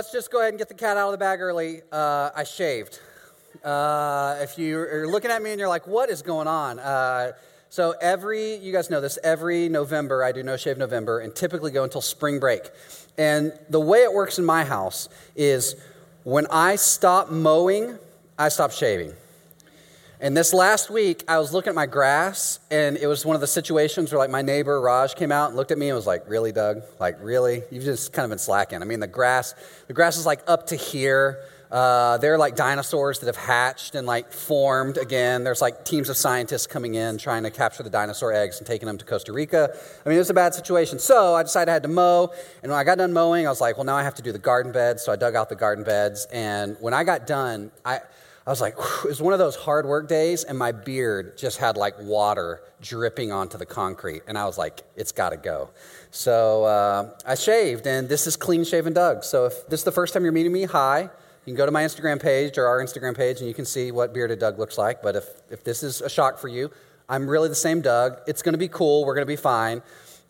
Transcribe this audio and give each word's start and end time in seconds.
Let's 0.00 0.12
just 0.12 0.30
go 0.30 0.38
ahead 0.40 0.48
and 0.48 0.58
get 0.58 0.68
the 0.68 0.74
cat 0.74 0.96
out 0.96 1.08
of 1.08 1.12
the 1.12 1.18
bag 1.18 1.42
early. 1.42 1.82
Uh, 1.92 2.30
I 2.34 2.44
shaved. 2.44 3.00
Uh, 3.62 4.38
if 4.40 4.56
you're 4.56 5.06
looking 5.06 5.30
at 5.30 5.42
me 5.42 5.50
and 5.50 5.60
you're 5.60 5.68
like, 5.68 5.86
what 5.86 6.08
is 6.08 6.22
going 6.22 6.48
on? 6.48 6.78
Uh, 6.78 7.32
so 7.68 7.92
every, 8.00 8.54
you 8.54 8.72
guys 8.72 8.88
know 8.88 9.02
this, 9.02 9.18
every 9.22 9.68
November 9.68 10.24
I 10.24 10.32
do 10.32 10.42
No 10.42 10.56
Shave 10.56 10.78
November 10.78 11.20
and 11.20 11.34
typically 11.34 11.70
go 11.70 11.84
until 11.84 12.00
spring 12.00 12.40
break. 12.40 12.62
And 13.18 13.52
the 13.68 13.78
way 13.78 13.98
it 13.98 14.10
works 14.10 14.38
in 14.38 14.46
my 14.46 14.64
house 14.64 15.10
is 15.36 15.76
when 16.24 16.46
I 16.46 16.76
stop 16.76 17.30
mowing, 17.30 17.98
I 18.38 18.48
stop 18.48 18.70
shaving. 18.70 19.12
And 20.22 20.36
this 20.36 20.52
last 20.52 20.90
week, 20.90 21.24
I 21.28 21.38
was 21.38 21.54
looking 21.54 21.70
at 21.70 21.74
my 21.74 21.86
grass, 21.86 22.60
and 22.70 22.98
it 22.98 23.06
was 23.06 23.24
one 23.24 23.36
of 23.36 23.40
the 23.40 23.46
situations 23.46 24.12
where, 24.12 24.18
like, 24.18 24.28
my 24.28 24.42
neighbor 24.42 24.78
Raj 24.78 25.14
came 25.14 25.32
out 25.32 25.48
and 25.48 25.56
looked 25.56 25.70
at 25.70 25.78
me 25.78 25.88
and 25.88 25.96
was 25.96 26.06
like, 26.06 26.28
"Really, 26.28 26.52
Doug? 26.52 26.82
Like, 26.98 27.16
really? 27.22 27.62
You've 27.70 27.84
just 27.84 28.12
kind 28.12 28.24
of 28.24 28.28
been 28.28 28.38
slacking. 28.38 28.82
I 28.82 28.84
mean, 28.84 29.00
the 29.00 29.06
grass, 29.06 29.54
the 29.86 29.94
grass 29.94 30.18
is 30.18 30.26
like 30.26 30.42
up 30.46 30.66
to 30.66 30.76
here. 30.76 31.38
Uh, 31.70 32.18
they're 32.18 32.36
like 32.36 32.54
dinosaurs 32.54 33.20
that 33.20 33.26
have 33.26 33.36
hatched 33.36 33.94
and 33.94 34.06
like 34.06 34.30
formed 34.30 34.98
again. 34.98 35.42
There's 35.42 35.62
like 35.62 35.84
teams 35.86 36.10
of 36.10 36.16
scientists 36.18 36.66
coming 36.66 36.96
in 36.96 37.16
trying 37.16 37.44
to 37.44 37.50
capture 37.50 37.82
the 37.82 37.90
dinosaur 37.90 38.32
eggs 38.32 38.58
and 38.58 38.66
taking 38.66 38.86
them 38.86 38.98
to 38.98 39.04
Costa 39.06 39.32
Rica. 39.32 39.70
I 40.04 40.08
mean, 40.08 40.16
it 40.16 40.18
was 40.18 40.30
a 40.30 40.34
bad 40.34 40.52
situation. 40.52 40.98
So 40.98 41.34
I 41.34 41.44
decided 41.44 41.70
I 41.70 41.74
had 41.74 41.84
to 41.84 41.88
mow. 41.88 42.32
And 42.62 42.70
when 42.70 42.78
I 42.78 42.84
got 42.84 42.98
done 42.98 43.12
mowing, 43.14 43.46
I 43.46 43.50
was 43.50 43.60
like, 43.60 43.76
well, 43.76 43.84
now 43.84 43.96
I 43.96 44.02
have 44.02 44.16
to 44.16 44.22
do 44.22 44.32
the 44.32 44.38
garden 44.38 44.72
beds. 44.72 45.02
So 45.02 45.12
I 45.12 45.16
dug 45.16 45.36
out 45.36 45.48
the 45.48 45.56
garden 45.56 45.84
beds. 45.84 46.26
And 46.32 46.76
when 46.80 46.92
I 46.92 47.04
got 47.04 47.26
done, 47.26 47.70
I, 47.84 48.00
I 48.46 48.50
was 48.50 48.60
like, 48.60 48.74
it 48.78 49.04
was 49.04 49.20
one 49.20 49.34
of 49.34 49.38
those 49.38 49.54
hard 49.54 49.84
work 49.84 50.08
days, 50.08 50.44
and 50.44 50.58
my 50.58 50.72
beard 50.72 51.36
just 51.36 51.58
had 51.58 51.76
like 51.76 51.94
water 52.00 52.62
dripping 52.80 53.32
onto 53.32 53.58
the 53.58 53.66
concrete. 53.66 54.22
And 54.26 54.38
I 54.38 54.46
was 54.46 54.56
like, 54.56 54.80
it's 54.96 55.12
got 55.12 55.30
to 55.30 55.36
go. 55.36 55.70
So 56.10 56.64
uh, 56.64 57.10
I 57.26 57.34
shaved, 57.34 57.86
and 57.86 58.08
this 58.08 58.26
is 58.26 58.36
Clean 58.36 58.64
Shaven 58.64 58.94
Doug. 58.94 59.24
So 59.24 59.44
if 59.44 59.66
this 59.68 59.80
is 59.80 59.84
the 59.84 59.92
first 59.92 60.14
time 60.14 60.22
you're 60.24 60.32
meeting 60.32 60.52
me, 60.52 60.64
hi. 60.64 61.02
You 61.02 61.10
can 61.44 61.54
go 61.54 61.66
to 61.66 61.72
my 61.72 61.82
Instagram 61.82 62.20
page 62.20 62.56
or 62.56 62.66
our 62.66 62.82
Instagram 62.82 63.16
page, 63.16 63.40
and 63.40 63.48
you 63.48 63.54
can 63.54 63.66
see 63.66 63.92
what 63.92 64.14
Bearded 64.14 64.38
Doug 64.38 64.58
looks 64.58 64.78
like. 64.78 65.02
But 65.02 65.16
if, 65.16 65.24
if 65.50 65.62
this 65.62 65.82
is 65.82 66.00
a 66.00 66.08
shock 66.08 66.38
for 66.38 66.48
you, 66.48 66.70
I'm 67.08 67.28
really 67.28 67.48
the 67.48 67.54
same 67.54 67.82
Doug. 67.82 68.18
It's 68.26 68.40
going 68.40 68.54
to 68.54 68.58
be 68.58 68.68
cool. 68.68 69.04
We're 69.04 69.14
going 69.14 69.26
to 69.26 69.30
be 69.30 69.36
fine. 69.36 69.82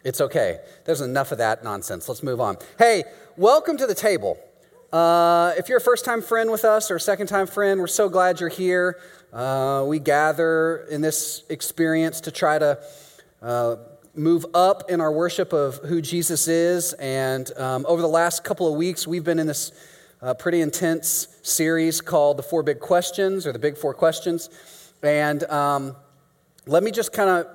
It's 0.03 0.21
okay. 0.21 0.61
There's 0.85 1.01
enough 1.01 1.31
of 1.31 1.39
that 1.39 1.63
nonsense. 1.63 2.09
Let's 2.09 2.23
move 2.23 2.41
on. 2.41 2.57
Hey, 2.79 3.05
welcome 3.37 3.77
to 3.77 3.87
the 3.87 3.95
table. 3.95 4.39
Uh, 4.93 5.53
if 5.57 5.69
you're 5.69 5.79
a 5.79 5.81
first 5.81 6.05
time 6.05 6.21
friend 6.21 6.51
with 6.51 6.65
us 6.65 6.91
or 6.91 6.97
a 6.97 7.01
second 7.01 7.29
time 7.29 7.47
friend, 7.47 7.79
we're 7.79 7.87
so 7.87 8.09
glad 8.09 8.41
you're 8.41 8.49
here. 8.49 8.99
Uh, 9.33 9.85
we 9.87 10.01
gather 10.01 10.85
in 10.91 11.01
this 11.01 11.45
experience 11.49 12.21
to 12.23 12.33
try 12.33 12.59
to 12.59 12.77
uh, 13.41 13.77
move 14.17 14.45
up 14.53 14.91
in 14.91 15.01
our 15.01 15.13
worship 15.13 15.53
of 15.53 15.77
who 15.77 16.03
Jesus 16.03 16.49
is. 16.49 16.93
And 16.95 17.57
um, 17.57 17.87
over 17.89 18.03
the 18.03 18.09
last 18.09 18.43
couple 18.43 18.67
of 18.67 18.77
weeks, 18.77 19.07
we've 19.07 19.23
been 19.23 19.39
in 19.39 19.47
this 19.47 19.71
uh, 20.23 20.35
pretty 20.35 20.61
intense 20.61 21.29
series 21.43 22.01
called 22.01 22.37
The 22.37 22.43
Four 22.43 22.65
Big 22.65 22.81
Questions 22.81 23.47
or 23.47 23.53
The 23.53 23.61
Big 23.61 23.79
Four 23.79 23.95
Questions. 23.95 24.51
And 25.05 25.45
um, 25.45 25.95
let 26.67 26.83
me 26.83 26.91
just 26.91 27.13
kind 27.13 27.31
of, 27.31 27.47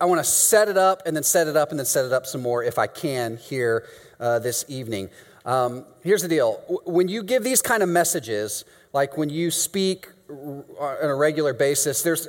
I 0.00 0.04
want 0.04 0.20
to 0.20 0.24
set 0.24 0.68
it 0.68 0.76
up 0.76 1.02
and 1.06 1.16
then 1.16 1.24
set 1.24 1.48
it 1.48 1.56
up 1.56 1.70
and 1.70 1.78
then 1.78 1.86
set 1.86 2.04
it 2.04 2.12
up 2.12 2.24
some 2.24 2.40
more 2.40 2.62
if 2.62 2.78
I 2.78 2.86
can 2.86 3.36
here 3.36 3.88
uh, 4.20 4.38
this 4.38 4.64
evening. 4.68 5.10
Um, 5.44 5.84
here's 6.02 6.22
the 6.22 6.28
deal. 6.28 6.54
When 6.84 7.08
you 7.08 7.22
give 7.22 7.44
these 7.44 7.62
kind 7.62 7.82
of 7.82 7.88
messages, 7.88 8.64
like 8.92 9.16
when 9.16 9.28
you 9.28 9.50
speak 9.50 10.08
on 10.28 10.64
a 11.00 11.14
regular 11.14 11.52
basis, 11.52 12.02
there's 12.02 12.28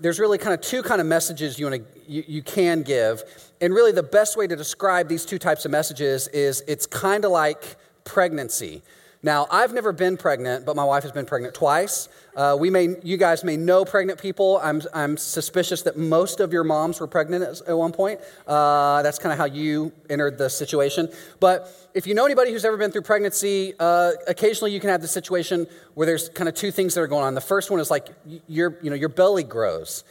there's 0.00 0.18
really 0.18 0.38
kind 0.38 0.54
of 0.54 0.60
two 0.60 0.82
kind 0.82 1.00
of 1.00 1.06
messages 1.06 1.58
you, 1.58 1.66
wanna, 1.66 1.78
you, 2.06 2.24
you 2.26 2.42
can 2.42 2.82
give. 2.82 3.22
And 3.60 3.72
really 3.72 3.92
the 3.92 4.02
best 4.02 4.36
way 4.36 4.46
to 4.46 4.56
describe 4.56 5.08
these 5.08 5.24
two 5.24 5.38
types 5.38 5.64
of 5.64 5.70
messages 5.70 6.26
is 6.28 6.64
it's 6.66 6.86
kind 6.86 7.24
of 7.24 7.30
like 7.30 7.76
pregnancy 8.04 8.82
now, 9.20 9.48
I've 9.50 9.72
never 9.72 9.92
been 9.92 10.16
pregnant, 10.16 10.64
but 10.64 10.76
my 10.76 10.84
wife 10.84 11.02
has 11.02 11.10
been 11.10 11.26
pregnant 11.26 11.52
twice. 11.52 12.08
Uh, 12.36 12.56
we 12.58 12.70
may, 12.70 12.94
you 13.02 13.16
guys 13.16 13.42
may 13.42 13.56
know 13.56 13.84
pregnant 13.84 14.20
people. 14.20 14.60
I'm, 14.62 14.80
I'm 14.94 15.16
suspicious 15.16 15.82
that 15.82 15.96
most 15.96 16.38
of 16.38 16.52
your 16.52 16.62
moms 16.62 17.00
were 17.00 17.08
pregnant 17.08 17.42
at, 17.42 17.68
at 17.68 17.76
one 17.76 17.90
point. 17.90 18.20
Uh, 18.46 19.02
that's 19.02 19.18
kind 19.18 19.32
of 19.32 19.38
how 19.38 19.46
you 19.46 19.92
entered 20.08 20.38
the 20.38 20.48
situation. 20.48 21.08
But 21.40 21.90
if 21.94 22.06
you 22.06 22.14
know 22.14 22.26
anybody 22.26 22.52
who's 22.52 22.64
ever 22.64 22.76
been 22.76 22.92
through 22.92 23.02
pregnancy, 23.02 23.74
uh, 23.80 24.12
occasionally 24.28 24.72
you 24.72 24.78
can 24.78 24.90
have 24.90 25.02
the 25.02 25.08
situation 25.08 25.66
where 25.94 26.06
there's 26.06 26.28
kind 26.28 26.48
of 26.48 26.54
two 26.54 26.70
things 26.70 26.94
that 26.94 27.00
are 27.00 27.08
going 27.08 27.24
on. 27.24 27.34
The 27.34 27.40
first 27.40 27.72
one 27.72 27.80
is 27.80 27.90
like 27.90 28.10
your, 28.46 28.78
you 28.82 28.90
know, 28.90 28.96
your 28.96 29.08
belly 29.08 29.42
grows, 29.42 30.04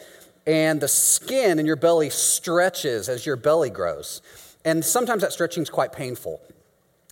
and 0.45 0.81
the 0.81 0.87
skin 0.89 1.59
in 1.59 1.65
your 1.65 1.75
belly 1.77 2.09
stretches 2.09 3.07
as 3.07 3.25
your 3.25 3.37
belly 3.37 3.69
grows. 3.69 4.21
And 4.65 4.83
sometimes 4.83 5.21
that 5.21 5.31
stretching 5.31 5.63
is 5.63 5.69
quite 5.69 5.93
painful. 5.93 6.41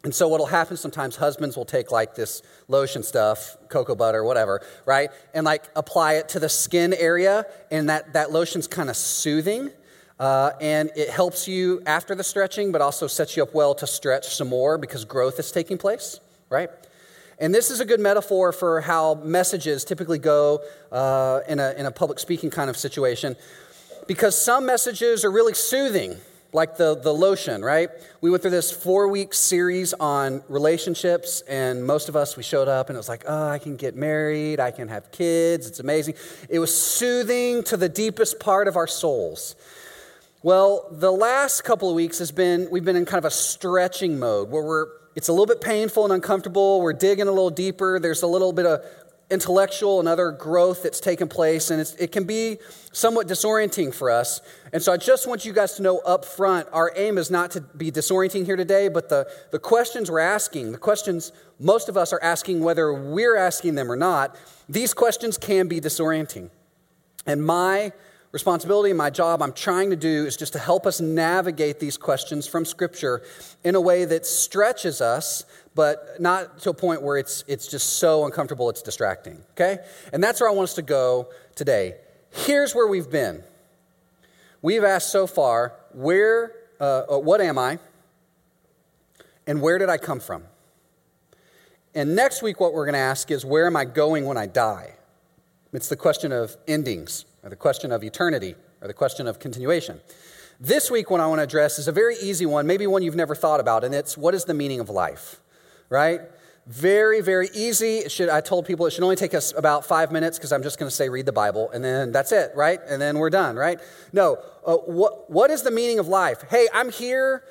And 0.06 0.14
so 0.14 0.28
what'll 0.28 0.46
happen 0.46 0.78
sometimes, 0.78 1.16
husbands 1.16 1.58
will 1.58 1.66
take 1.66 1.92
like 1.92 2.14
this 2.14 2.44
lotion 2.68 3.02
stuff, 3.02 3.58
cocoa 3.70 3.96
butter, 3.96 4.24
whatever, 4.24 4.62
right? 4.86 5.10
And 5.34 5.46
like 5.46 5.64
apply 5.76 6.14
it 6.14 6.30
to 6.30 6.40
the 6.40 6.48
skin 6.48 6.94
area, 6.94 7.48
and 7.72 7.90
that, 7.90 8.14
that 8.14 8.32
lotion's 8.32 8.68
kind 8.68 8.92
of 8.92 8.96
soothing. 8.96 9.72
Uh, 10.20 10.52
and 10.62 10.92
it 10.96 11.10
helps 11.10 11.48
you 11.48 11.82
after 11.88 12.14
the 12.14 12.24
stretching, 12.24 12.72
but 12.72 12.82
also 12.82 13.08
sets 13.08 13.36
you 13.36 13.42
up 13.42 13.56
well 13.56 13.74
to 13.74 13.88
stretch 13.88 14.36
some 14.36 14.48
more 14.48 14.78
because 14.78 15.06
growth 15.06 15.40
is 15.40 15.52
taking 15.52 15.80
place, 15.80 16.20
right? 16.50 16.70
And 17.40 17.54
this 17.54 17.72
is 17.72 17.80
a 17.80 17.86
good 17.86 18.00
metaphor 18.00 18.52
for 18.52 18.82
how 18.82 19.16
messages 19.16 19.84
typically 19.84 20.20
go 20.20 20.62
uh, 20.92 21.40
in, 21.48 21.60
a, 21.60 21.72
in 21.72 21.88
a 21.88 21.92
public 21.92 22.20
speaking 22.20 22.52
kind 22.52 22.70
of 22.70 22.78
situation 22.78 23.36
because 24.06 24.40
some 24.40 24.68
messages 24.68 25.26
are 25.26 25.32
really 25.32 25.56
soothing 25.56 26.16
like 26.54 26.78
the, 26.78 26.96
the 26.96 27.14
lotion, 27.14 27.64
right? 27.64 27.90
We 28.22 28.30
went 28.30 28.42
through 28.42 28.52
this 28.52 28.72
four 28.72 29.08
week 29.08 29.34
series 29.34 29.94
on 29.94 30.44
relationships, 30.48 31.42
and 31.42 31.86
most 31.86 32.10
of 32.10 32.16
us, 32.16 32.38
we 32.38 32.44
showed 32.44 32.68
up 32.68 32.90
and 32.90 32.96
it 32.96 33.00
was 33.00 33.10
like, 33.10 33.26
oh, 33.28 33.48
I 33.50 33.60
can 33.60 33.76
get 33.76 33.96
married, 33.96 34.60
I 34.60 34.72
can 34.72 34.88
have 34.88 35.12
kids, 35.12 35.68
it's 35.68 35.80
amazing. 35.80 36.16
It 36.50 36.60
was 36.60 36.76
soothing 36.76 37.64
to 37.64 37.78
the 37.78 37.90
deepest 37.90 38.40
part 38.40 38.68
of 38.68 38.78
our 38.78 38.88
souls. 38.88 39.56
Well, 40.44 40.88
the 40.92 41.12
last 41.12 41.64
couple 41.64 41.90
of 41.90 41.96
weeks 41.96 42.20
has 42.20 42.32
been, 42.32 42.70
we've 42.70 42.86
been 42.86 42.96
in 42.96 43.06
kind 43.06 43.18
of 43.18 43.26
a 43.26 43.32
stretching 43.32 44.20
mode 44.20 44.52
where 44.52 44.62
we're, 44.62 44.88
it's 45.16 45.28
a 45.28 45.32
little 45.32 45.48
bit 45.48 45.60
painful 45.60 46.04
and 46.04 46.14
uncomfortable. 46.14 46.82
We're 46.82 46.94
digging 46.94 47.28
a 47.28 47.32
little 47.32 47.50
deeper. 47.50 48.00
There's 48.00 48.22
a 48.22 48.28
little 48.28 48.54
bit 48.54 48.66
of 48.66 48.82
intellectual 49.30 50.00
and 50.00 50.08
other 50.08 50.32
growth 50.32 50.84
that's 50.84 51.00
taken 51.00 51.28
place, 51.28 51.72
and 51.72 51.82
it 52.00 52.12
can 52.12 52.26
be 52.26 52.58
somewhat 52.92 53.28
disorienting 53.28 53.94
for 53.94 54.12
us. 54.12 54.40
And 54.72 54.82
so 54.82 54.94
I 54.94 54.98
just 54.98 55.28
want 55.28 55.46
you 55.46 55.54
guys 55.54 55.74
to 55.74 55.82
know 55.82 56.00
up 56.00 56.26
front 56.26 56.68
our 56.72 56.92
aim 56.96 57.18
is 57.18 57.32
not 57.32 57.52
to 57.52 57.62
be 57.62 57.92
disorienting 57.92 58.46
here 58.46 58.56
today, 58.56 58.88
but 58.88 59.10
the, 59.10 59.28
the 59.52 59.60
questions 59.60 60.12
we're 60.12 60.20
asking, 60.20 60.74
the 60.74 60.78
questions 60.78 61.32
most 61.60 61.90
of 61.90 61.98
us 61.98 62.14
are 62.14 62.22
asking, 62.22 62.62
whether 62.62 62.94
we're 62.94 63.36
asking 63.36 63.76
them 63.76 63.92
or 63.92 63.96
not, 63.96 64.36
these 64.70 64.94
questions 64.94 65.38
can 65.38 65.68
be 65.68 65.82
disorienting. 65.82 66.50
And 67.26 67.44
my 67.44 67.92
responsibility 68.32 68.92
my 68.92 69.10
job 69.10 69.42
I'm 69.42 69.54
trying 69.54 69.92
to 69.92 69.96
do 69.96 70.26
is 70.26 70.36
just 70.36 70.52
to 70.54 70.60
help 70.60 70.86
us 70.86 71.00
navigate 71.00 71.80
these 71.80 71.96
questions 71.98 72.46
from 72.46 72.66
Scripture 72.66 73.24
in 73.64 73.76
a 73.76 73.82
way 73.82 74.04
that 74.04 74.26
stretches 74.26 75.00
us, 75.00 75.46
but 75.76 76.20
not 76.20 76.60
to 76.60 76.70
a 76.70 76.74
point 76.74 77.02
where 77.02 77.18
it's, 77.18 77.44
it's 77.48 77.68
just 77.68 78.00
so 78.00 78.26
uncomfortable 78.26 78.70
it's 78.70 78.82
distracting, 78.82 79.42
okay? 79.52 79.80
And 80.14 80.24
that's 80.24 80.42
where 80.42 80.50
I 80.50 80.54
want 80.54 80.70
us 80.70 80.76
to 80.76 80.82
go 80.82 81.30
today. 81.54 81.96
Here's 82.32 82.74
where 82.74 82.88
we've 82.88 83.10
been. 83.10 83.44
We've 84.62 84.84
asked 84.84 85.12
so 85.12 85.28
far, 85.28 85.74
where, 85.94 86.54
uh, 86.80 87.04
uh 87.10 87.20
what 87.20 87.42
am 87.42 87.58
I? 87.58 87.78
And 89.46 89.62
where 89.62 89.78
did 89.78 89.90
I 89.90 89.98
come 89.98 90.20
from? 90.20 90.44
And 91.94 92.16
next 92.16 92.42
week, 92.42 92.60
what 92.60 92.74
we're 92.74 92.86
going 92.86 92.94
to 92.94 93.00
ask 93.00 93.30
is, 93.30 93.46
where 93.46 93.68
am 93.68 93.76
I 93.76 93.86
going 93.86 94.26
when 94.26 94.38
I 94.38 94.48
die? 94.48 94.96
It's 95.72 95.88
the 95.88 95.96
question 95.96 96.32
of 96.32 96.58
endings 96.68 97.26
or 97.46 97.50
the 97.50 97.56
question 97.56 97.92
of 97.92 98.04
eternity, 98.04 98.56
or 98.82 98.88
the 98.88 98.94
question 98.94 99.28
of 99.28 99.40
continuation. 99.40 100.02
This 100.60 100.90
week, 100.90 101.12
what 101.12 101.22
I 101.22 101.28
want 101.28 101.40
to 101.40 101.44
address 101.44 101.78
is 101.78 101.88
a 101.88 101.92
very 101.92 102.16
easy 102.18 102.48
one, 102.48 102.66
maybe 102.66 102.88
one 102.88 103.04
you've 103.04 103.16
never 103.16 103.36
thought 103.36 103.60
about, 103.60 103.84
and 103.84 103.94
it's 103.94 104.18
what 104.18 104.34
is 104.34 104.46
the 104.46 104.54
meaning 104.56 104.80
of 104.80 104.90
life, 104.90 105.40
right? 105.90 106.22
Very, 106.68 107.22
very 107.22 107.50
easy. 107.54 108.10
Should, 108.10 108.30
I 108.30 108.42
told 108.42 108.66
people 108.66 108.86
it 108.88 108.92
should 108.92 109.04
only 109.04 109.16
take 109.16 109.34
us 109.34 109.54
about 109.56 109.86
five 109.86 110.12
minutes 110.12 110.38
because 110.38 110.52
I'm 110.52 110.64
just 110.64 110.80
going 110.80 110.90
to 110.90 110.96
say 110.96 111.10
read 111.10 111.26
the 111.26 111.32
Bible, 111.32 111.70
and 111.72 111.84
then 111.84 112.12
that's 112.12 112.32
it, 112.32 112.52
right? 112.56 112.80
And 112.88 113.02
then 113.02 113.20
we're 113.20 113.30
done, 113.30 113.56
right? 113.56 113.80
No. 114.12 114.40
Uh, 114.66 114.78
what, 114.78 115.30
what 115.30 115.52
is 115.52 115.62
the 115.62 115.72
meaning 115.72 116.00
of 116.00 116.08
life? 116.08 116.44
Hey, 116.50 116.68
I'm 116.74 116.92
here 116.92 117.44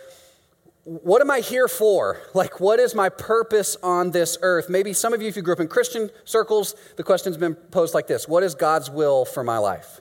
what 0.84 1.22
am 1.22 1.30
I 1.30 1.40
here 1.40 1.66
for? 1.66 2.20
Like, 2.34 2.60
what 2.60 2.78
is 2.78 2.94
my 2.94 3.08
purpose 3.08 3.76
on 3.82 4.10
this 4.10 4.36
earth? 4.42 4.68
Maybe 4.68 4.92
some 4.92 5.14
of 5.14 5.22
you, 5.22 5.28
if 5.28 5.36
you 5.36 5.42
grew 5.42 5.54
up 5.54 5.60
in 5.60 5.68
Christian 5.68 6.10
circles, 6.24 6.74
the 6.96 7.02
question's 7.02 7.38
been 7.38 7.54
posed 7.54 7.94
like 7.94 8.06
this 8.06 8.28
What 8.28 8.42
is 8.42 8.54
God's 8.54 8.90
will 8.90 9.24
for 9.24 9.42
my 9.42 9.58
life? 9.58 10.00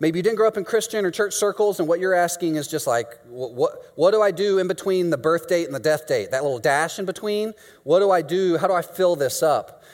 Maybe 0.00 0.18
you 0.18 0.22
didn't 0.22 0.36
grow 0.36 0.48
up 0.48 0.56
in 0.56 0.64
Christian 0.64 1.04
or 1.04 1.10
church 1.10 1.34
circles, 1.34 1.78
and 1.78 1.88
what 1.88 2.00
you're 2.00 2.14
asking 2.14 2.56
is 2.56 2.66
just 2.66 2.86
like, 2.86 3.18
what, 3.28 3.52
what, 3.52 3.72
what, 3.94 4.10
do 4.12 4.22
I 4.22 4.30
do 4.30 4.58
in 4.58 4.66
between 4.66 5.10
the 5.10 5.18
birth 5.18 5.46
date 5.48 5.66
and 5.66 5.74
the 5.74 5.80
death 5.80 6.06
date? 6.06 6.30
That 6.30 6.42
little 6.42 6.58
dash 6.58 6.98
in 6.98 7.04
between? 7.04 7.52
What 7.84 8.00
do 8.00 8.10
I 8.10 8.22
do? 8.22 8.56
How 8.56 8.66
do 8.66 8.72
I 8.72 8.82
fill 8.82 9.14
this 9.14 9.42
up? 9.42 9.84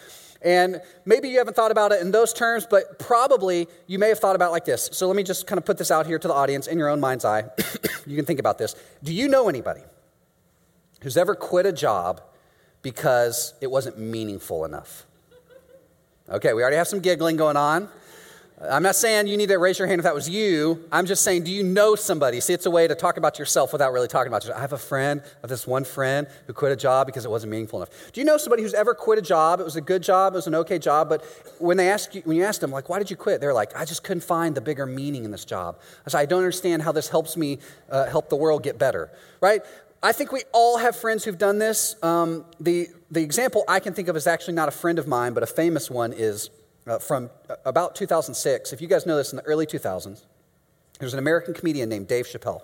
And 0.42 0.80
maybe 1.04 1.28
you 1.28 1.38
haven't 1.38 1.54
thought 1.54 1.72
about 1.72 1.92
it 1.92 2.00
in 2.00 2.12
those 2.12 2.32
terms, 2.32 2.66
but 2.70 2.98
probably 2.98 3.66
you 3.86 3.98
may 3.98 4.08
have 4.08 4.20
thought 4.20 4.36
about 4.36 4.52
like 4.52 4.64
this. 4.64 4.88
So 4.92 5.08
let 5.08 5.16
me 5.16 5.24
just 5.24 5.46
kind 5.46 5.58
of 5.58 5.64
put 5.64 5.76
this 5.76 5.90
out 5.90 6.06
here 6.06 6.18
to 6.18 6.28
the 6.28 6.34
audience 6.34 6.68
in 6.68 6.78
your 6.78 6.88
own 6.88 7.00
mind's 7.00 7.24
eye. 7.24 7.44
you 8.06 8.14
can 8.14 8.24
think 8.24 8.38
about 8.38 8.58
this. 8.58 8.76
Do 9.02 9.12
you 9.12 9.28
know 9.28 9.48
anybody? 9.48 9.82
who's 11.06 11.16
ever 11.16 11.36
quit 11.36 11.66
a 11.66 11.72
job 11.72 12.20
because 12.82 13.54
it 13.60 13.70
wasn't 13.70 13.96
meaningful 13.96 14.64
enough? 14.64 15.06
Okay, 16.28 16.52
we 16.52 16.62
already 16.62 16.76
have 16.76 16.88
some 16.88 16.98
giggling 16.98 17.36
going 17.36 17.56
on. 17.56 17.88
I'm 18.58 18.82
not 18.82 18.96
saying 18.96 19.26
you 19.26 19.36
need 19.36 19.50
to 19.50 19.58
raise 19.58 19.78
your 19.78 19.86
hand 19.86 19.98
if 19.98 20.04
that 20.04 20.14
was 20.14 20.30
you. 20.30 20.82
I'm 20.90 21.04
just 21.04 21.22
saying, 21.22 21.44
do 21.44 21.52
you 21.52 21.62
know 21.62 21.94
somebody? 21.94 22.40
See, 22.40 22.54
it's 22.54 22.64
a 22.64 22.70
way 22.70 22.88
to 22.88 22.94
talk 22.94 23.18
about 23.18 23.38
yourself 23.38 23.70
without 23.70 23.92
really 23.92 24.08
talking 24.08 24.28
about 24.28 24.44
yourself. 24.44 24.56
I 24.56 24.62
have 24.62 24.72
a 24.72 24.78
friend, 24.78 25.22
of 25.42 25.50
this 25.50 25.66
one 25.66 25.84
friend 25.84 26.26
who 26.46 26.54
quit 26.54 26.72
a 26.72 26.76
job 26.76 27.06
because 27.06 27.26
it 27.26 27.30
wasn't 27.30 27.50
meaningful 27.50 27.80
enough. 27.80 27.90
Do 28.12 28.20
you 28.20 28.24
know 28.24 28.38
somebody 28.38 28.62
who's 28.62 28.72
ever 28.72 28.94
quit 28.94 29.18
a 29.18 29.22
job? 29.22 29.60
It 29.60 29.64
was 29.64 29.76
a 29.76 29.82
good 29.82 30.02
job, 30.02 30.32
it 30.32 30.36
was 30.36 30.46
an 30.46 30.54
okay 30.54 30.78
job, 30.78 31.10
but 31.10 31.22
when 31.58 31.76
they 31.76 31.90
ask 31.90 32.14
you, 32.14 32.22
when 32.24 32.38
you 32.38 32.44
ask 32.44 32.62
them, 32.62 32.70
like, 32.70 32.88
why 32.88 32.98
did 32.98 33.10
you 33.10 33.16
quit? 33.16 33.42
They're 33.42 33.52
like, 33.52 33.76
I 33.76 33.84
just 33.84 34.02
couldn't 34.02 34.24
find 34.24 34.54
the 34.54 34.62
bigger 34.62 34.86
meaning 34.86 35.26
in 35.26 35.30
this 35.30 35.44
job. 35.44 35.78
I 36.06 36.10
said, 36.10 36.18
I 36.20 36.26
don't 36.26 36.38
understand 36.38 36.80
how 36.80 36.92
this 36.92 37.08
helps 37.10 37.36
me 37.36 37.58
uh, 37.90 38.06
help 38.06 38.30
the 38.30 38.36
world 38.36 38.62
get 38.62 38.78
better, 38.78 39.10
right? 39.42 39.60
I 40.02 40.12
think 40.12 40.32
we 40.32 40.44
all 40.52 40.78
have 40.78 40.96
friends 40.96 41.24
who've 41.24 41.36
done 41.36 41.58
this. 41.58 41.96
Um, 42.02 42.46
the, 42.58 42.88
the 43.10 43.22
example 43.22 43.64
I 43.68 43.80
can 43.80 43.92
think 43.92 44.08
of 44.08 44.16
is 44.16 44.26
actually 44.26 44.54
not 44.54 44.68
a 44.68 44.72
friend 44.72 44.98
of 44.98 45.06
mine, 45.06 45.34
but 45.34 45.42
a 45.42 45.46
famous 45.46 45.90
one 45.90 46.14
is 46.14 46.48
uh, 46.86 46.98
from 46.98 47.30
uh, 47.48 47.56
about 47.64 47.94
2006. 47.94 48.72
If 48.72 48.80
you 48.80 48.86
guys 48.88 49.06
know 49.06 49.16
this, 49.16 49.32
in 49.32 49.36
the 49.36 49.42
early 49.42 49.66
2000s, 49.66 50.22
there's 50.98 51.12
an 51.12 51.18
American 51.18 51.54
comedian 51.54 51.88
named 51.88 52.08
Dave 52.08 52.26
Chappelle. 52.26 52.62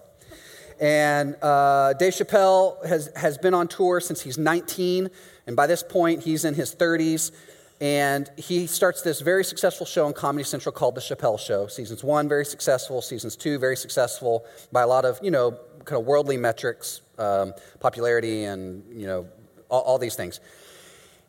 And 0.81 1.37
uh, 1.43 1.93
Dave 1.95 2.13
Chappelle 2.13 2.85
has, 2.87 3.11
has 3.15 3.39
been 3.39 3.55
on 3.55 3.69
tour 3.69 4.01
since 4.01 4.21
he's 4.23 4.39
19, 4.39 5.11
and 5.47 5.57
by 5.57 5.67
this 5.67 5.83
point, 5.83 6.23
he's 6.23 6.45
in 6.45 6.55
his 6.55 6.75
30s. 6.75 7.31
And 7.81 8.31
he 8.37 8.69
starts 8.69 9.03
this 9.03 9.21
very 9.21 9.45
successful 9.45 9.85
show 9.85 10.07
on 10.07 10.13
Comedy 10.13 10.45
Central 10.45 10.73
called 10.73 10.95
The 10.95 11.01
Chappelle 11.01 11.39
Show. 11.39 11.67
Seasons 11.67 12.05
one, 12.05 12.29
very 12.29 12.45
successful. 12.45 13.03
Seasons 13.03 13.35
two, 13.35 13.59
very 13.59 13.77
successful 13.77 14.47
by 14.71 14.83
a 14.83 14.87
lot 14.87 15.05
of, 15.05 15.19
you 15.21 15.33
know, 15.33 15.59
kind 15.85 16.01
of 16.01 16.07
worldly 16.07 16.37
metrics, 16.37 17.01
um, 17.19 17.53
popularity, 17.81 18.45
and, 18.45 18.85
you 18.95 19.09
know, 19.09 19.27
all, 19.69 19.81
all 19.81 19.99
these 19.99 20.15
things. 20.15 20.39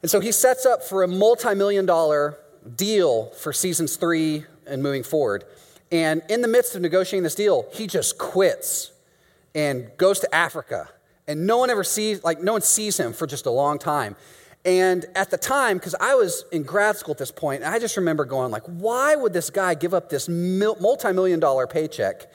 And 0.03 0.11
so 0.11 0.19
he 0.19 0.31
sets 0.31 0.67
up 0.67 0.83
for 0.83 1.01
a 1.01 1.07
multi 1.07 1.55
million 1.55 1.87
dollar 1.87 2.37
deal 2.75 3.27
for 3.31 3.53
seasons 3.53 3.95
three 3.95 4.45
and 4.65 4.81
moving 4.81 5.03
forward. 5.03 5.43
And 5.91 6.21
in 6.29 6.41
the 6.41 6.47
midst 6.47 6.75
of 6.75 6.81
negotiating 6.81 7.23
this 7.23 7.35
deal, 7.35 7.65
he 7.71 7.87
just 7.87 8.17
quits 8.17 8.91
and 9.53 9.89
goes 9.97 10.19
to 10.19 10.35
Africa. 10.35 10.89
And 11.27 11.45
no 11.45 11.57
one 11.57 11.69
ever 11.69 11.83
sees, 11.83 12.23
like, 12.23 12.41
no 12.41 12.53
one 12.53 12.61
sees 12.61 12.99
him 12.99 13.13
for 13.13 13.27
just 13.27 13.45
a 13.45 13.51
long 13.51 13.79
time. 13.79 14.15
And 14.65 15.05
at 15.15 15.29
the 15.29 15.37
time, 15.37 15.77
because 15.77 15.95
I 15.99 16.15
was 16.15 16.45
in 16.51 16.63
grad 16.63 16.95
school 16.95 17.11
at 17.13 17.17
this 17.17 17.31
point, 17.31 17.63
I 17.63 17.79
just 17.79 17.97
remember 17.97 18.25
going, 18.25 18.49
like, 18.49 18.63
why 18.63 19.15
would 19.15 19.33
this 19.33 19.49
guy 19.49 19.73
give 19.73 19.93
up 19.93 20.09
this 20.09 20.29
multi 20.29 21.11
million 21.11 21.39
dollar 21.39 21.67
paycheck 21.67 22.31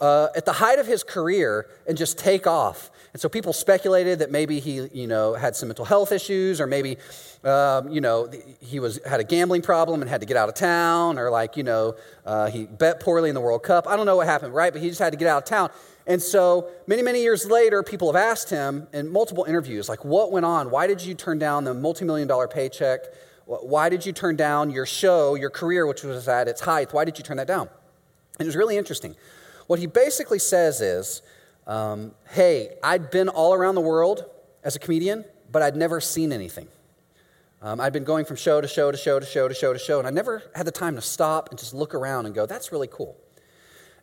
uh, 0.00 0.28
at 0.36 0.44
the 0.44 0.52
height 0.52 0.78
of 0.78 0.86
his 0.86 1.04
career 1.04 1.68
and 1.86 1.96
just 1.96 2.18
take 2.18 2.46
off? 2.46 2.90
And 3.18 3.20
so 3.20 3.28
people 3.28 3.52
speculated 3.52 4.20
that 4.20 4.30
maybe 4.30 4.60
he, 4.60 4.86
you 4.92 5.08
know, 5.08 5.34
had 5.34 5.56
some 5.56 5.68
mental 5.68 5.84
health 5.84 6.12
issues, 6.12 6.60
or 6.60 6.68
maybe, 6.68 6.98
um, 7.42 7.88
you 7.88 8.00
know, 8.00 8.30
he 8.60 8.78
was 8.78 9.00
had 9.04 9.18
a 9.18 9.24
gambling 9.24 9.60
problem 9.60 10.02
and 10.02 10.08
had 10.08 10.20
to 10.20 10.26
get 10.28 10.36
out 10.36 10.48
of 10.48 10.54
town, 10.54 11.18
or 11.18 11.28
like, 11.28 11.56
you 11.56 11.64
know, 11.64 11.96
uh, 12.24 12.46
he 12.46 12.66
bet 12.66 13.00
poorly 13.00 13.28
in 13.28 13.34
the 13.34 13.40
World 13.40 13.64
Cup. 13.64 13.88
I 13.88 13.96
don't 13.96 14.06
know 14.06 14.14
what 14.14 14.28
happened, 14.28 14.54
right? 14.54 14.72
But 14.72 14.82
he 14.82 14.88
just 14.88 15.00
had 15.00 15.10
to 15.10 15.16
get 15.16 15.26
out 15.26 15.38
of 15.38 15.44
town. 15.46 15.70
And 16.06 16.22
so 16.22 16.70
many, 16.86 17.02
many 17.02 17.20
years 17.20 17.44
later, 17.44 17.82
people 17.82 18.06
have 18.12 18.22
asked 18.22 18.50
him 18.50 18.86
in 18.92 19.10
multiple 19.10 19.46
interviews, 19.46 19.88
like, 19.88 20.04
what 20.04 20.30
went 20.30 20.46
on? 20.46 20.70
Why 20.70 20.86
did 20.86 21.02
you 21.02 21.14
turn 21.14 21.40
down 21.40 21.64
the 21.64 21.74
multi-million 21.74 22.28
dollar 22.28 22.46
paycheck? 22.46 23.00
Why 23.46 23.88
did 23.88 24.06
you 24.06 24.12
turn 24.12 24.36
down 24.36 24.70
your 24.70 24.86
show, 24.86 25.34
your 25.34 25.50
career, 25.50 25.88
which 25.88 26.04
was 26.04 26.28
at 26.28 26.46
its 26.46 26.60
height? 26.60 26.92
Why 26.92 27.04
did 27.04 27.18
you 27.18 27.24
turn 27.24 27.38
that 27.38 27.48
down? 27.48 27.68
And 28.38 28.42
it 28.42 28.46
was 28.46 28.54
really 28.54 28.76
interesting. 28.76 29.16
What 29.66 29.80
he 29.80 29.86
basically 29.86 30.38
says 30.38 30.80
is 30.80 31.20
um, 31.68 32.12
hey, 32.30 32.70
I'd 32.82 33.10
been 33.10 33.28
all 33.28 33.54
around 33.54 33.76
the 33.76 33.82
world 33.82 34.24
as 34.64 34.74
a 34.74 34.78
comedian, 34.78 35.24
but 35.52 35.62
I'd 35.62 35.76
never 35.76 36.00
seen 36.00 36.32
anything. 36.32 36.66
Um, 37.60 37.80
I'd 37.80 37.92
been 37.92 38.04
going 38.04 38.24
from 38.24 38.36
show 38.36 38.60
to 38.60 38.66
show 38.66 38.90
to 38.90 38.96
show 38.96 39.20
to 39.20 39.26
show 39.26 39.48
to 39.48 39.54
show 39.54 39.72
to 39.72 39.78
show, 39.78 39.98
and 39.98 40.08
I 40.08 40.10
never 40.10 40.42
had 40.54 40.66
the 40.66 40.72
time 40.72 40.94
to 40.94 41.02
stop 41.02 41.50
and 41.50 41.58
just 41.58 41.74
look 41.74 41.94
around 41.94 42.26
and 42.26 42.34
go, 42.34 42.46
that's 42.46 42.72
really 42.72 42.88
cool. 42.90 43.16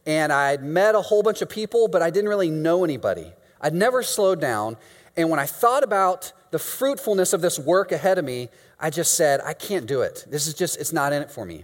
And 0.06 0.32
I'd 0.32 0.64
met 0.64 0.94
a 0.94 1.02
whole 1.02 1.24
bunch 1.24 1.42
of 1.42 1.50
people, 1.50 1.88
but 1.88 2.02
I 2.02 2.12
didn't 2.12 2.30
really 2.30 2.52
know 2.52 2.84
anybody. 2.84 3.34
I'd 3.60 3.74
never 3.74 4.04
slowed 4.04 4.40
down. 4.40 4.78
And 5.18 5.30
when 5.30 5.40
I 5.40 5.46
thought 5.46 5.84
about 5.84 6.34
the 6.52 6.60
fruitfulness 6.60 7.34
of 7.34 7.42
this 7.42 7.58
work 7.58 7.92
ahead 7.92 8.20
of 8.20 8.26
me, 8.26 8.50
I 8.80 8.90
just 8.92 9.16
said, 9.16 9.42
I 9.44 9.54
can't 9.54 9.88
do 9.88 10.02
it. 10.02 10.26
This 10.30 10.46
is 10.46 10.54
just, 10.54 10.80
it's 10.80 10.94
not 10.94 11.14
in 11.14 11.22
it 11.22 11.32
for 11.32 11.46
me. 11.46 11.64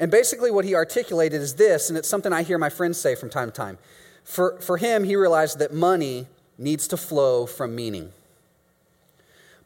And 0.00 0.10
basically, 0.10 0.50
what 0.50 0.64
he 0.64 0.74
articulated 0.74 1.40
is 1.40 1.54
this, 1.54 1.90
and 1.90 1.96
it's 1.96 2.08
something 2.08 2.32
I 2.32 2.42
hear 2.42 2.58
my 2.58 2.70
friends 2.70 2.98
say 2.98 3.14
from 3.14 3.30
time 3.30 3.48
to 3.48 3.52
time. 3.52 3.78
For, 4.26 4.60
for 4.60 4.76
him, 4.76 5.04
he 5.04 5.14
realized 5.14 5.60
that 5.60 5.72
money 5.72 6.26
needs 6.58 6.88
to 6.88 6.96
flow 6.96 7.46
from 7.46 7.76
meaning. 7.76 8.12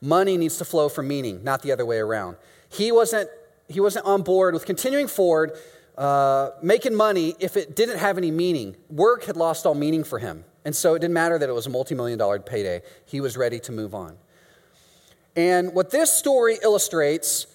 Money 0.02 0.36
needs 0.36 0.58
to 0.58 0.66
flow 0.66 0.90
from 0.90 1.08
meaning, 1.08 1.42
not 1.42 1.62
the 1.62 1.72
other 1.72 1.86
way 1.86 1.96
around. 1.96 2.36
He 2.68 2.92
wasn't, 2.92 3.30
he 3.68 3.80
wasn't 3.80 4.04
on 4.04 4.20
board 4.20 4.52
with 4.52 4.66
continuing 4.66 5.08
forward, 5.08 5.52
uh, 5.96 6.50
making 6.62 6.94
money 6.94 7.34
if 7.40 7.56
it 7.56 7.74
didn't 7.74 7.98
have 7.98 8.18
any 8.18 8.30
meaning. 8.30 8.76
Work 8.90 9.24
had 9.24 9.36
lost 9.36 9.64
all 9.64 9.74
meaning 9.74 10.04
for 10.04 10.18
him. 10.18 10.44
And 10.66 10.76
so 10.76 10.94
it 10.94 10.98
didn't 10.98 11.14
matter 11.14 11.38
that 11.38 11.48
it 11.48 11.52
was 11.52 11.66
a 11.66 11.70
multi 11.70 11.94
million 11.94 12.18
dollar 12.18 12.38
payday. 12.38 12.82
He 13.06 13.22
was 13.22 13.38
ready 13.38 13.60
to 13.60 13.72
move 13.72 13.94
on. 13.94 14.18
And 15.36 15.72
what 15.72 15.90
this 15.90 16.12
story 16.12 16.58
illustrates 16.62 17.46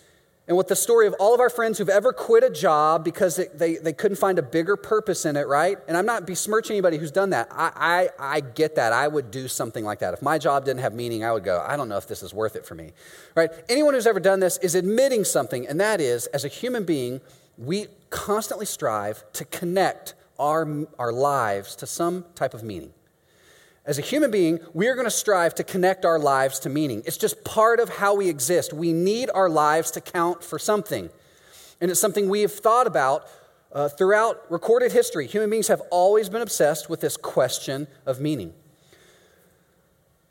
and 0.47 0.55
with 0.55 0.67
the 0.67 0.75
story 0.75 1.07
of 1.07 1.15
all 1.17 1.33
of 1.33 1.39
our 1.39 1.49
friends 1.49 1.77
who've 1.77 1.89
ever 1.89 2.13
quit 2.13 2.43
a 2.43 2.51
job 2.51 3.03
because 3.03 3.35
they, 3.35 3.47
they, 3.47 3.75
they, 3.77 3.93
couldn't 3.93 4.17
find 4.17 4.37
a 4.37 4.43
bigger 4.43 4.75
purpose 4.75 5.25
in 5.25 5.35
it, 5.35 5.47
right? 5.47 5.79
And 5.87 5.97
I'm 5.97 6.05
not 6.05 6.27
besmirching 6.27 6.75
anybody 6.75 6.97
who's 6.97 7.11
done 7.11 7.31
that. 7.31 7.47
I, 7.49 8.09
I, 8.19 8.35
I 8.35 8.39
get 8.41 8.75
that. 8.75 8.93
I 8.93 9.07
would 9.07 9.31
do 9.31 9.47
something 9.47 9.83
like 9.83 9.99
that. 9.99 10.13
If 10.13 10.21
my 10.21 10.37
job 10.37 10.65
didn't 10.65 10.81
have 10.81 10.93
meaning, 10.93 11.23
I 11.23 11.31
would 11.31 11.43
go, 11.43 11.65
I 11.67 11.75
don't 11.75 11.89
know 11.89 11.97
if 11.97 12.07
this 12.07 12.21
is 12.21 12.31
worth 12.31 12.55
it 12.55 12.63
for 12.63 12.75
me, 12.75 12.91
right? 13.33 13.49
Anyone 13.69 13.95
who's 13.95 14.05
ever 14.05 14.19
done 14.19 14.39
this 14.39 14.57
is 14.57 14.75
admitting 14.75 15.23
something, 15.23 15.67
and 15.67 15.79
that 15.81 15.99
is, 15.99 16.27
as 16.27 16.45
a 16.45 16.49
human 16.49 16.83
being, 16.83 17.21
we 17.57 17.87
constantly 18.11 18.67
strive 18.67 19.23
to 19.33 19.45
connect 19.45 20.13
our, 20.37 20.85
our 20.99 21.11
lives 21.11 21.75
to 21.77 21.87
some 21.87 22.25
type 22.35 22.53
of 22.53 22.63
meaning. 22.63 22.93
As 23.85 23.99
a 23.99 24.01
human 24.01 24.31
being, 24.31 24.59
we 24.73 24.87
are 24.87 24.95
going 24.95 25.05
to 25.05 25.11
strive 25.11 25.53
to 25.55 25.63
connect 25.63 26.05
our 26.05 26.17
lives 26.17 26.59
to 26.59 26.69
meaning. 26.69 27.03
It's 27.05 27.17
just 27.17 27.43
part 27.43 27.79
of 27.79 27.89
how 27.89 28.15
we 28.15 28.29
exist. 28.29 28.73
We 28.73 28.93
need 28.93 29.29
our 29.33 29.47
lives 29.47 29.91
to 29.91 30.01
count 30.01 30.43
for 30.43 30.57
something. 30.57 31.09
And 31.79 31.91
it's 31.91 31.99
something 31.99 32.27
we 32.27 32.41
have 32.41 32.51
thought 32.51 32.87
about 32.87 33.27
uh, 33.71 33.89
throughout 33.89 34.41
recorded 34.49 34.91
history. 34.91 35.27
Human 35.27 35.51
beings 35.51 35.67
have 35.67 35.81
always 35.91 36.29
been 36.29 36.41
obsessed 36.41 36.89
with 36.89 37.01
this 37.01 37.15
question 37.15 37.87
of 38.07 38.19
meaning. 38.19 38.53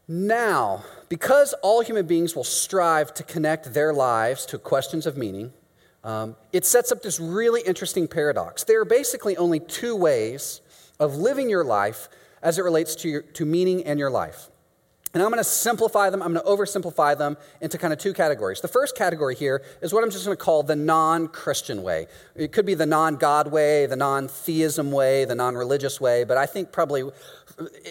Now, 0.09 0.85
because 1.09 1.55
all 1.63 1.81
human 1.81 2.07
beings 2.07 2.35
will 2.35 2.45
strive 2.45 3.15
to 3.15 3.23
connect 3.23 3.73
their 3.73 3.93
lives 3.93 4.47
to 4.47 4.59
questions 4.59 5.07
of 5.07 5.17
meaning, 5.17 5.53
um, 6.03 6.37
it 6.53 6.67
sets 6.67 6.91
up 6.91 7.03
this 7.03 7.21
really 7.21 7.63
interesting 7.63 8.09
paradox. 8.09 8.65
There 8.65 8.81
are 8.81 8.85
basically 8.85 9.37
only 9.37 9.61
two 9.61 9.95
ways 9.95 10.61
of 10.99 11.17
living 11.17 11.49
your 11.49 11.65
life 11.65 12.09
as 12.45 12.59
it 12.59 12.63
relates 12.63 12.95
to, 12.97 13.09
your, 13.09 13.23
to 13.23 13.45
meaning 13.45 13.85
and 13.85 13.99
your 13.99 14.11
life. 14.11 14.51
And 15.15 15.23
I'm 15.23 15.31
going 15.31 15.39
to 15.39 15.49
simplify 15.49 16.11
them, 16.11 16.23
I'm 16.23 16.35
going 16.35 16.45
to 16.45 16.51
oversimplify 16.51 17.17
them 17.17 17.37
into 17.61 17.79
kind 17.79 17.93
of 17.93 18.01
two 18.01 18.13
categories. 18.13 18.61
The 18.61 18.69
first 18.69 18.97
category 18.97 19.37
here 19.37 19.63
is 19.81 19.93
what 19.93 20.03
I'm 20.03 20.11
just 20.11 20.25
going 20.25 20.37
to 20.37 20.43
call 20.43 20.65
the 20.65 20.75
non 20.75 21.29
Christian 21.29 21.85
way. 21.85 22.09
It 22.35 22.51
could 22.51 22.67
be 22.67 22.75
the 22.75 22.85
non 22.85 23.15
God 23.15 23.51
way, 23.53 23.87
the 23.87 23.97
non 23.97 24.27
theism 24.27 24.91
way, 24.91 25.25
the 25.25 25.37
non 25.37 25.55
religious 25.55 26.01
way, 26.01 26.25
but 26.25 26.37
I 26.37 26.47
think 26.47 26.73
probably 26.73 27.05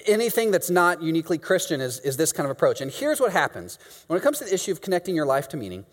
anything 0.05 0.51
that's 0.51 0.69
not 0.69 1.01
uniquely 1.01 1.37
Christian 1.37 1.79
is, 1.79 1.99
is 2.01 2.17
this 2.17 2.33
kind 2.33 2.45
of 2.45 2.51
approach. 2.51 2.81
And 2.81 2.91
here's 2.91 3.21
what 3.21 3.31
happens 3.31 3.79
when 4.07 4.19
it 4.19 4.21
comes 4.21 4.39
to 4.39 4.45
the 4.45 4.53
issue 4.53 4.73
of 4.73 4.81
connecting 4.81 5.15
your 5.15 5.25
life 5.25 5.47
to 5.49 5.57
meaning 5.57 5.85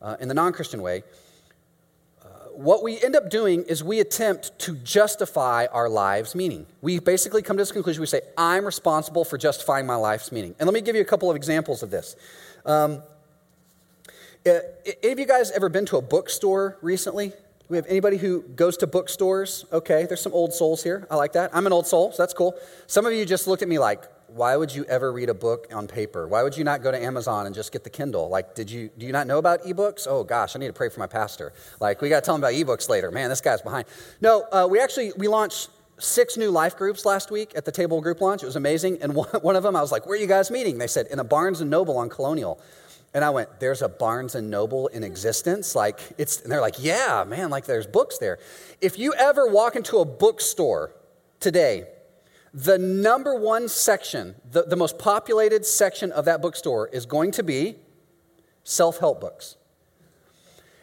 uh, 0.00 0.16
in 0.18 0.28
the 0.28 0.34
non 0.34 0.54
Christian 0.54 0.80
way 0.80 1.02
what 2.60 2.82
we 2.82 3.00
end 3.02 3.16
up 3.16 3.30
doing 3.30 3.62
is 3.62 3.82
we 3.82 4.00
attempt 4.00 4.58
to 4.58 4.76
justify 4.76 5.64
our 5.72 5.88
lives' 5.88 6.34
meaning. 6.34 6.66
We 6.82 6.98
basically 6.98 7.40
come 7.40 7.56
to 7.56 7.62
this 7.62 7.72
conclusion. 7.72 8.02
We 8.02 8.06
say, 8.06 8.20
I'm 8.36 8.66
responsible 8.66 9.24
for 9.24 9.38
justifying 9.38 9.86
my 9.86 9.94
life's 9.94 10.30
meaning. 10.30 10.54
And 10.58 10.66
let 10.66 10.74
me 10.74 10.82
give 10.82 10.94
you 10.94 11.00
a 11.00 11.06
couple 11.06 11.30
of 11.30 11.36
examples 11.36 11.82
of 11.82 11.90
this. 11.90 12.16
Um, 12.66 13.02
any 14.44 15.12
of 15.12 15.18
you 15.18 15.26
guys 15.26 15.50
ever 15.52 15.70
been 15.70 15.86
to 15.86 15.96
a 15.96 16.02
bookstore 16.02 16.76
recently? 16.82 17.32
We 17.70 17.78
have 17.78 17.86
anybody 17.86 18.18
who 18.18 18.42
goes 18.42 18.76
to 18.78 18.86
bookstores? 18.86 19.64
Okay, 19.72 20.04
there's 20.04 20.20
some 20.20 20.34
old 20.34 20.52
souls 20.52 20.82
here. 20.82 21.06
I 21.10 21.16
like 21.16 21.32
that. 21.32 21.50
I'm 21.54 21.66
an 21.66 21.72
old 21.72 21.86
soul, 21.86 22.12
so 22.12 22.22
that's 22.22 22.34
cool. 22.34 22.54
Some 22.86 23.06
of 23.06 23.14
you 23.14 23.24
just 23.24 23.46
looked 23.46 23.62
at 23.62 23.68
me 23.68 23.78
like, 23.78 24.02
why 24.34 24.56
would 24.56 24.74
you 24.74 24.84
ever 24.84 25.12
read 25.12 25.28
a 25.28 25.34
book 25.34 25.66
on 25.72 25.86
paper? 25.86 26.26
Why 26.28 26.42
would 26.42 26.56
you 26.56 26.64
not 26.64 26.82
go 26.82 26.90
to 26.90 27.02
Amazon 27.02 27.46
and 27.46 27.54
just 27.54 27.72
get 27.72 27.84
the 27.84 27.90
Kindle? 27.90 28.28
Like, 28.28 28.54
did 28.54 28.70
you 28.70 28.90
do 28.96 29.06
you 29.06 29.12
not 29.12 29.26
know 29.26 29.38
about 29.38 29.62
ebooks? 29.62 30.06
Oh 30.08 30.24
gosh, 30.24 30.54
I 30.54 30.58
need 30.58 30.68
to 30.68 30.72
pray 30.72 30.88
for 30.88 31.00
my 31.00 31.06
pastor. 31.06 31.52
Like, 31.80 32.00
we 32.00 32.08
got 32.08 32.20
to 32.20 32.26
tell 32.26 32.34
him 32.34 32.40
about 32.40 32.52
ebooks 32.52 32.88
later. 32.88 33.10
Man, 33.10 33.28
this 33.28 33.40
guy's 33.40 33.62
behind. 33.62 33.86
No, 34.20 34.46
uh, 34.52 34.68
we 34.70 34.80
actually 34.80 35.12
we 35.16 35.28
launched 35.28 35.70
six 35.98 36.36
new 36.36 36.50
life 36.50 36.76
groups 36.76 37.04
last 37.04 37.30
week 37.30 37.52
at 37.56 37.64
the 37.64 37.72
table 37.72 38.00
group 38.00 38.20
launch. 38.20 38.42
It 38.42 38.46
was 38.46 38.56
amazing. 38.56 39.02
And 39.02 39.14
one, 39.14 39.28
one 39.42 39.56
of 39.56 39.62
them, 39.62 39.76
I 39.76 39.80
was 39.80 39.92
like, 39.92 40.06
"Where 40.06 40.16
are 40.16 40.20
you 40.20 40.26
guys 40.26 40.50
meeting?" 40.50 40.78
They 40.78 40.86
said, 40.86 41.06
"In 41.08 41.18
a 41.18 41.24
Barnes 41.24 41.60
and 41.60 41.70
Noble 41.70 41.98
on 41.98 42.08
Colonial." 42.08 42.60
And 43.12 43.24
I 43.24 43.30
went, 43.30 43.58
"There's 43.58 43.82
a 43.82 43.88
Barnes 43.88 44.36
and 44.36 44.50
Noble 44.50 44.86
in 44.88 45.02
existence?" 45.02 45.74
Like, 45.74 45.98
it's. 46.18 46.40
And 46.40 46.52
they're 46.52 46.60
like, 46.60 46.76
"Yeah, 46.78 47.24
man. 47.26 47.50
Like, 47.50 47.66
there's 47.66 47.86
books 47.86 48.18
there." 48.18 48.38
If 48.80 48.98
you 48.98 49.12
ever 49.14 49.46
walk 49.48 49.76
into 49.76 49.98
a 49.98 50.04
bookstore 50.04 50.92
today 51.40 51.86
the 52.52 52.78
number 52.78 53.34
one 53.34 53.68
section, 53.68 54.34
the, 54.50 54.62
the 54.62 54.76
most 54.76 54.98
populated 54.98 55.64
section 55.64 56.10
of 56.12 56.24
that 56.24 56.42
bookstore 56.42 56.88
is 56.88 57.06
going 57.06 57.30
to 57.32 57.42
be 57.42 57.76
self 58.64 58.98
help 58.98 59.20
books. 59.20 59.56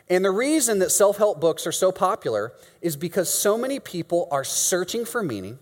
And 0.09 0.23
the 0.23 0.31
reason 0.31 0.79
that 0.79 0.91
self 0.91 1.17
help 1.17 1.41
books 1.41 1.67
are 1.67 1.71
so 1.71 1.91
popular 1.91 2.53
is 2.81 2.95
because 2.95 3.29
so 3.29 3.57
many 3.57 3.79
people 3.79 4.27
are 4.31 4.43
searching 4.43 5.03
for 5.03 5.21
meaning 5.21 5.59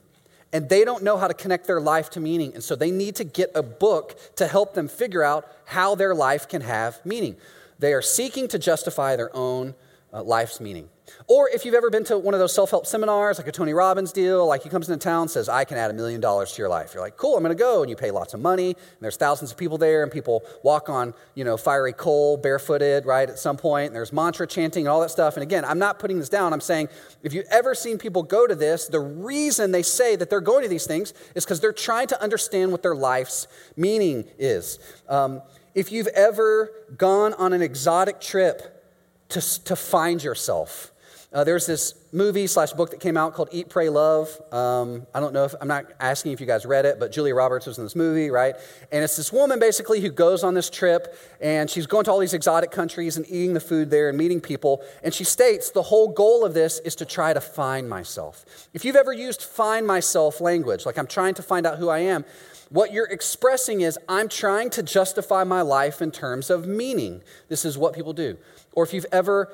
and 0.53 0.69
they 0.69 0.85
don't 0.85 1.03
know 1.03 1.17
how 1.17 1.27
to 1.27 1.33
connect 1.33 1.65
their 1.65 1.81
life 1.81 2.12
to 2.12 2.19
meaning. 2.19 2.53
And 2.53 2.63
so 2.63 2.75
they 2.75 2.91
need 2.91 3.15
to 3.15 3.24
get 3.24 3.51
a 3.55 3.63
book 3.63 4.17
to 4.35 4.47
help 4.47 4.74
them 4.75 4.88
figure 4.88 5.24
out 5.24 5.51
how 5.65 5.95
their 5.95 6.13
life 6.13 6.47
can 6.47 6.62
have 6.62 7.03
meaning. 7.05 7.35
They 7.79 7.93
are 7.93 8.01
seeking 8.01 8.47
to 8.50 8.59
justify 8.59 9.15
their 9.15 9.35
own 9.35 9.74
uh, 10.13 10.24
life's 10.24 10.62
meaning. 10.62 10.89
Or 11.27 11.50
if 11.50 11.65
you've 11.65 11.75
ever 11.75 11.89
been 11.89 12.03
to 12.05 12.17
one 12.17 12.33
of 12.33 12.39
those 12.39 12.53
self 12.53 12.71
help 12.71 12.85
seminars, 12.85 13.38
like 13.38 13.47
a 13.47 13.51
Tony 13.51 13.74
Robbins 13.74 14.12
deal, 14.12 14.45
like 14.45 14.63
he 14.63 14.69
comes 14.69 14.89
into 14.89 15.03
town 15.03 15.24
and 15.24 15.31
says, 15.31 15.50
I 15.50 15.63
can 15.63 15.77
add 15.77 15.91
a 15.91 15.93
million 15.93 16.21
dollars 16.21 16.51
to 16.53 16.62
your 16.62 16.69
life. 16.69 16.93
You're 16.93 17.03
like, 17.03 17.17
cool, 17.17 17.35
I'm 17.35 17.43
going 17.43 17.55
to 17.55 17.59
go. 17.59 17.81
And 17.81 17.89
you 17.89 17.95
pay 17.95 18.12
lots 18.12 18.33
of 18.33 18.39
money, 18.39 18.69
and 18.69 19.01
there's 19.01 19.17
thousands 19.17 19.51
of 19.51 19.57
people 19.57 19.77
there, 19.77 20.03
and 20.03 20.12
people 20.12 20.43
walk 20.63 20.89
on, 20.89 21.13
you 21.33 21.43
know, 21.43 21.57
fiery 21.57 21.93
coal, 21.93 22.38
barefooted, 22.38 23.05
right, 23.05 23.29
at 23.29 23.39
some 23.39 23.57
point, 23.57 23.88
and 23.88 23.95
there's 23.95 24.13
mantra 24.13 24.47
chanting 24.47 24.85
and 24.85 24.89
all 24.89 25.01
that 25.01 25.12
stuff. 25.12 25.35
And 25.35 25.43
again, 25.43 25.65
I'm 25.65 25.79
not 25.79 26.00
putting 26.00 26.19
this 26.19 26.29
down. 26.29 26.53
I'm 26.53 26.62
saying 26.62 26.89
if 27.24 27.33
you've 27.33 27.47
ever 27.50 27.75
seen 27.75 27.97
people 27.97 28.24
go 28.24 28.47
to 28.47 28.55
this, 28.55 28.88
the 28.88 29.00
reason 29.00 29.71
they 29.71 29.83
say 29.83 30.15
that 30.15 30.29
they're 30.29 30.41
going 30.41 30.63
to 30.63 30.69
these 30.69 30.88
things 30.88 31.13
is 31.35 31.45
because 31.45 31.59
they're 31.59 31.74
trying 31.74 32.07
to 32.07 32.21
understand 32.21 32.71
what 32.71 32.81
their 32.81 32.95
life's 32.95 33.47
meaning 33.75 34.25
is. 34.38 34.79
Um, 35.09 35.41
if 35.74 35.91
you've 35.91 36.07
ever 36.07 36.71
gone 36.97 37.33
on 37.33 37.51
an 37.51 37.62
exotic 37.62 38.21
trip 38.21 38.83
to, 39.29 39.63
to 39.65 39.75
find 39.75 40.24
yourself, 40.24 40.91
uh, 41.34 41.44
there's 41.44 41.65
this 41.65 41.94
movie 42.13 42.48
slash 42.48 42.72
book 42.72 42.91
that 42.91 43.00
came 43.00 43.17
out 43.17 43.34
called 43.34 43.50
Eat, 43.51 43.67
Pray, 43.67 43.89
Love. 43.89 44.29
Um, 44.53 45.05
I 45.13 45.20
don't 45.20 45.34
know 45.34 45.44
if, 45.44 45.53
I'm 45.60 45.67
not 45.67 45.86
asking 46.00 46.32
if 46.32 46.39
you 46.39 46.46
guys 46.46 46.65
read 46.65 46.86
it, 46.86 47.00
but 47.00 47.12
Julia 47.12 47.36
Roberts 47.36 47.65
was 47.65 47.77
in 47.77 47.84
this 47.84 47.96
movie, 47.96 48.29
right? 48.29 48.55
And 48.91 49.03
it's 49.03 49.17
this 49.17 49.34
woman 49.34 49.60
basically 49.60 50.00
who 50.00 50.10
goes 50.10 50.44
on 50.44 50.53
this 50.53 50.70
trip 50.70 51.17
and 51.41 51.70
she's 51.70 51.88
going 51.88 52.05
to 52.05 52.12
all 52.12 52.20
these 52.20 52.34
exotic 52.34 52.72
countries 52.72 53.17
and 53.17 53.25
eating 53.27 53.53
the 53.53 53.60
food 53.60 53.89
there 53.89 54.08
and 54.08 54.17
meeting 54.17 54.39
people. 54.39 54.82
And 55.03 55.13
she 55.13 55.25
states 55.25 55.72
the 55.72 55.84
whole 55.84 56.08
goal 56.08 56.46
of 56.46 56.53
this 56.53 56.79
is 56.79 56.96
to 56.96 57.05
try 57.05 57.34
to 57.34 57.41
find 57.41 57.89
myself. 57.89 58.46
If 58.74 58.86
you've 58.86 58.96
ever 58.96 59.12
used 59.12 59.41
find 59.44 59.86
myself 59.86 60.39
language, 60.39 60.86
like 60.86 60.98
I'm 60.98 61.08
trying 61.08 61.34
to 61.36 61.44
find 61.44 61.65
out 61.65 61.79
who 61.79 61.89
I 61.89 62.00
am, 62.00 62.24
what 62.70 62.91
you're 62.91 63.08
expressing 63.08 63.82
is 63.82 64.00
I'm 64.10 64.27
trying 64.27 64.70
to 64.72 64.84
justify 64.84 65.44
my 65.44 65.62
life 65.62 66.01
in 66.01 66.12
terms 66.12 66.50
of 66.50 66.67
meaning. 66.67 67.22
This 67.48 67.63
is 67.63 67.77
what 67.77 67.94
people 67.94 68.13
do. 68.13 68.38
Or 68.74 68.84
if 68.84 68.94
you've 68.94 69.05
ever 69.12 69.51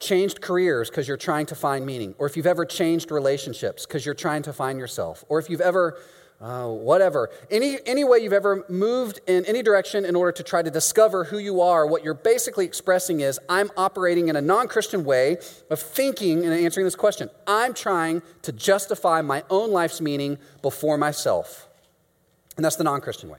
changed 0.00 0.40
careers 0.40 0.88
because 0.88 1.08
you're 1.08 1.16
trying 1.16 1.46
to 1.46 1.54
find 1.54 1.84
meaning, 1.84 2.14
or 2.18 2.26
if 2.26 2.36
you've 2.36 2.46
ever 2.46 2.64
changed 2.64 3.10
relationships 3.10 3.86
because 3.86 4.06
you're 4.06 4.14
trying 4.14 4.42
to 4.42 4.52
find 4.52 4.78
yourself, 4.78 5.24
or 5.28 5.38
if 5.38 5.50
you've 5.50 5.60
ever, 5.60 5.98
uh, 6.40 6.68
whatever, 6.68 7.30
any, 7.50 7.78
any 7.84 8.04
way 8.04 8.18
you've 8.18 8.32
ever 8.32 8.64
moved 8.68 9.20
in 9.26 9.44
any 9.46 9.62
direction 9.62 10.04
in 10.04 10.14
order 10.14 10.30
to 10.30 10.42
try 10.42 10.62
to 10.62 10.70
discover 10.70 11.24
who 11.24 11.38
you 11.38 11.60
are, 11.60 11.86
what 11.86 12.04
you're 12.04 12.14
basically 12.14 12.64
expressing 12.64 13.20
is 13.20 13.40
I'm 13.48 13.70
operating 13.76 14.28
in 14.28 14.36
a 14.36 14.40
non 14.40 14.68
Christian 14.68 15.04
way 15.04 15.38
of 15.70 15.80
thinking 15.80 16.44
and 16.44 16.52
answering 16.54 16.84
this 16.84 16.96
question. 16.96 17.28
I'm 17.46 17.74
trying 17.74 18.22
to 18.42 18.52
justify 18.52 19.20
my 19.22 19.42
own 19.50 19.72
life's 19.72 20.00
meaning 20.00 20.38
before 20.62 20.96
myself. 20.96 21.68
And 22.56 22.64
that's 22.64 22.76
the 22.76 22.84
non 22.84 23.00
Christian 23.00 23.28
way. 23.30 23.38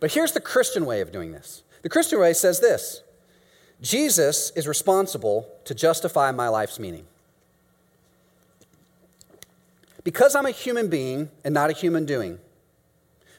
But 0.00 0.12
here's 0.12 0.32
the 0.32 0.40
Christian 0.40 0.84
way 0.84 1.00
of 1.00 1.10
doing 1.12 1.32
this 1.32 1.62
the 1.82 1.88
Christian 1.88 2.20
way 2.20 2.32
says 2.34 2.60
this 2.60 3.02
Jesus 3.80 4.50
is 4.56 4.66
responsible 4.66 5.48
to 5.64 5.74
justify 5.74 6.30
my 6.32 6.48
life's 6.48 6.78
meaning. 6.78 7.04
Because 10.02 10.34
I'm 10.34 10.46
a 10.46 10.50
human 10.50 10.88
being 10.88 11.30
and 11.44 11.52
not 11.52 11.68
a 11.68 11.72
human 11.72 12.06
doing, 12.06 12.38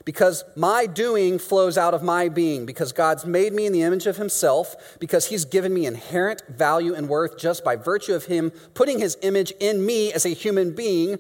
because 0.03 0.43
my 0.55 0.85
doing 0.85 1.39
flows 1.39 1.77
out 1.77 1.93
of 1.93 2.03
my 2.03 2.29
being, 2.29 2.65
because 2.65 2.91
God's 2.91 3.25
made 3.25 3.53
me 3.53 3.65
in 3.65 3.73
the 3.73 3.81
image 3.81 4.05
of 4.05 4.17
Himself, 4.17 4.97
because 4.99 5.27
He's 5.27 5.45
given 5.45 5.73
me 5.73 5.85
inherent 5.85 6.43
value 6.47 6.93
and 6.93 7.09
worth 7.09 7.37
just 7.37 7.63
by 7.63 7.75
virtue 7.75 8.13
of 8.13 8.25
Him 8.25 8.51
putting 8.73 8.99
His 8.99 9.17
image 9.21 9.51
in 9.59 9.85
me 9.85 10.13
as 10.13 10.25
a 10.25 10.29
human 10.29 10.71
being, 10.73 11.19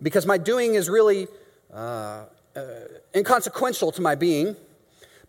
because 0.00 0.24
my 0.24 0.38
doing 0.38 0.74
is 0.74 0.88
really 0.88 1.28
uh, 1.72 2.24
uh, 2.56 2.62
inconsequential 3.14 3.92
to 3.92 4.00
my 4.00 4.14
being 4.14 4.56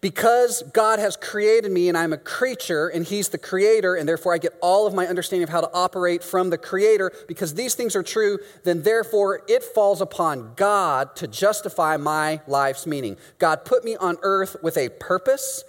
because 0.02 0.64
God 0.74 1.00
has 1.00 1.16
created 1.16 1.72
me 1.72 1.90
and 1.90 1.98
I'm 1.98 2.14
a 2.14 2.18
creature 2.18 2.88
and 2.88 3.06
He's 3.06 3.30
the 3.30 3.38
creator, 3.38 3.96
and 3.96 4.08
therefore 4.08 4.34
I 4.34 4.38
get 4.38 4.54
all 4.62 4.88
of 4.88 4.94
my 4.94 5.08
understanding 5.08 5.44
of 5.44 5.50
how 5.50 5.62
to 5.62 5.74
operate 5.74 6.24
from 6.24 6.50
the 6.50 6.58
creator, 6.58 7.12
because 7.28 7.54
these 7.54 7.75
things 7.75 7.96
are 7.96 8.04
true, 8.04 8.40
then 8.64 8.84
therefore 8.84 9.42
it 9.48 9.64
falls 9.64 10.02
upon 10.02 10.54
God 10.56 11.16
to 11.18 11.28
justify 11.28 11.98
my 11.98 12.42
life's 12.48 12.86
meaning. 12.86 13.18
God 13.40 13.66
put 13.66 13.84
me 13.84 13.96
on 13.96 14.18
earth 14.22 14.58
with 14.62 14.78
a 14.78 14.90
purpose. 14.90 15.64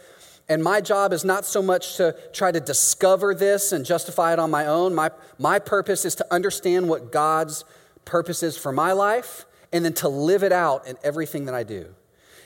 And 0.49 0.63
my 0.63 0.81
job 0.81 1.13
is 1.13 1.25
not 1.25 1.45
so 1.45 1.61
much 1.61 1.97
to 1.97 2.15
try 2.33 2.53
to 2.53 2.61
discover 2.61 3.35
this 3.35 3.73
and 3.73 3.85
justify 3.85 4.33
it 4.33 4.39
on 4.39 4.49
my 4.49 4.67
own. 4.67 4.95
My, 4.95 5.11
my 5.39 5.59
purpose 5.59 6.05
is 6.05 6.15
to 6.17 6.27
understand 6.33 6.89
what 6.89 7.11
God's 7.11 7.65
purpose 8.05 8.45
is 8.45 8.57
for 8.57 8.71
my 8.71 8.93
life 8.93 9.45
and 9.73 9.85
then 9.85 9.93
to 9.95 10.09
live 10.09 10.45
it 10.45 10.53
out 10.53 10.87
in 10.87 10.97
everything 11.03 11.47
that 11.47 11.55
I 11.55 11.65
do. 11.65 11.93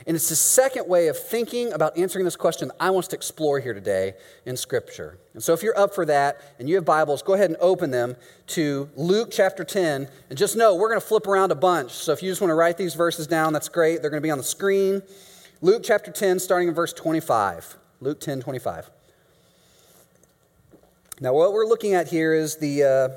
And 0.07 0.17
it's 0.17 0.31
the 0.31 0.37
second 0.37 0.89
way 0.89 1.09
of 1.09 1.19
thinking 1.19 1.73
about 1.73 1.97
answering 1.99 2.25
this 2.25 2.37
question 2.37 2.69
that 2.69 2.77
I 2.81 2.91
want 2.91 3.05
us 3.05 3.09
to 3.09 3.17
explore 3.17 3.61
here 3.61 3.75
today 3.75 4.15
in 4.47 4.57
Scripture. 4.57 5.19
And 5.35 5.43
so 5.43 5.53
if 5.53 5.63
you're 5.63 5.79
up 5.79 5.95
for 5.95 6.07
that 6.07 6.41
and 6.59 6.69
you 6.69 6.77
have 6.77 6.85
Bibles, 6.85 7.23
go 7.23 7.35
ahead 7.35 7.51
and 7.51 7.59
open 7.61 7.91
them 7.91 8.17
to 8.49 8.89
Luke 8.97 9.29
chapter 9.31 9.63
10. 9.63 10.09
And 10.31 10.39
just 10.39 10.57
know 10.57 10.75
we're 10.75 10.89
going 10.89 11.01
to 11.01 11.07
flip 11.07 11.27
around 11.27 11.53
a 11.53 11.57
bunch. 11.57 11.93
So 11.93 12.13
if 12.13 12.23
you 12.23 12.31
just 12.31 12.41
want 12.41 12.51
to 12.51 12.55
write 12.55 12.79
these 12.79 12.95
verses 12.95 13.27
down, 13.27 13.53
that's 13.53 13.69
great. 13.69 14.01
They're 14.01 14.11
going 14.11 14.23
to 14.23 14.27
be 14.27 14.31
on 14.31 14.39
the 14.39 14.45
screen. 14.45 15.03
Luke 15.61 15.83
chapter 15.85 16.11
10, 16.11 16.39
starting 16.39 16.69
in 16.69 16.75
verse 16.75 16.95
25. 16.95 17.77
Luke 18.01 18.21
10, 18.21 18.41
25. 18.41 18.91
Now, 21.21 21.35
what 21.35 21.53
we're 21.53 21.67
looking 21.67 21.93
at 21.93 22.09
here 22.09 22.33
is 22.33 22.57
the, 22.57 22.83
uh, 22.83 23.09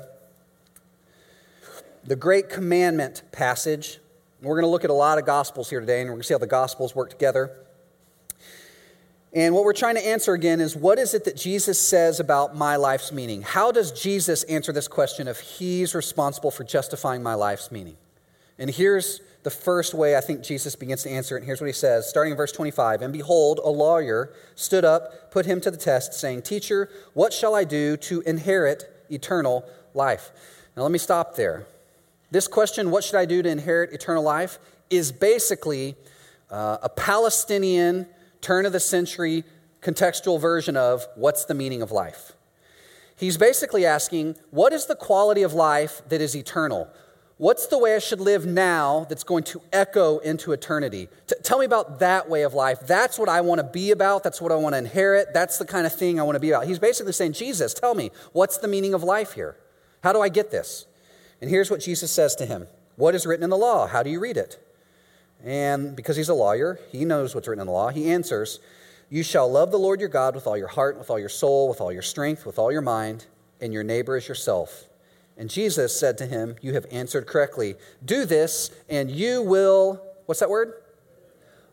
the 2.04 2.16
Great 2.16 2.50
Commandment 2.50 3.22
passage 3.32 3.98
we're 4.44 4.56
going 4.56 4.66
to 4.66 4.70
look 4.70 4.84
at 4.84 4.90
a 4.90 4.94
lot 4.94 5.18
of 5.18 5.26
Gospels 5.26 5.70
here 5.70 5.80
today, 5.80 6.00
and 6.00 6.08
we're 6.08 6.14
going 6.14 6.22
to 6.22 6.26
see 6.28 6.34
how 6.34 6.38
the 6.38 6.46
Gospels 6.46 6.94
work 6.94 7.10
together. 7.10 7.50
And 9.32 9.52
what 9.52 9.64
we're 9.64 9.72
trying 9.72 9.96
to 9.96 10.06
answer 10.06 10.32
again 10.32 10.60
is 10.60 10.76
what 10.76 10.98
is 10.98 11.12
it 11.12 11.24
that 11.24 11.36
Jesus 11.36 11.80
says 11.80 12.20
about 12.20 12.54
my 12.56 12.76
life's 12.76 13.10
meaning? 13.10 13.42
How 13.42 13.72
does 13.72 13.90
Jesus 13.90 14.44
answer 14.44 14.72
this 14.72 14.86
question 14.86 15.26
if 15.26 15.40
he's 15.40 15.92
responsible 15.94 16.52
for 16.52 16.62
justifying 16.62 17.22
my 17.22 17.34
life's 17.34 17.72
meaning? 17.72 17.96
And 18.58 18.70
here's 18.70 19.20
the 19.42 19.50
first 19.50 19.92
way 19.92 20.16
I 20.16 20.20
think 20.20 20.42
Jesus 20.42 20.76
begins 20.76 21.02
to 21.02 21.10
answer 21.10 21.36
it. 21.36 21.40
And 21.40 21.46
here's 21.46 21.60
what 21.60 21.66
he 21.66 21.72
says, 21.72 22.08
starting 22.08 22.30
in 22.30 22.36
verse 22.36 22.52
25 22.52 23.02
And 23.02 23.12
behold, 23.12 23.58
a 23.62 23.68
lawyer 23.68 24.32
stood 24.54 24.84
up, 24.84 25.32
put 25.32 25.46
him 25.46 25.60
to 25.62 25.70
the 25.70 25.76
test, 25.76 26.14
saying, 26.14 26.42
Teacher, 26.42 26.88
what 27.12 27.32
shall 27.32 27.56
I 27.56 27.64
do 27.64 27.96
to 27.96 28.20
inherit 28.20 29.04
eternal 29.10 29.64
life? 29.94 30.30
Now 30.76 30.82
let 30.82 30.92
me 30.92 30.98
stop 30.98 31.34
there. 31.34 31.66
This 32.34 32.48
question, 32.48 32.90
what 32.90 33.04
should 33.04 33.14
I 33.14 33.26
do 33.26 33.42
to 33.42 33.48
inherit 33.48 33.92
eternal 33.92 34.24
life, 34.24 34.58
is 34.90 35.12
basically 35.12 35.94
uh, 36.50 36.78
a 36.82 36.88
Palestinian 36.88 38.08
turn 38.40 38.66
of 38.66 38.72
the 38.72 38.80
century 38.80 39.44
contextual 39.80 40.40
version 40.40 40.76
of 40.76 41.06
what's 41.14 41.44
the 41.44 41.54
meaning 41.54 41.80
of 41.80 41.92
life. 41.92 42.32
He's 43.14 43.36
basically 43.36 43.86
asking, 43.86 44.34
what 44.50 44.72
is 44.72 44.86
the 44.86 44.96
quality 44.96 45.42
of 45.42 45.52
life 45.52 46.02
that 46.08 46.20
is 46.20 46.34
eternal? 46.34 46.88
What's 47.36 47.68
the 47.68 47.78
way 47.78 47.94
I 47.94 48.00
should 48.00 48.20
live 48.20 48.44
now 48.44 49.06
that's 49.08 49.22
going 49.22 49.44
to 49.44 49.62
echo 49.72 50.18
into 50.18 50.50
eternity? 50.50 51.06
T- 51.28 51.36
tell 51.44 51.60
me 51.60 51.66
about 51.66 52.00
that 52.00 52.28
way 52.28 52.42
of 52.42 52.52
life. 52.52 52.80
That's 52.80 53.16
what 53.16 53.28
I 53.28 53.42
want 53.42 53.60
to 53.60 53.64
be 53.64 53.92
about. 53.92 54.24
That's 54.24 54.40
what 54.40 54.50
I 54.50 54.56
want 54.56 54.72
to 54.72 54.78
inherit. 54.78 55.32
That's 55.32 55.58
the 55.58 55.66
kind 55.66 55.86
of 55.86 55.94
thing 55.94 56.18
I 56.18 56.24
want 56.24 56.34
to 56.34 56.40
be 56.40 56.50
about. 56.50 56.66
He's 56.66 56.80
basically 56.80 57.12
saying, 57.12 57.34
Jesus, 57.34 57.74
tell 57.74 57.94
me, 57.94 58.10
what's 58.32 58.58
the 58.58 58.66
meaning 58.66 58.92
of 58.92 59.04
life 59.04 59.34
here? 59.34 59.56
How 60.02 60.12
do 60.12 60.20
I 60.20 60.28
get 60.28 60.50
this? 60.50 60.86
And 61.44 61.50
here's 61.50 61.70
what 61.70 61.80
Jesus 61.80 62.10
says 62.10 62.34
to 62.36 62.46
him 62.46 62.68
What 62.96 63.14
is 63.14 63.26
written 63.26 63.44
in 63.44 63.50
the 63.50 63.58
law? 63.58 63.86
How 63.86 64.02
do 64.02 64.08
you 64.08 64.18
read 64.18 64.38
it? 64.38 64.58
And 65.44 65.94
because 65.94 66.16
he's 66.16 66.30
a 66.30 66.34
lawyer, 66.34 66.80
he 66.90 67.04
knows 67.04 67.34
what's 67.34 67.46
written 67.46 67.60
in 67.60 67.66
the 67.66 67.72
law. 67.72 67.90
He 67.90 68.10
answers, 68.10 68.60
You 69.10 69.22
shall 69.22 69.52
love 69.52 69.70
the 69.70 69.78
Lord 69.78 70.00
your 70.00 70.08
God 70.08 70.34
with 70.34 70.46
all 70.46 70.56
your 70.56 70.68
heart, 70.68 70.98
with 70.98 71.10
all 71.10 71.18
your 71.18 71.28
soul, 71.28 71.68
with 71.68 71.82
all 71.82 71.92
your 71.92 72.00
strength, 72.00 72.46
with 72.46 72.58
all 72.58 72.72
your 72.72 72.80
mind, 72.80 73.26
and 73.60 73.74
your 73.74 73.82
neighbor 73.82 74.16
as 74.16 74.26
yourself. 74.26 74.84
And 75.36 75.50
Jesus 75.50 75.94
said 76.00 76.16
to 76.16 76.24
him, 76.24 76.56
You 76.62 76.72
have 76.72 76.86
answered 76.90 77.26
correctly. 77.26 77.74
Do 78.02 78.24
this, 78.24 78.70
and 78.88 79.10
you 79.10 79.42
will, 79.42 80.02
what's 80.24 80.40
that 80.40 80.48
word? 80.48 80.72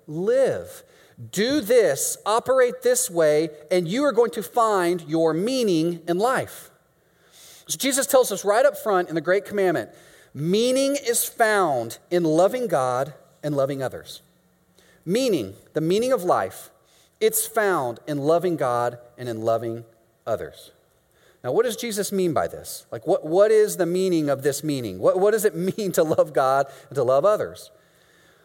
Live. 0.05 0.83
Do 1.31 1.61
this, 1.61 2.17
operate 2.25 2.81
this 2.81 3.09
way, 3.09 3.51
and 3.71 3.87
you 3.87 4.03
are 4.03 4.11
going 4.11 4.31
to 4.31 4.43
find 4.43 5.01
your 5.07 5.33
meaning 5.33 6.01
in 6.09 6.17
life. 6.17 6.70
So 7.71 7.77
Jesus 7.77 8.05
tells 8.05 8.33
us 8.33 8.43
right 8.43 8.65
up 8.65 8.77
front 8.77 9.07
in 9.07 9.15
the 9.15 9.21
Great 9.21 9.45
Commandment 9.45 9.91
meaning 10.33 10.97
is 11.07 11.25
found 11.25 11.99
in 12.09 12.23
loving 12.23 12.67
God 12.67 13.13
and 13.43 13.55
loving 13.55 13.81
others. 13.81 14.21
Meaning, 15.05 15.55
the 15.73 15.81
meaning 15.81 16.11
of 16.11 16.23
life, 16.23 16.69
it's 17.21 17.47
found 17.47 17.99
in 18.07 18.17
loving 18.17 18.57
God 18.57 18.97
and 19.17 19.29
in 19.29 19.41
loving 19.41 19.85
others. 20.27 20.71
Now, 21.45 21.53
what 21.53 21.63
does 21.63 21.77
Jesus 21.77 22.11
mean 22.11 22.33
by 22.33 22.47
this? 22.47 22.85
Like, 22.91 23.07
what, 23.07 23.25
what 23.25 23.51
is 23.51 23.77
the 23.77 23.85
meaning 23.85 24.29
of 24.29 24.43
this 24.43 24.63
meaning? 24.63 24.99
What, 24.99 25.19
what 25.19 25.31
does 25.31 25.45
it 25.45 25.55
mean 25.77 25.93
to 25.93 26.03
love 26.03 26.33
God 26.33 26.67
and 26.89 26.95
to 26.95 27.03
love 27.03 27.23
others? 27.23 27.71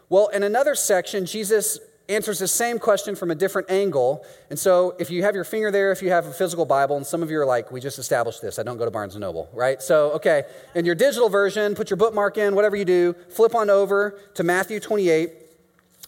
Well, 0.08 0.28
in 0.28 0.44
another 0.44 0.76
section, 0.76 1.26
Jesus 1.26 1.80
answers 2.08 2.38
the 2.38 2.48
same 2.48 2.78
question 2.78 3.16
from 3.16 3.30
a 3.30 3.34
different 3.34 3.70
angle. 3.70 4.24
And 4.50 4.58
so, 4.58 4.94
if 4.98 5.10
you 5.10 5.22
have 5.22 5.34
your 5.34 5.44
finger 5.44 5.70
there, 5.70 5.92
if 5.92 6.02
you 6.02 6.10
have 6.10 6.26
a 6.26 6.32
physical 6.32 6.64
Bible, 6.64 6.96
and 6.96 7.06
some 7.06 7.22
of 7.22 7.30
you 7.30 7.38
are 7.40 7.46
like, 7.46 7.72
we 7.72 7.80
just 7.80 7.98
established 7.98 8.42
this, 8.42 8.58
I 8.58 8.62
don't 8.62 8.76
go 8.76 8.84
to 8.84 8.90
Barnes 8.90 9.14
and 9.14 9.22
Noble, 9.22 9.48
right? 9.52 9.82
So, 9.82 10.12
okay, 10.12 10.44
in 10.74 10.84
your 10.84 10.94
digital 10.94 11.28
version, 11.28 11.74
put 11.74 11.90
your 11.90 11.96
bookmark 11.96 12.38
in, 12.38 12.54
whatever 12.54 12.76
you 12.76 12.84
do, 12.84 13.14
flip 13.30 13.54
on 13.54 13.70
over 13.70 14.18
to 14.34 14.44
Matthew 14.44 14.80
28. 14.80 15.30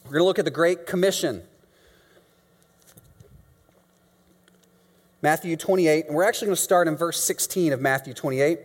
We're 0.05 0.11
going 0.11 0.21
to 0.21 0.25
look 0.25 0.38
at 0.38 0.45
the 0.45 0.50
Great 0.50 0.87
Commission. 0.87 1.43
Matthew 5.21 5.57
28, 5.57 6.07
and 6.07 6.14
we're 6.14 6.23
actually 6.23 6.47
going 6.47 6.57
to 6.57 6.62
start 6.62 6.87
in 6.87 6.97
verse 6.97 7.23
16 7.23 7.73
of 7.73 7.81
Matthew 7.81 8.14
28. 8.14 8.61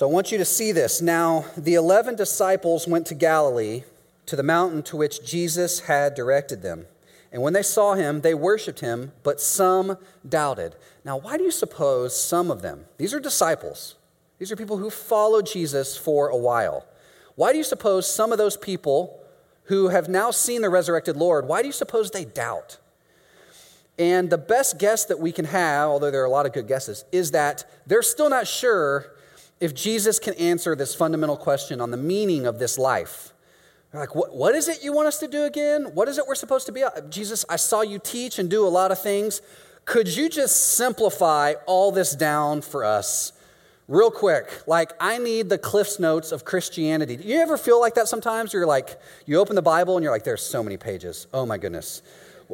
So 0.00 0.08
I 0.08 0.10
want 0.10 0.32
you 0.32 0.38
to 0.38 0.46
see 0.46 0.72
this. 0.72 1.02
Now, 1.02 1.44
the 1.58 1.74
11 1.74 2.16
disciples 2.16 2.88
went 2.88 3.06
to 3.08 3.14
Galilee, 3.14 3.82
to 4.24 4.34
the 4.34 4.42
mountain 4.42 4.82
to 4.84 4.96
which 4.96 5.22
Jesus 5.22 5.80
had 5.80 6.14
directed 6.14 6.62
them. 6.62 6.86
And 7.30 7.42
when 7.42 7.52
they 7.52 7.60
saw 7.60 7.92
him, 7.92 8.22
they 8.22 8.32
worshiped 8.32 8.80
him, 8.80 9.12
but 9.22 9.42
some 9.42 9.98
doubted. 10.26 10.74
Now, 11.04 11.18
why 11.18 11.36
do 11.36 11.44
you 11.44 11.50
suppose 11.50 12.18
some 12.18 12.50
of 12.50 12.62
them, 12.62 12.86
these 12.96 13.12
are 13.12 13.20
disciples, 13.20 13.96
these 14.38 14.50
are 14.50 14.56
people 14.56 14.78
who 14.78 14.88
followed 14.88 15.44
Jesus 15.44 15.98
for 15.98 16.28
a 16.28 16.36
while. 16.36 16.86
Why 17.34 17.52
do 17.52 17.58
you 17.58 17.64
suppose 17.64 18.10
some 18.10 18.32
of 18.32 18.38
those 18.38 18.56
people 18.56 19.22
who 19.64 19.88
have 19.88 20.08
now 20.08 20.30
seen 20.30 20.62
the 20.62 20.70
resurrected 20.70 21.18
Lord, 21.18 21.46
why 21.46 21.60
do 21.60 21.66
you 21.66 21.72
suppose 21.72 22.10
they 22.10 22.24
doubt? 22.24 22.78
And 23.98 24.30
the 24.30 24.38
best 24.38 24.78
guess 24.78 25.04
that 25.04 25.18
we 25.18 25.30
can 25.30 25.44
have, 25.44 25.90
although 25.90 26.10
there 26.10 26.22
are 26.22 26.24
a 26.24 26.30
lot 26.30 26.46
of 26.46 26.54
good 26.54 26.68
guesses, 26.68 27.04
is 27.12 27.32
that 27.32 27.70
they're 27.86 28.00
still 28.00 28.30
not 28.30 28.46
sure 28.46 29.12
if 29.60 29.74
Jesus 29.74 30.18
can 30.18 30.34
answer 30.34 30.74
this 30.74 30.94
fundamental 30.94 31.36
question 31.36 31.80
on 31.80 31.90
the 31.90 31.96
meaning 31.96 32.46
of 32.46 32.58
this 32.58 32.78
life. 32.78 33.32
They're 33.92 34.00
like, 34.00 34.14
what, 34.14 34.34
what 34.34 34.54
is 34.54 34.68
it 34.68 34.82
you 34.82 34.92
want 34.92 35.08
us 35.08 35.18
to 35.18 35.28
do 35.28 35.44
again? 35.44 35.94
What 35.94 36.08
is 36.08 36.16
it 36.16 36.26
we're 36.26 36.34
supposed 36.34 36.66
to 36.66 36.72
be? 36.72 36.82
Uh, 36.82 37.00
Jesus, 37.10 37.44
I 37.48 37.56
saw 37.56 37.82
you 37.82 37.98
teach 37.98 38.38
and 38.38 38.48
do 38.48 38.66
a 38.66 38.68
lot 38.68 38.92
of 38.92 39.02
things. 39.02 39.42
Could 39.84 40.08
you 40.14 40.28
just 40.28 40.74
simplify 40.76 41.54
all 41.66 41.90
this 41.90 42.14
down 42.14 42.62
for 42.62 42.84
us 42.84 43.32
real 43.88 44.10
quick? 44.10 44.48
Like, 44.68 44.92
I 45.00 45.18
need 45.18 45.48
the 45.48 45.58
Cliff's 45.58 45.98
Notes 45.98 46.30
of 46.30 46.44
Christianity. 46.44 47.16
Do 47.16 47.24
you 47.24 47.40
ever 47.40 47.56
feel 47.56 47.80
like 47.80 47.94
that 47.94 48.06
sometimes? 48.06 48.52
You're 48.52 48.66
like, 48.66 49.00
you 49.26 49.38
open 49.38 49.56
the 49.56 49.62
Bible 49.62 49.96
and 49.96 50.04
you're 50.04 50.12
like, 50.12 50.24
there's 50.24 50.42
so 50.42 50.62
many 50.62 50.76
pages. 50.76 51.26
Oh 51.34 51.44
my 51.44 51.58
goodness. 51.58 52.02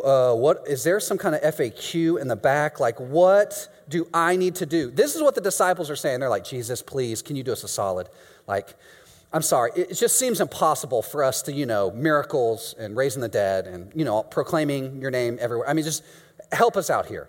Uh, 0.05 0.35
what 0.35 0.65
is 0.67 0.85
there 0.85 1.00
some 1.00 1.19
kind 1.19 1.35
of 1.35 1.43
FAQ 1.43 2.21
in 2.21 2.29
the 2.29 2.37
back? 2.37 2.81
Like, 2.81 2.99
what 3.00 3.69
do 3.88 4.09
I 4.12 4.37
need 4.37 4.57
to 4.57 4.67
do? 4.67 4.91
This 4.91 5.15
is 5.15 5.23
what 5.23 5.35
the 5.35 5.41
disciples 5.41 5.91
are 5.91 5.97
saying. 5.97 6.21
They're 6.21 6.29
like, 6.29 6.45
Jesus, 6.45 6.83
please, 6.83 7.23
can 7.23 7.37
you 7.37 7.43
do 7.43 7.53
us 7.53 7.65
a 7.65 7.69
solid? 7.69 8.09
Like, 8.47 8.75
I'm 9.33 9.43
sorry, 9.43 9.73
it 9.75 9.95
just 9.95 10.19
seems 10.19 10.41
impossible 10.41 11.03
for 11.03 11.25
us 11.25 11.43
to, 11.43 11.53
you 11.53 11.67
know, 11.67 11.91
miracles 11.91 12.75
and 12.79 12.97
raising 12.97 13.21
the 13.21 13.29
dead 13.29 13.67
and, 13.67 13.91
you 13.95 14.05
know, 14.05 14.23
proclaiming 14.23 15.00
your 15.00 15.11
name 15.11 15.38
everywhere. 15.41 15.69
I 15.69 15.73
mean, 15.73 15.85
just 15.85 16.05
help 16.53 16.76
us 16.76 16.91
out 16.91 17.07
here. 17.07 17.29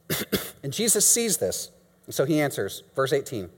and 0.62 0.72
Jesus 0.72 1.06
sees 1.06 1.36
this. 1.36 1.70
So 2.10 2.24
he 2.24 2.40
answers, 2.40 2.82
verse 2.96 3.12
18. 3.12 3.50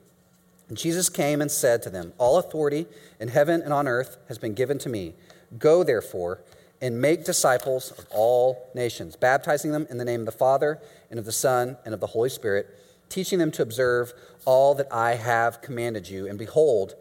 And 0.68 0.76
Jesus 0.76 1.08
came 1.08 1.40
and 1.40 1.50
said 1.50 1.82
to 1.82 1.90
them, 1.90 2.12
All 2.18 2.38
authority 2.38 2.86
in 3.18 3.28
heaven 3.28 3.62
and 3.62 3.72
on 3.72 3.88
earth 3.88 4.16
has 4.28 4.38
been 4.38 4.54
given 4.54 4.78
to 4.78 4.88
me. 4.88 5.14
Go, 5.58 5.82
therefore, 5.82 6.42
and 6.80 7.00
make 7.00 7.24
disciples 7.24 7.92
of 7.92 8.06
all 8.10 8.70
nations, 8.74 9.16
baptizing 9.16 9.72
them 9.72 9.86
in 9.90 9.98
the 9.98 10.04
name 10.04 10.20
of 10.20 10.26
the 10.26 10.32
Father 10.32 10.78
and 11.10 11.18
of 11.18 11.24
the 11.24 11.32
Son 11.32 11.76
and 11.84 11.92
of 11.92 12.00
the 12.00 12.06
Holy 12.08 12.30
Spirit, 12.30 12.68
teaching 13.08 13.38
them 13.38 13.50
to 13.50 13.62
observe 13.62 14.12
all 14.44 14.74
that 14.74 14.92
I 14.92 15.16
have 15.16 15.60
commanded 15.60 16.08
you. 16.08 16.26
And 16.26 16.38
behold, 16.38 16.94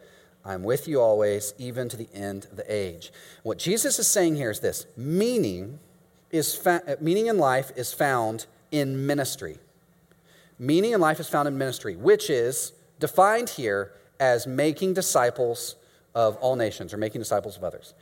I'm 0.44 0.64
with 0.64 0.88
you 0.88 1.00
always, 1.00 1.54
even 1.58 1.90
to 1.90 1.98
the 1.98 2.10
end 2.14 2.46
of 2.46 2.58
the 2.58 2.74
age. 2.74 3.12
What 3.44 3.58
Jesus 3.58 4.00
is 4.00 4.08
saying 4.08 4.36
here 4.36 4.50
is 4.50 4.60
this 4.60 4.86
meaning, 4.98 5.80
is 6.32 6.56
fa- 6.56 6.98
meaning 7.00 7.28
in 7.28 7.38
life 7.38 7.72
is 7.76 7.94
found 7.94 8.46
in 8.72 9.06
ministry. 9.06 9.58
Meaning 10.58 10.92
in 10.92 11.00
life 11.00 11.20
is 11.20 11.30
found 11.30 11.48
in 11.48 11.58
ministry, 11.58 11.96
which 11.96 12.30
is 12.30 12.74
defined 13.00 13.50
here 13.50 13.94
as 14.20 14.46
making 14.46 14.94
disciples 14.94 15.76
of 16.14 16.36
all 16.38 16.56
nations 16.56 16.94
or 16.94 16.98
making 16.98 17.22
disciples 17.22 17.56
of 17.56 17.64
others. 17.64 17.94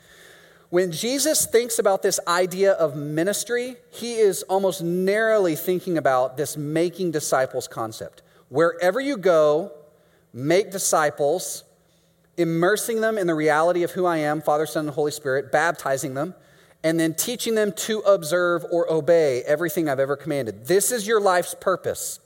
When 0.70 0.92
Jesus 0.92 1.46
thinks 1.46 1.80
about 1.80 2.02
this 2.02 2.20
idea 2.28 2.74
of 2.74 2.96
ministry, 2.96 3.78
he 3.90 4.16
is 4.16 4.44
almost 4.44 4.82
narrowly 4.82 5.56
thinking 5.56 5.98
about 5.98 6.36
this 6.36 6.58
making 6.58 7.12
disciples 7.12 7.70
concept. 7.70 8.22
Wherever 8.50 9.00
you 9.00 9.18
go, 9.18 9.72
make 10.34 10.72
disciples, 10.72 11.64
immersing 12.36 13.00
them 13.00 13.18
in 13.18 13.28
the 13.28 13.36
reality 13.36 13.84
of 13.84 13.92
who 13.92 14.06
I 14.06 14.18
am, 14.18 14.42
Father, 14.42 14.66
Son, 14.66 14.86
and 14.86 14.94
Holy 14.94 15.12
Spirit, 15.12 15.54
baptizing 15.54 16.16
them, 16.16 16.36
and 16.84 17.00
then 17.00 17.14
teaching 17.14 17.56
them 17.56 17.72
to 17.72 18.00
observe 18.00 18.66
or 18.70 18.92
obey 18.92 19.44
everything 19.44 19.88
I've 19.88 20.00
ever 20.00 20.18
commanded. 20.18 20.68
This 20.68 20.92
is 20.92 21.08
your 21.08 21.22
life's 21.22 21.56
purpose, 21.60 22.20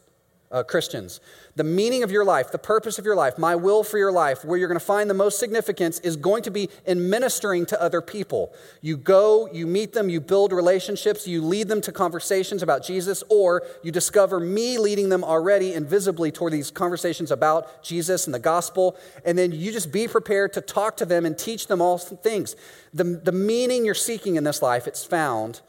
uh, 0.51 0.63
Christians. 0.63 1.19
The 1.55 1.63
meaning 1.63 2.03
of 2.03 2.11
your 2.11 2.23
life, 2.23 2.51
the 2.51 2.57
purpose 2.57 2.97
of 2.97 3.05
your 3.05 3.15
life, 3.15 3.37
my 3.37 3.55
will 3.55 3.83
for 3.83 3.97
your 3.97 4.11
life, 4.11 4.45
where 4.45 4.57
you're 4.57 4.69
going 4.69 4.79
to 4.79 4.85
find 4.85 5.09
the 5.09 5.13
most 5.13 5.37
significance 5.37 5.99
is 5.99 6.15
going 6.15 6.43
to 6.43 6.51
be 6.51 6.69
in 6.85 7.09
ministering 7.09 7.65
to 7.67 7.81
other 7.81 8.01
people. 8.01 8.53
You 8.81 8.95
go, 8.95 9.49
you 9.51 9.67
meet 9.67 9.93
them, 9.93 10.09
you 10.09 10.21
build 10.21 10.53
relationships, 10.53 11.27
you 11.27 11.41
lead 11.41 11.67
them 11.67 11.81
to 11.81 11.91
conversations 11.91 12.63
about 12.63 12.85
Jesus, 12.85 13.23
or 13.29 13.63
you 13.83 13.91
discover 13.91 14.39
me 14.39 14.77
leading 14.77 15.09
them 15.09 15.23
already 15.23 15.73
invisibly 15.73 16.31
toward 16.31 16.53
these 16.53 16.71
conversations 16.71 17.31
about 17.31 17.83
Jesus 17.83 18.25
and 18.27 18.33
the 18.33 18.39
gospel, 18.39 18.95
and 19.25 19.37
then 19.37 19.51
you 19.51 19.71
just 19.71 19.91
be 19.91 20.07
prepared 20.07 20.53
to 20.53 20.61
talk 20.61 20.97
to 20.97 21.05
them 21.05 21.25
and 21.25 21.37
teach 21.37 21.67
them 21.67 21.81
all 21.81 21.97
things. 21.97 22.55
The, 22.93 23.03
the 23.03 23.31
meaning 23.31 23.85
you're 23.85 23.93
seeking 23.93 24.35
in 24.35 24.43
this 24.43 24.61
life, 24.61 24.87
it's 24.87 25.03
found 25.03 25.61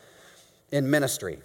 in 0.70 0.90
ministry. 0.90 1.38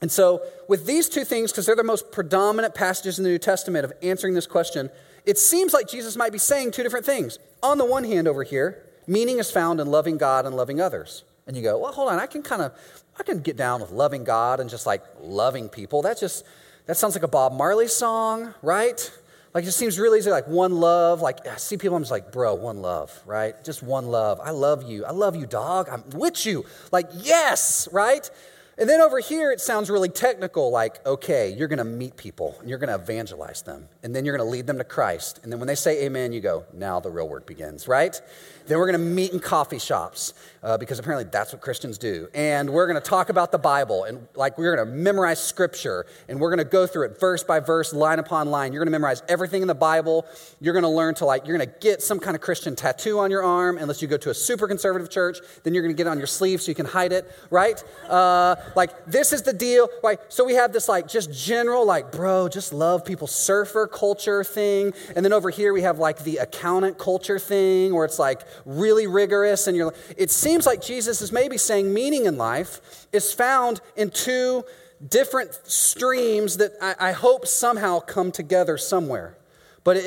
And 0.00 0.10
so, 0.10 0.42
with 0.68 0.86
these 0.86 1.08
two 1.08 1.24
things, 1.24 1.50
because 1.52 1.66
they're 1.66 1.76
the 1.76 1.84
most 1.84 2.12
predominant 2.12 2.74
passages 2.74 3.18
in 3.18 3.24
the 3.24 3.30
New 3.30 3.38
Testament 3.38 3.84
of 3.84 3.92
answering 4.02 4.34
this 4.34 4.46
question, 4.46 4.90
it 5.24 5.38
seems 5.38 5.72
like 5.72 5.88
Jesus 5.88 6.16
might 6.16 6.32
be 6.32 6.38
saying 6.38 6.72
two 6.72 6.82
different 6.82 7.06
things. 7.06 7.38
On 7.62 7.78
the 7.78 7.84
one 7.84 8.04
hand, 8.04 8.28
over 8.28 8.42
here, 8.42 8.84
meaning 9.06 9.38
is 9.38 9.50
found 9.50 9.80
in 9.80 9.86
loving 9.86 10.18
God 10.18 10.46
and 10.46 10.56
loving 10.56 10.80
others. 10.80 11.24
And 11.46 11.56
you 11.56 11.62
go, 11.62 11.78
well, 11.78 11.92
hold 11.92 12.10
on, 12.10 12.18
I 12.18 12.26
can 12.26 12.42
kind 12.42 12.62
of, 12.62 12.72
I 13.18 13.22
can 13.22 13.40
get 13.40 13.56
down 13.56 13.80
with 13.80 13.90
loving 13.90 14.24
God 14.24 14.60
and 14.60 14.68
just 14.68 14.86
like 14.86 15.02
loving 15.20 15.68
people. 15.68 16.02
That 16.02 16.18
just, 16.18 16.44
that 16.86 16.96
sounds 16.96 17.14
like 17.14 17.22
a 17.22 17.28
Bob 17.28 17.52
Marley 17.52 17.88
song, 17.88 18.54
right? 18.62 19.10
Like 19.52 19.62
it 19.62 19.66
just 19.66 19.78
seems 19.78 19.98
really 19.98 20.18
easy, 20.18 20.30
like 20.30 20.48
one 20.48 20.74
love. 20.74 21.20
Like 21.20 21.46
I 21.46 21.56
see 21.56 21.76
people, 21.76 21.96
I'm 21.96 22.02
just 22.02 22.10
like, 22.10 22.32
bro, 22.32 22.54
one 22.54 22.82
love, 22.82 23.22
right? 23.24 23.54
Just 23.62 23.82
one 23.82 24.06
love. 24.06 24.40
I 24.42 24.50
love 24.50 24.82
you. 24.82 25.04
I 25.04 25.12
love 25.12 25.36
you, 25.36 25.46
dog. 25.46 25.88
I'm 25.90 26.02
with 26.10 26.44
you. 26.44 26.64
Like, 26.90 27.08
yes, 27.14 27.88
right? 27.92 28.28
And 28.76 28.88
then 28.88 29.00
over 29.00 29.20
here, 29.20 29.52
it 29.52 29.60
sounds 29.60 29.88
really 29.88 30.08
technical 30.08 30.70
like, 30.70 31.04
okay, 31.06 31.52
you're 31.52 31.68
going 31.68 31.78
to 31.78 31.84
meet 31.84 32.16
people 32.16 32.56
and 32.60 32.68
you're 32.68 32.78
going 32.78 32.88
to 32.88 33.02
evangelize 33.02 33.62
them. 33.62 33.88
And 34.02 34.14
then 34.14 34.24
you're 34.24 34.36
going 34.36 34.46
to 34.46 34.50
lead 34.50 34.66
them 34.66 34.78
to 34.78 34.84
Christ. 34.84 35.40
And 35.42 35.52
then 35.52 35.60
when 35.60 35.68
they 35.68 35.76
say 35.76 36.04
amen, 36.04 36.32
you 36.32 36.40
go, 36.40 36.64
now 36.72 36.98
the 36.98 37.10
real 37.10 37.28
work 37.28 37.46
begins, 37.46 37.86
right? 37.86 38.20
Then 38.66 38.78
we're 38.78 38.90
going 38.90 39.00
to 39.00 39.06
meet 39.06 39.32
in 39.32 39.40
coffee 39.40 39.78
shops 39.78 40.32
uh, 40.62 40.78
because 40.78 40.98
apparently 40.98 41.28
that's 41.30 41.52
what 41.52 41.60
Christians 41.60 41.98
do. 41.98 42.28
And 42.34 42.70
we're 42.70 42.86
going 42.86 43.00
to 43.00 43.06
talk 43.06 43.28
about 43.28 43.52
the 43.52 43.58
Bible 43.58 44.04
and 44.04 44.26
like 44.34 44.56
we're 44.56 44.74
going 44.74 44.88
to 44.88 44.94
memorize 44.94 45.42
scripture 45.42 46.06
and 46.28 46.40
we're 46.40 46.48
going 46.48 46.64
to 46.64 46.70
go 46.70 46.86
through 46.86 47.06
it 47.06 47.20
verse 47.20 47.44
by 47.44 47.60
verse, 47.60 47.92
line 47.92 48.18
upon 48.18 48.50
line. 48.50 48.72
You're 48.72 48.80
going 48.80 48.92
to 48.92 48.98
memorize 48.98 49.22
everything 49.28 49.60
in 49.60 49.68
the 49.68 49.74
Bible. 49.74 50.26
You're 50.60 50.72
going 50.72 50.84
to 50.84 50.88
learn 50.88 51.14
to 51.16 51.26
like, 51.26 51.46
you're 51.46 51.56
going 51.56 51.68
to 51.68 51.78
get 51.80 52.00
some 52.02 52.18
kind 52.18 52.34
of 52.34 52.40
Christian 52.40 52.74
tattoo 52.74 53.18
on 53.18 53.30
your 53.30 53.42
arm 53.42 53.76
unless 53.76 54.00
you 54.00 54.08
go 54.08 54.16
to 54.16 54.30
a 54.30 54.34
super 54.34 54.66
conservative 54.66 55.10
church. 55.10 55.38
Then 55.62 55.74
you're 55.74 55.82
going 55.82 55.94
to 55.94 55.96
get 55.96 56.06
it 56.06 56.10
on 56.10 56.18
your 56.18 56.26
sleeve 56.26 56.62
so 56.62 56.70
you 56.70 56.74
can 56.74 56.86
hide 56.86 57.12
it, 57.12 57.30
right? 57.50 57.82
Uh, 58.08 58.56
like 58.74 59.04
this 59.06 59.32
is 59.34 59.42
the 59.42 59.52
deal, 59.52 59.88
right? 60.02 60.18
So 60.30 60.44
we 60.44 60.54
have 60.54 60.72
this 60.72 60.88
like 60.88 61.06
just 61.08 61.30
general, 61.32 61.86
like, 61.86 62.10
bro, 62.10 62.48
just 62.48 62.72
love 62.72 63.04
people 63.04 63.26
surfer 63.26 63.86
culture 63.86 64.42
thing. 64.42 64.94
And 65.14 65.22
then 65.24 65.34
over 65.34 65.50
here 65.50 65.74
we 65.74 65.82
have 65.82 65.98
like 65.98 66.24
the 66.24 66.38
accountant 66.38 66.98
culture 66.98 67.38
thing 67.38 67.94
where 67.94 68.06
it's 68.06 68.18
like, 68.18 68.42
really 68.64 69.06
rigorous 69.06 69.66
and 69.66 69.76
you're 69.76 69.94
it 70.16 70.30
seems 70.30 70.66
like 70.66 70.80
jesus 70.80 71.20
is 71.20 71.32
maybe 71.32 71.56
saying 71.56 71.92
meaning 71.92 72.26
in 72.26 72.36
life 72.36 73.06
is 73.12 73.32
found 73.32 73.80
in 73.96 74.10
two 74.10 74.64
different 75.08 75.52
streams 75.64 76.56
that 76.56 76.72
i, 76.80 76.94
I 77.10 77.12
hope 77.12 77.46
somehow 77.46 78.00
come 78.00 78.32
together 78.32 78.78
somewhere. 78.78 79.36
But 79.82 79.98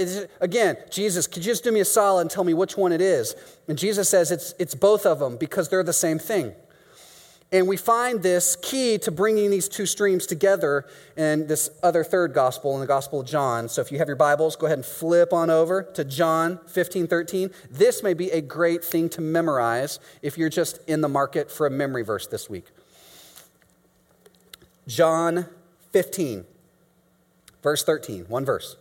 again 0.41 0.77
jesus 0.89 1.27
could 1.27 1.45
you 1.45 1.51
just 1.51 1.63
do 1.63 1.71
me 1.71 1.81
a 1.81 1.86
solid 1.86 2.21
and 2.21 2.31
tell 2.31 2.43
me 2.43 2.53
which 2.53 2.77
one 2.77 2.91
it 2.91 3.01
is? 3.01 3.36
And 3.67 3.77
jesus 3.77 4.10
says 4.10 4.31
it's, 4.31 4.53
it's 4.57 4.75
both 4.75 5.05
of 5.05 5.19
them 5.19 5.38
because 5.38 5.69
they're 5.69 5.83
the 5.83 5.93
same 5.93 6.19
thing 6.19 6.53
and 7.51 7.67
we 7.67 7.77
find 7.77 8.21
this 8.21 8.57
key 8.57 8.97
to 8.99 9.12
bringing 9.12 9.49
these 9.49 9.69
two 9.69 9.86
streams 9.86 10.25
together 10.25 10.86
in 11.15 11.47
this 11.47 11.69
other 11.81 12.03
third 12.03 12.33
gospel, 12.33 12.73
in 12.73 12.81
the 12.81 12.88
Gospel 12.88 13.21
of 13.21 13.27
John. 13.27 13.69
So 13.69 13.81
if 13.81 13.91
you 13.91 13.99
have 13.99 14.07
your 14.07 14.17
Bibles, 14.17 14.57
go 14.57 14.65
ahead 14.65 14.79
and 14.79 14.86
flip 14.86 15.31
on 15.31 15.49
over 15.49 15.83
to 15.93 16.03
John 16.03 16.60
15 16.67 17.07
13. 17.07 17.51
This 17.71 18.03
may 18.03 18.13
be 18.13 18.29
a 18.31 18.41
great 18.41 18.83
thing 18.83 19.07
to 19.10 19.21
memorize 19.21 19.99
if 20.21 20.38
you're 20.38 20.49
just 20.49 20.79
in 20.88 20.99
the 20.99 21.07
market 21.07 21.49
for 21.49 21.65
a 21.65 21.71
memory 21.71 22.03
verse 22.03 22.27
this 22.27 22.49
week. 22.49 22.65
John 24.88 25.45
15, 25.91 26.45
verse 27.63 27.83
13, 27.83 28.25
one 28.25 28.43
verse. 28.43 28.75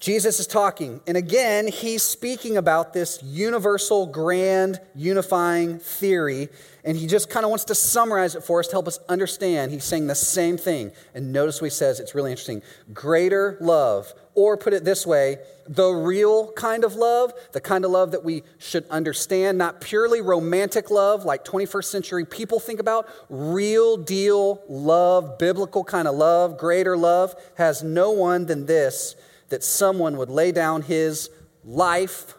Jesus 0.00 0.38
is 0.38 0.46
talking, 0.46 1.00
and 1.08 1.16
again, 1.16 1.66
he's 1.66 2.04
speaking 2.04 2.56
about 2.56 2.92
this 2.92 3.20
universal, 3.20 4.06
grand, 4.06 4.80
unifying 4.94 5.80
theory, 5.80 6.48
and 6.84 6.96
he 6.96 7.08
just 7.08 7.28
kind 7.28 7.44
of 7.44 7.50
wants 7.50 7.64
to 7.64 7.74
summarize 7.74 8.36
it 8.36 8.44
for 8.44 8.60
us 8.60 8.68
to 8.68 8.74
help 8.74 8.86
us 8.86 9.00
understand. 9.08 9.72
He's 9.72 9.82
saying 9.82 10.06
the 10.06 10.14
same 10.14 10.56
thing. 10.56 10.92
And 11.14 11.32
notice 11.32 11.60
what 11.60 11.66
he 11.66 11.70
says, 11.70 11.98
it's 11.98 12.14
really 12.14 12.30
interesting. 12.30 12.62
Greater 12.94 13.58
love, 13.60 14.14
or 14.36 14.56
put 14.56 14.72
it 14.72 14.84
this 14.84 15.04
way, 15.04 15.38
the 15.66 15.88
real 15.88 16.52
kind 16.52 16.84
of 16.84 16.94
love, 16.94 17.32
the 17.50 17.60
kind 17.60 17.84
of 17.84 17.90
love 17.90 18.12
that 18.12 18.22
we 18.22 18.44
should 18.58 18.86
understand, 18.90 19.58
not 19.58 19.80
purely 19.80 20.20
romantic 20.20 20.92
love 20.92 21.24
like 21.24 21.44
21st 21.44 21.84
century 21.84 22.24
people 22.24 22.60
think 22.60 22.78
about, 22.78 23.08
real 23.28 23.96
deal 23.96 24.62
love, 24.68 25.38
biblical 25.38 25.82
kind 25.82 26.06
of 26.06 26.14
love, 26.14 26.56
greater 26.56 26.96
love, 26.96 27.34
has 27.56 27.82
no 27.82 28.12
one 28.12 28.46
than 28.46 28.66
this 28.66 29.16
that 29.48 29.64
someone 29.64 30.16
would 30.16 30.30
lay 30.30 30.52
down 30.52 30.82
his 30.82 31.30
life 31.64 32.34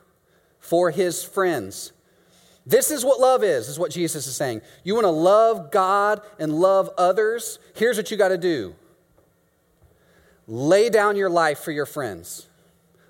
for 0.59 0.91
his 0.91 1.23
friends. 1.23 1.91
This 2.65 2.91
is 2.91 3.03
what 3.03 3.19
love 3.19 3.43
is, 3.43 3.67
is 3.67 3.79
what 3.79 3.91
Jesus 3.91 4.27
is 4.27 4.35
saying. 4.35 4.61
You 4.83 4.93
want 4.93 5.05
to 5.05 5.11
love 5.11 5.71
God 5.71 6.21
and 6.37 6.53
love 6.53 6.89
others? 6.97 7.57
Here's 7.75 7.97
what 7.97 8.11
you 8.11 8.17
got 8.17 8.29
to 8.29 8.37
do 8.37 8.75
lay 10.47 10.89
down 10.89 11.15
your 11.15 11.29
life 11.29 11.59
for 11.59 11.71
your 11.71 11.85
friends. 11.85 12.48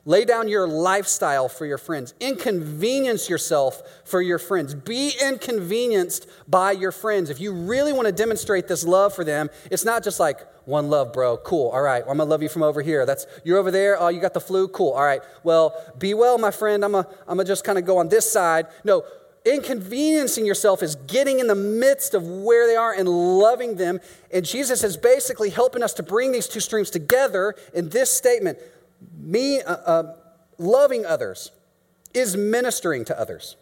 Lay 0.09 0.25
down 0.25 0.47
your 0.47 0.67
lifestyle 0.67 1.47
for 1.47 1.67
your 1.67 1.77
friends. 1.77 2.15
Inconvenience 2.19 3.29
yourself 3.29 3.83
for 4.05 4.23
your 4.23 4.39
friends. 4.39 4.73
Be 4.73 5.11
inconvenienced 5.23 6.27
by 6.47 6.71
your 6.71 6.91
friends. 6.91 7.29
If 7.29 7.39
you 7.39 7.53
really 7.53 7.93
want 7.93 8.07
to 8.07 8.11
demonstrate 8.11 8.67
this 8.67 8.83
love 8.83 9.13
for 9.13 9.23
them, 9.23 9.51
it's 9.69 9.85
not 9.85 10.03
just 10.03 10.19
like, 10.19 10.39
one 10.65 10.89
love, 10.89 11.13
bro. 11.13 11.37
Cool. 11.37 11.69
All 11.69 11.83
right. 11.83 12.03
I'm 12.09 12.17
to 12.17 12.23
love 12.23 12.41
you 12.41 12.49
from 12.49 12.63
over 12.63 12.81
here. 12.81 13.05
That's 13.05 13.27
you're 13.43 13.59
over 13.59 13.69
there. 13.69 14.01
Oh, 14.01 14.07
you 14.07 14.19
got 14.19 14.33
the 14.33 14.41
flu. 14.41 14.67
Cool. 14.67 14.93
All 14.93 15.03
right. 15.03 15.21
Well, 15.43 15.75
be 15.99 16.15
well, 16.15 16.39
my 16.39 16.49
friend. 16.49 16.83
I'm 16.83 16.93
going 16.93 17.05
I'm 17.27 17.37
to 17.37 17.43
just 17.43 17.63
kind 17.63 17.77
of 17.77 17.85
go 17.85 17.99
on 17.99 18.09
this 18.09 18.31
side. 18.31 18.65
No, 18.83 19.03
inconveniencing 19.45 20.43
yourself 20.43 20.81
is 20.81 20.95
getting 20.95 21.39
in 21.39 21.45
the 21.45 21.53
midst 21.55 22.15
of 22.15 22.27
where 22.27 22.65
they 22.65 22.75
are 22.75 22.93
and 22.93 23.07
loving 23.07 23.75
them. 23.75 23.99
And 24.33 24.43
Jesus 24.43 24.83
is 24.83 24.97
basically 24.97 25.51
helping 25.51 25.83
us 25.83 25.93
to 25.93 26.03
bring 26.03 26.31
these 26.31 26.47
two 26.47 26.61
streams 26.61 26.89
together 26.89 27.53
in 27.75 27.89
this 27.89 28.11
statement 28.11 28.57
me 29.17 29.61
uh, 29.61 29.73
uh, 29.73 30.15
loving 30.57 31.05
others 31.05 31.51
is 32.13 32.35
ministering 32.35 33.05
to 33.05 33.19
others. 33.19 33.55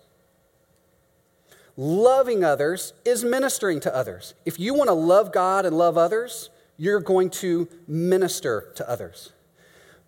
Loving 1.75 2.43
others 2.43 2.93
is 3.05 3.23
ministering 3.23 3.79
to 3.81 3.95
others. 3.95 4.33
If 4.45 4.59
you 4.59 4.73
want 4.73 4.87
to 4.87 4.93
love 4.93 5.31
God 5.31 5.65
and 5.65 5.77
love 5.77 5.97
others, 5.97 6.49
you're 6.77 6.99
going 6.99 7.29
to 7.29 7.67
minister 7.87 8.71
to 8.75 8.89
others. 8.89 9.31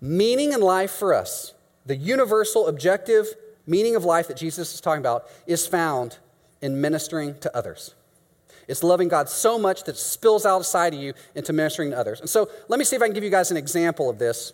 Meaning 0.02 0.54
in 0.54 0.62
life 0.62 0.92
for 0.92 1.13
us, 1.13 1.54
the 1.86 1.96
universal 1.96 2.68
objective 2.68 3.28
meaning 3.70 3.96
of 3.96 4.04
life 4.04 4.28
that 4.28 4.38
Jesus 4.38 4.74
is 4.74 4.82
talking 4.82 5.00
about, 5.00 5.26
is 5.46 5.68
found 5.68 6.18
in 6.62 6.82
ministering 6.82 7.39
to 7.39 7.56
others. 7.56 7.94
It's 8.68 8.84
loving 8.84 9.08
God 9.08 9.30
so 9.30 9.58
much 9.58 9.84
that 9.84 9.96
it 9.96 10.00
spills 10.00 10.46
outside 10.46 10.94
of 10.94 11.00
you 11.00 11.13
into 11.36 11.54
ministering 11.54 11.92
to 11.92 11.98
others. 11.98 12.20
And 12.20 12.30
so 12.30 12.50
let 12.68 12.80
me 12.80 12.86
see 12.86 12.96
if 12.96 13.02
I 13.02 13.06
can 13.06 13.13
give 13.13 13.24
you 13.24 13.30
guys 13.30 13.52
an 13.52 13.58
example 13.58 14.10
of 14.10 14.20
this 14.20 14.54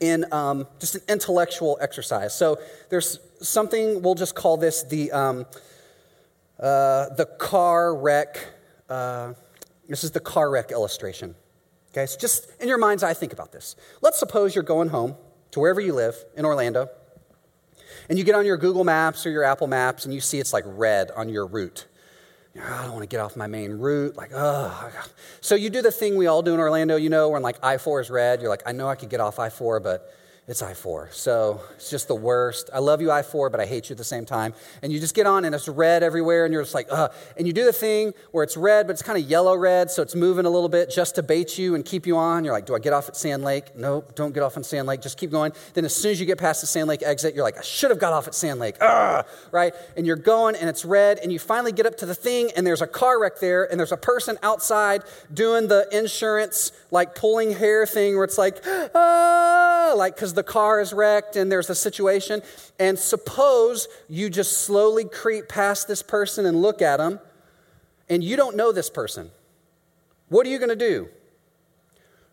in 0.00 0.30
um, 0.32 0.66
just 0.78 0.94
an 0.94 1.02
intellectual 1.08 1.78
exercise. 1.80 2.36
So 2.36 2.58
there's 2.88 3.20
something, 3.40 4.02
we'll 4.02 4.14
just 4.14 4.34
call 4.34 4.56
this 4.56 4.82
the, 4.82 5.12
um, 5.12 5.46
uh, 6.58 7.14
the 7.14 7.26
car 7.38 7.94
wreck. 7.94 8.38
Uh, 8.88 9.34
this 9.88 10.02
is 10.04 10.10
the 10.10 10.20
car 10.20 10.50
wreck 10.50 10.70
illustration. 10.70 11.34
Okay, 11.92 12.06
so 12.06 12.18
just 12.18 12.50
in 12.60 12.68
your 12.68 12.78
mind's 12.78 13.02
eye, 13.02 13.14
think 13.14 13.32
about 13.32 13.52
this. 13.52 13.76
Let's 14.00 14.18
suppose 14.18 14.54
you're 14.54 14.64
going 14.64 14.88
home 14.88 15.16
to 15.50 15.60
wherever 15.60 15.80
you 15.80 15.92
live 15.92 16.14
in 16.36 16.44
Orlando, 16.44 16.88
and 18.08 18.16
you 18.18 18.24
get 18.24 18.36
on 18.36 18.46
your 18.46 18.56
Google 18.56 18.84
Maps 18.84 19.26
or 19.26 19.30
your 19.30 19.42
Apple 19.42 19.66
Maps, 19.66 20.04
and 20.04 20.14
you 20.14 20.20
see 20.20 20.38
it's 20.38 20.52
like 20.52 20.64
red 20.66 21.10
on 21.10 21.28
your 21.28 21.46
route. 21.46 21.86
Oh, 22.58 22.62
I 22.62 22.82
don't 22.82 22.92
want 22.92 23.02
to 23.02 23.08
get 23.08 23.20
off 23.20 23.36
my 23.36 23.46
main 23.46 23.72
route. 23.72 24.16
Like, 24.16 24.30
oh. 24.34 24.90
So 25.40 25.54
you 25.54 25.70
do 25.70 25.82
the 25.82 25.92
thing 25.92 26.16
we 26.16 26.26
all 26.26 26.42
do 26.42 26.52
in 26.52 26.60
Orlando, 26.60 26.96
you 26.96 27.08
know, 27.08 27.28
when 27.28 27.42
like 27.42 27.62
I 27.62 27.78
4 27.78 28.00
is 28.00 28.10
red. 28.10 28.40
You're 28.40 28.50
like, 28.50 28.62
I 28.66 28.72
know 28.72 28.88
I 28.88 28.96
could 28.96 29.08
get 29.08 29.20
off 29.20 29.38
I 29.38 29.50
4, 29.50 29.78
but 29.80 30.12
it's 30.50 30.62
I 30.62 30.74
4. 30.74 31.10
So 31.12 31.60
it's 31.76 31.90
just 31.90 32.08
the 32.08 32.14
worst. 32.16 32.70
I 32.74 32.80
love 32.80 33.00
you, 33.00 33.12
I 33.12 33.22
4, 33.22 33.50
but 33.50 33.60
I 33.60 33.66
hate 33.66 33.88
you 33.88 33.94
at 33.94 33.98
the 33.98 34.04
same 34.04 34.26
time. 34.26 34.52
And 34.82 34.92
you 34.92 34.98
just 34.98 35.14
get 35.14 35.24
on 35.24 35.44
and 35.44 35.54
it's 35.54 35.68
red 35.68 36.02
everywhere 36.02 36.44
and 36.44 36.52
you're 36.52 36.62
just 36.62 36.74
like, 36.74 36.88
ugh. 36.90 37.12
And 37.38 37.46
you 37.46 37.52
do 37.52 37.64
the 37.64 37.72
thing 37.72 38.12
where 38.32 38.42
it's 38.42 38.56
red, 38.56 38.88
but 38.88 38.94
it's 38.94 39.02
kind 39.02 39.16
of 39.16 39.30
yellow 39.30 39.54
red, 39.54 39.92
so 39.92 40.02
it's 40.02 40.16
moving 40.16 40.46
a 40.46 40.50
little 40.50 40.68
bit 40.68 40.90
just 40.90 41.14
to 41.14 41.22
bait 41.22 41.56
you 41.56 41.76
and 41.76 41.84
keep 41.84 42.04
you 42.04 42.16
on. 42.16 42.44
You're 42.44 42.52
like, 42.52 42.66
do 42.66 42.74
I 42.74 42.80
get 42.80 42.92
off 42.92 43.08
at 43.08 43.16
Sand 43.16 43.44
Lake? 43.44 43.76
No, 43.76 44.04
don't 44.16 44.34
get 44.34 44.42
off 44.42 44.56
on 44.56 44.64
Sand 44.64 44.88
Lake. 44.88 45.00
Just 45.00 45.18
keep 45.18 45.30
going. 45.30 45.52
Then 45.74 45.84
as 45.84 45.94
soon 45.94 46.10
as 46.10 46.18
you 46.18 46.26
get 46.26 46.38
past 46.38 46.62
the 46.62 46.66
Sand 46.66 46.88
Lake 46.88 47.04
exit, 47.04 47.36
you're 47.36 47.44
like, 47.44 47.56
I 47.56 47.62
should 47.62 47.90
have 47.90 48.00
got 48.00 48.12
off 48.12 48.26
at 48.26 48.34
Sand 48.34 48.58
Lake. 48.58 48.74
Ugh, 48.80 49.24
right? 49.52 49.72
And 49.96 50.04
you're 50.04 50.16
going 50.16 50.56
and 50.56 50.68
it's 50.68 50.84
red 50.84 51.20
and 51.20 51.32
you 51.32 51.38
finally 51.38 51.70
get 51.70 51.86
up 51.86 51.96
to 51.98 52.06
the 52.06 52.14
thing 52.14 52.50
and 52.56 52.66
there's 52.66 52.82
a 52.82 52.88
car 52.88 53.20
wreck 53.20 53.38
there 53.38 53.70
and 53.70 53.78
there's 53.78 53.92
a 53.92 53.96
person 53.96 54.36
outside 54.42 55.04
doing 55.32 55.68
the 55.68 55.86
insurance, 55.96 56.72
like 56.90 57.14
pulling 57.14 57.52
hair 57.52 57.86
thing 57.86 58.16
where 58.16 58.24
it's 58.24 58.36
like, 58.36 58.60
ah, 58.96 59.94
like 59.96 60.16
because 60.16 60.39
the 60.40 60.44
car 60.44 60.80
is 60.80 60.94
wrecked 60.94 61.36
and 61.36 61.52
there's 61.52 61.68
a 61.68 61.74
situation. 61.74 62.40
And 62.78 62.98
suppose 62.98 63.88
you 64.08 64.30
just 64.30 64.62
slowly 64.62 65.04
creep 65.04 65.50
past 65.50 65.86
this 65.86 66.02
person 66.02 66.46
and 66.46 66.62
look 66.62 66.80
at 66.80 66.96
them, 66.96 67.20
and 68.08 68.24
you 68.24 68.36
don't 68.36 68.56
know 68.56 68.72
this 68.72 68.88
person. 68.88 69.30
What 70.30 70.46
are 70.46 70.48
you 70.48 70.58
going 70.58 70.70
to 70.70 70.76
do? 70.76 71.10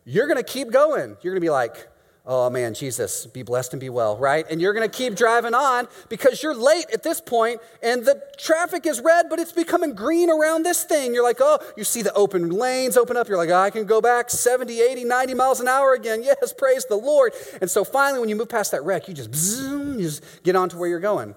You're 0.05 0.27
going 0.27 0.37
to 0.37 0.51
keep 0.51 0.71
going. 0.71 1.17
You're 1.21 1.33
going 1.33 1.41
to 1.41 1.45
be 1.45 1.49
like, 1.49 1.85
oh 2.27 2.49
man, 2.49 2.73
Jesus, 2.73 3.25
be 3.25 3.41
blessed 3.41 3.73
and 3.73 3.79
be 3.79 3.89
well, 3.89 4.17
right? 4.17 4.45
And 4.51 4.61
you're 4.61 4.73
to 4.73 4.89
keep 4.89 5.15
driving 5.15 5.53
on 5.53 5.87
because 6.09 6.43
you're 6.43 6.53
late 6.53 6.87
at 6.93 7.01
this 7.01 7.21
point 7.21 7.61
and 7.81 8.05
the 8.05 8.21
traffic 8.37 8.85
is 8.85 8.99
red, 8.99 9.27
but 9.29 9.39
it's 9.39 9.53
becoming 9.53 9.95
green 9.95 10.29
around 10.29 10.63
this 10.63 10.83
thing. 10.83 11.13
You're 11.13 11.23
like, 11.23 11.37
oh, 11.39 11.59
you 11.77 11.85
see 11.85 12.01
the 12.01 12.13
open 12.13 12.49
lanes 12.49 12.97
open 12.97 13.15
up. 13.15 13.29
You're 13.29 13.37
like, 13.37 13.49
oh, 13.49 13.55
I 13.55 13.69
can 13.69 13.85
go 13.85 14.01
back 14.01 14.29
70, 14.29 14.81
80, 14.81 15.05
90 15.05 15.33
miles 15.33 15.61
an 15.61 15.69
hour 15.69 15.93
again. 15.93 16.21
Yes, 16.21 16.53
praise 16.53 16.85
the 16.85 16.97
Lord. 16.97 17.31
And 17.61 17.71
so 17.71 17.85
finally, 17.85 18.19
when 18.19 18.27
you 18.27 18.35
move 18.35 18.49
past 18.49 18.73
that 18.73 18.83
wreck, 18.83 19.07
you 19.07 19.13
just, 19.13 19.33
zoom, 19.33 19.97
you 19.97 20.05
just 20.05 20.43
get 20.43 20.57
on 20.57 20.67
to 20.69 20.77
where 20.77 20.89
you're 20.89 20.99
going, 20.99 21.33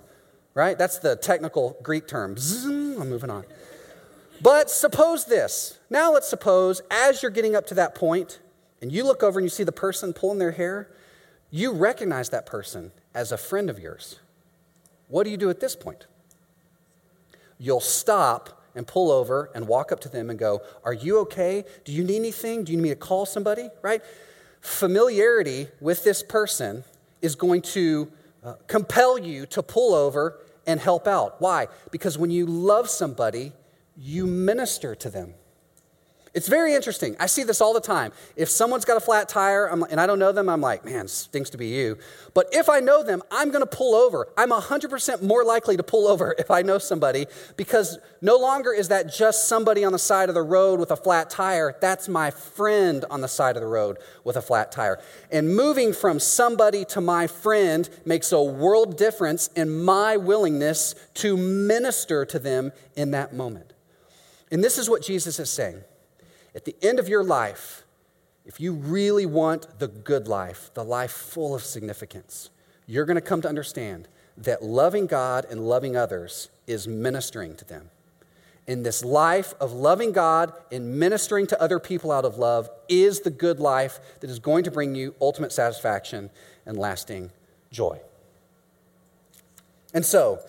right? 0.55 0.77
That's 0.77 0.99
the 0.99 1.15
technical 1.15 1.79
Greek 1.83 2.09
term. 2.09 2.37
Zoom, 2.37 3.01
I'm 3.01 3.09
moving 3.09 3.31
on. 3.31 3.45
But 4.43 4.71
suppose 4.71 5.27
this. 5.27 5.79
Now 5.89 6.13
let's 6.13 6.29
suppose 6.29 6.83
as 6.91 7.23
you're 7.23 7.31
getting 7.31 7.55
up 7.55 7.67
to 7.69 7.75
that 7.75 7.95
point, 7.95 8.41
and 8.81 8.91
you 8.91 9.05
look 9.05 9.23
over 9.23 9.39
and 9.39 9.45
you 9.45 9.51
see 9.51 9.65
the 9.65 9.73
person 9.73 10.13
pulling 10.13 10.39
their 10.39 10.53
hair, 10.53 10.91
you 11.51 11.73
recognize 11.73 12.31
that 12.31 12.47
person 12.47 12.93
as 13.15 13.33
a 13.33 13.37
friend 13.37 13.69
of 13.69 13.79
yours. 13.79 14.19
What 15.09 15.25
do 15.25 15.31
you 15.31 15.37
do 15.37 15.51
at 15.51 15.61
this 15.61 15.75
point? 15.75 16.07
You'll 17.59 17.81
stop 17.81 18.63
and 18.75 18.87
pull 18.87 19.11
over 19.11 19.51
and 19.55 19.67
walk 19.67 19.93
up 19.93 20.01
to 20.01 20.09
them 20.09 20.31
and 20.31 20.39
go, 20.39 20.63
Are 20.85 20.93
you 20.93 21.19
okay? 21.21 21.65
Do 21.85 21.93
you 21.93 22.05
need 22.05 22.17
anything? 22.17 22.65
Do 22.65 22.73
you 22.73 22.79
need 22.79 22.83
me 22.85 22.89
to 22.91 22.97
call 22.97 23.27
somebody? 23.27 23.69
Right? 23.83 24.03
Familiarity 24.61 25.69
with 25.81 26.05
this 26.05 26.23
person 26.23 26.85
is 27.21 27.35
going 27.35 27.63
to 27.63 28.11
uh, 28.45 28.55
compel 28.67 29.19
you 29.19 29.47
to 29.47 29.63
pull 29.63 29.95
over 29.95 30.39
and 30.67 30.79
help 30.81 31.07
out. 31.07 31.41
Why? 31.41 31.67
Because 31.91 32.17
when 32.17 32.31
you 32.31 32.47
love 32.47 32.89
somebody, 32.89 33.53
you 33.97 34.27
minister 34.27 34.95
to 34.95 35.11
them. 35.11 35.35
It's 36.33 36.47
very 36.47 36.75
interesting. 36.75 37.17
I 37.19 37.27
see 37.27 37.43
this 37.43 37.61
all 37.61 37.75
the 37.75 37.81
time. 37.81 38.13
If 38.37 38.49
someone's 38.49 38.85
got 38.85 38.97
a 38.97 39.01
flat 39.01 39.29
tire 39.29 39.67
I'm, 39.67 39.83
and 39.83 40.01
I 40.01 40.07
don't 40.07 40.21
know 40.21 40.31
them, 40.31 40.49
I'm 40.49 40.61
like, 40.61 40.85
man, 40.85 41.09
stinks 41.09 41.51
to 41.51 41.59
be 41.59 41.67
you. 41.67 41.99
But 42.35 42.47
if 42.53 42.69
I 42.69 42.79
know 42.79 43.03
them, 43.03 43.21
I'm 43.33 43.51
going 43.51 43.63
to 43.63 43.67
pull 43.67 43.97
over. 43.97 44.29
I'm 44.39 44.51
100% 44.51 45.23
more 45.23 45.43
likely 45.43 45.77
to 45.77 45.83
pull 45.83 46.07
over 46.07 46.33
if 46.39 46.49
I 46.49 46.63
know 46.63 46.79
somebody 46.79 47.27
because 47.57 47.99
no 48.23 48.37
longer 48.37 48.73
is 48.73 48.89
that 48.89 49.13
just 49.13 49.49
somebody 49.49 49.85
on 49.85 49.91
the 49.91 49.99
side 49.99 50.29
of 50.29 50.37
the 50.37 50.43
road 50.43 50.79
with 50.79 50.93
a 50.93 50.97
flat 50.97 51.31
tire. 51.31 51.75
That's 51.81 52.09
my 52.09 52.31
friend 52.31 53.05
on 53.11 53.23
the 53.23 53.29
side 53.29 53.57
of 53.57 53.61
the 53.61 53.69
road 53.69 53.99
with 54.23 54.37
a 54.37 54.43
flat 54.43 54.71
tire. 54.71 55.01
And 55.33 55.57
moving 55.57 55.93
from 55.93 56.21
somebody 56.21 56.85
to 56.87 57.01
my 57.01 57.27
friend 57.27 57.91
makes 58.05 58.31
a 58.31 58.41
world 58.41 58.97
difference 58.97 59.49
in 59.57 59.83
my 59.83 60.17
willingness 60.17 60.95
to 61.15 61.37
minister 61.37 62.25
to 62.27 62.39
them 62.39 62.71
in 62.95 63.11
that 63.11 63.35
moment. 63.35 63.73
And 64.53 64.63
this 64.63 64.79
is 64.79 64.89
what 64.89 65.03
Jesus 65.03 65.41
is 65.41 65.51
saying. 65.51 65.83
At 66.55 66.65
the 66.65 66.77
end 66.83 66.99
of 66.99 67.09
your 67.09 67.23
life, 67.23 67.85
if 68.45 68.61
you 68.61 68.73
really 68.73 69.27
want 69.27 69.79
the 69.79 69.89
good 69.89 70.27
life, 70.27 70.71
the 70.75 70.85
life 70.85 71.13
full 71.13 71.55
of 71.55 71.63
significance, 71.63 72.51
you're 72.87 73.05
going 73.05 73.17
to 73.17 73.21
come 73.21 73.43
to 73.43 73.49
understand 73.49 74.09
that 74.37 74.63
loving 74.63 75.07
God 75.07 75.47
and 75.49 75.61
loving 75.61 75.97
others 75.97 76.49
is 76.67 76.89
ministering 76.89 77.55
to 77.57 77.65
them. 77.65 77.91
In 78.67 78.83
this 78.83 79.05
life 79.05 79.55
of 79.61 79.73
loving 79.73 80.13
God 80.13 80.53
and 80.71 80.99
ministering 80.99 81.47
to 81.49 81.61
other 81.61 81.79
people 81.79 82.11
out 82.13 82.25
of 82.25 82.39
love 82.39 82.69
is 82.89 83.21
the 83.21 83.31
good 83.31 83.59
life 83.59 84.01
that 84.21 84.31
is 84.31 84.39
going 84.39 84.65
to 84.65 84.71
bring 84.71 84.95
you 84.95 85.15
ultimate 85.21 85.53
satisfaction 85.53 86.31
and 86.67 86.77
lasting 86.77 87.31
joy. 87.71 88.01
And 89.93 90.05
so, 90.05 90.41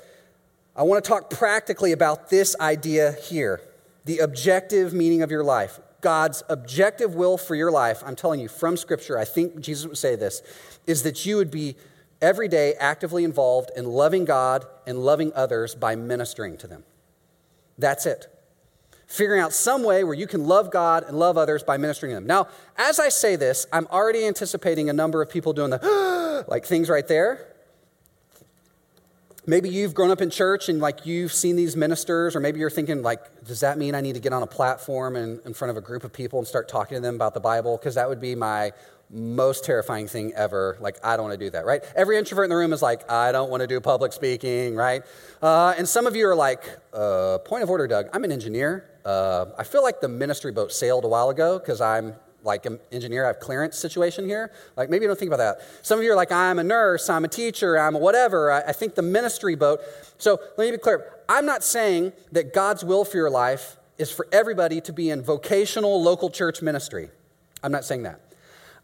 I 0.76 0.84
want 0.84 1.04
to 1.04 1.08
talk 1.08 1.30
practically 1.30 1.92
about 1.92 2.30
this 2.30 2.56
idea 2.60 3.12
here 3.12 3.62
the 4.06 4.20
objective 4.20 4.94
meaning 4.94 5.22
of 5.22 5.30
your 5.30 5.44
life, 5.44 5.80
God's 6.02 6.44
objective 6.50 7.16
will 7.16 7.38
for 7.38 7.56
your 7.56 7.72
life, 7.72 8.04
I'm 8.06 8.16
telling 8.16 8.40
you 8.40 8.48
from 8.48 8.76
Scripture, 8.76 9.18
I 9.18 9.26
think 9.26 9.60
Jesus 9.60 9.88
would 9.88 9.98
say 9.98 10.16
this, 10.16 10.42
is 10.88 11.04
that 11.04 11.26
you 11.26 11.38
would 11.38 11.52
be 11.52 11.76
every 12.22 12.48
day 12.48 12.74
actively 12.80 13.24
involved 13.24 13.72
in 13.76 13.86
loving 13.86 14.26
God 14.26 14.66
and 14.86 15.00
loving 15.00 15.32
others 15.34 15.76
by 15.76 15.96
ministering 15.96 16.58
to 16.58 16.68
them. 16.68 16.84
That's 17.78 18.06
it. 18.06 18.28
Figuring 19.08 19.42
out 19.42 19.52
some 19.52 19.84
way 19.84 20.04
where 20.04 20.14
you 20.14 20.28
can 20.28 20.46
love 20.46 20.72
God 20.72 21.04
and 21.08 21.18
love 21.18 21.38
others 21.38 21.64
by 21.64 21.78
ministering 21.78 22.12
to 22.12 22.16
them. 22.16 22.28
Now, 22.28 22.48
as 22.78 23.00
I 23.00 23.10
say 23.10 23.36
this, 23.36 23.68
I'm 23.74 23.88
already 23.88 24.26
anticipating 24.26 24.90
a 24.90 24.94
number 24.94 25.22
of 25.22 25.30
people 25.30 25.52
doing 25.52 25.72
the 25.72 26.46
like 26.48 26.66
things 26.66 26.90
right 26.90 27.08
there. 27.08 27.51
Maybe 29.48 29.70
you've 29.70 29.96
grown 29.96 30.12
up 30.12 30.22
in 30.22 30.30
church 30.30 30.70
and 30.70 30.80
like 30.80 31.06
you've 31.06 31.34
seen 31.34 31.56
these 31.56 31.76
ministers, 31.76 32.36
or 32.36 32.40
maybe 32.40 32.60
you're 32.60 32.70
thinking, 32.70 33.02
like, 33.02 33.44
does 33.44 33.62
that 33.62 33.78
mean 33.78 33.96
I 33.96 34.02
need 34.02 34.14
to 34.14 34.20
get 34.20 34.34
on 34.34 34.44
a 34.44 34.48
platform 34.48 35.16
and 35.16 35.40
in 35.46 35.54
front 35.54 35.72
of 35.72 35.78
a 35.78 35.82
group 35.82 36.04
of 36.04 36.14
people 36.14 36.38
and 36.38 36.48
start 36.48 36.70
talking 36.70 36.96
to 36.96 37.02
them 37.02 37.16
about 37.16 37.34
the 37.34 37.40
Bible? 37.40 37.78
Because 37.78 37.96
that 37.96 38.08
would 38.08 38.22
be 38.22 38.36
my 38.36 38.72
most 39.10 39.66
terrifying 39.66 40.08
thing 40.08 40.32
ever. 40.34 40.78
Like, 40.80 40.98
I 41.04 41.18
don't 41.18 41.28
want 41.28 41.40
to 41.40 41.46
do 41.46 41.50
that, 41.52 41.66
right? 41.66 41.84
Every 41.96 42.18
introvert 42.18 42.46
in 42.46 42.50
the 42.50 42.56
room 42.56 42.72
is 42.72 42.82
like, 42.82 43.10
I 43.12 43.32
don't 43.32 43.50
want 43.50 43.62
to 43.62 43.68
do 43.68 43.80
public 43.82 44.14
speaking, 44.14 44.76
right? 44.76 45.04
Uh, 45.42 45.74
and 45.78 45.90
some 45.90 46.08
of 46.08 46.16
you 46.16 46.28
are 46.28 46.36
like, 46.36 46.64
uh, 46.94 47.40
point 47.40 47.64
of 47.64 47.70
order, 47.70 47.88
Doug, 47.88 48.10
I'm 48.14 48.24
an 48.24 48.32
engineer. 48.32 48.90
Uh, 49.04 49.48
I 49.58 49.64
feel 49.64 49.84
like 49.84 50.02
the 50.02 50.08
ministry 50.08 50.52
boat 50.52 50.72
sailed 50.72 51.04
a 51.04 51.08
while 51.08 51.30
ago 51.30 51.60
because 51.60 51.82
I'm 51.82 52.16
like 52.44 52.66
an 52.66 52.80
engineer, 52.92 53.26
I 53.26 53.28
have 53.28 53.40
clearance 53.40 53.78
situation 53.78 54.26
here. 54.26 54.52
Like, 54.76 54.90
maybe 54.90 55.04
you 55.04 55.08
don't 55.08 55.20
think 55.20 55.30
about 55.32 55.38
that. 55.38 55.86
Some 55.86 56.00
of 56.00 56.06
you 56.06 56.12
are 56.12 56.16
like, 56.16 56.32
I'm 56.32 56.60
a 56.60 56.64
nurse, 56.64 57.10
I'm 57.10 57.26
a 57.26 57.28
teacher, 57.28 57.78
I'm 57.78 57.96
a 57.96 58.00
whatever. 58.00 58.52
I, 58.52 58.62
I 58.62 58.72
think 58.72 58.96
the 58.96 59.02
ministry 59.02 59.56
boat. 59.56 59.82
So 60.18 60.40
let 60.58 60.66
me 60.66 60.72
be 60.72 60.78
clear. 60.78 61.14
I'm 61.30 61.46
not 61.46 61.64
saying 61.64 62.14
that 62.32 62.54
God's 62.54 62.84
will 62.84 63.06
for 63.06 63.18
your 63.18 63.30
life 63.30 63.78
is 63.98 64.12
for 64.12 64.28
everybody 64.32 64.82
to 64.82 64.94
be 64.94 65.10
in 65.10 65.22
vocational 65.22 66.02
local 66.02 66.30
church 66.30 66.62
ministry. 66.62 67.10
I'm 67.64 67.72
not 67.72 67.86
saying 67.86 68.04
that. 68.04 68.20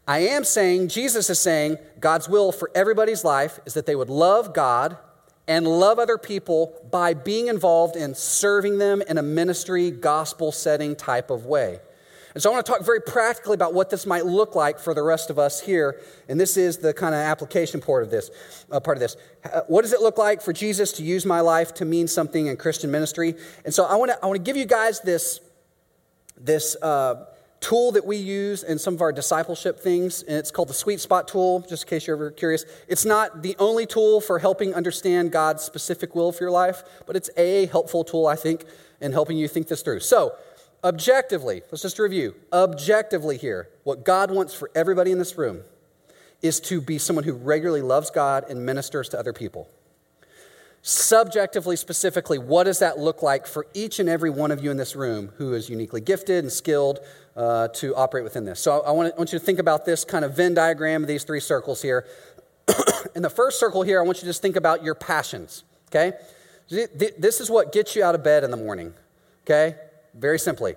I 0.06 0.20
am 0.20 0.44
saying, 0.44 0.88
Jesus 0.88 1.28
is 1.28 1.38
saying, 1.38 1.76
God's 2.00 2.28
will 2.28 2.52
for 2.52 2.70
everybody's 2.74 3.24
life 3.24 3.60
is 3.66 3.74
that 3.74 3.84
they 3.84 3.94
would 3.94 4.08
love 4.08 4.54
God 4.54 4.96
and 5.46 5.66
love 5.66 5.98
other 5.98 6.16
people 6.16 6.74
by 6.90 7.14
being 7.14 7.48
involved 7.48 7.96
in 7.96 8.14
serving 8.14 8.78
them 8.78 9.02
in 9.02 9.18
a 9.18 9.22
ministry, 9.22 9.90
gospel 9.90 10.52
setting 10.52 10.94
type 10.94 11.30
of 11.30 11.44
way. 11.46 11.80
And 12.38 12.42
so 12.44 12.50
I 12.50 12.54
want 12.54 12.66
to 12.66 12.70
talk 12.70 12.84
very 12.84 13.00
practically 13.00 13.54
about 13.54 13.74
what 13.74 13.90
this 13.90 14.06
might 14.06 14.24
look 14.24 14.54
like 14.54 14.78
for 14.78 14.94
the 14.94 15.02
rest 15.02 15.28
of 15.28 15.40
us 15.40 15.60
here. 15.60 16.00
And 16.28 16.38
this 16.38 16.56
is 16.56 16.76
the 16.76 16.94
kind 16.94 17.12
of 17.12 17.20
application 17.20 17.80
part 17.80 18.04
of 18.04 18.12
this. 18.12 18.30
Uh, 18.70 18.78
part 18.78 18.96
of 18.96 19.00
this. 19.00 19.16
Uh, 19.52 19.62
what 19.66 19.82
does 19.82 19.92
it 19.92 20.00
look 20.00 20.18
like 20.18 20.40
for 20.40 20.52
Jesus 20.52 20.92
to 20.92 21.02
use 21.02 21.26
my 21.26 21.40
life 21.40 21.74
to 21.74 21.84
mean 21.84 22.06
something 22.06 22.46
in 22.46 22.56
Christian 22.56 22.92
ministry? 22.92 23.34
And 23.64 23.74
so 23.74 23.86
I 23.86 23.96
want 23.96 24.12
to 24.12 24.18
I 24.22 24.26
want 24.26 24.36
to 24.36 24.44
give 24.44 24.56
you 24.56 24.66
guys 24.66 25.00
this 25.00 25.40
this. 26.40 26.76
Uh, 26.80 27.24
tool 27.60 27.90
that 27.90 28.06
we 28.06 28.16
use 28.16 28.62
in 28.62 28.78
some 28.78 28.94
of 28.94 29.00
our 29.00 29.10
discipleship 29.10 29.80
things, 29.80 30.22
and 30.22 30.36
it's 30.36 30.52
called 30.52 30.68
the 30.68 30.74
Sweet 30.74 31.00
Spot 31.00 31.26
tool, 31.26 31.66
just 31.68 31.82
in 31.82 31.88
case 31.88 32.06
you're 32.06 32.14
ever 32.14 32.30
curious. 32.30 32.64
It's 32.86 33.04
not 33.04 33.42
the 33.42 33.56
only 33.58 33.84
tool 33.84 34.20
for 34.20 34.38
helping 34.38 34.74
understand 34.74 35.32
God's 35.32 35.64
specific 35.64 36.14
will 36.14 36.30
for 36.30 36.44
your 36.44 36.52
life, 36.52 36.84
but 37.04 37.16
it's 37.16 37.30
a 37.36 37.66
helpful 37.66 38.04
tool, 38.04 38.28
I 38.28 38.36
think, 38.36 38.64
in 39.00 39.10
helping 39.10 39.36
you 39.36 39.48
think 39.48 39.66
this 39.66 39.82
through. 39.82 39.98
So, 40.00 40.36
objectively, 40.84 41.62
let's 41.70 41.82
just 41.82 41.98
review. 41.98 42.34
Objectively, 42.52 43.36
here, 43.36 43.68
what 43.84 44.04
God 44.04 44.30
wants 44.30 44.54
for 44.54 44.70
everybody 44.74 45.12
in 45.12 45.18
this 45.18 45.36
room 45.36 45.62
is 46.42 46.60
to 46.60 46.80
be 46.80 46.98
someone 46.98 47.24
who 47.24 47.34
regularly 47.34 47.82
loves 47.82 48.10
God 48.10 48.44
and 48.48 48.64
ministers 48.64 49.08
to 49.10 49.18
other 49.18 49.32
people. 49.32 49.68
Subjectively, 50.82 51.74
specifically, 51.74 52.38
what 52.38 52.64
does 52.64 52.78
that 52.78 52.98
look 52.98 53.22
like 53.22 53.46
for 53.46 53.66
each 53.74 53.98
and 53.98 54.08
every 54.08 54.30
one 54.30 54.52
of 54.52 54.62
you 54.62 54.70
in 54.70 54.76
this 54.76 54.94
room 54.94 55.32
who 55.36 55.52
is 55.52 55.68
uniquely 55.68 56.00
gifted 56.00 56.44
and 56.44 56.52
skilled 56.52 57.00
uh, 57.36 57.68
to 57.68 57.94
operate 57.96 58.22
within 58.22 58.44
this? 58.44 58.60
So, 58.60 58.80
I 58.82 58.92
want, 58.92 59.12
I 59.12 59.18
want 59.18 59.32
you 59.32 59.38
to 59.38 59.44
think 59.44 59.58
about 59.58 59.84
this 59.84 60.04
kind 60.04 60.24
of 60.24 60.36
Venn 60.36 60.54
diagram 60.54 61.02
of 61.02 61.08
these 61.08 61.24
three 61.24 61.40
circles 61.40 61.82
here. 61.82 62.06
in 63.16 63.22
the 63.22 63.30
first 63.30 63.58
circle 63.58 63.82
here, 63.82 64.00
I 64.00 64.04
want 64.04 64.18
you 64.18 64.20
to 64.20 64.26
just 64.26 64.40
think 64.40 64.56
about 64.56 64.84
your 64.84 64.94
passions, 64.94 65.64
okay? 65.88 66.12
This 66.70 67.40
is 67.40 67.50
what 67.50 67.72
gets 67.72 67.96
you 67.96 68.04
out 68.04 68.14
of 68.14 68.22
bed 68.22 68.44
in 68.44 68.50
the 68.50 68.56
morning, 68.56 68.94
okay? 69.44 69.74
Very 70.18 70.38
simply, 70.38 70.74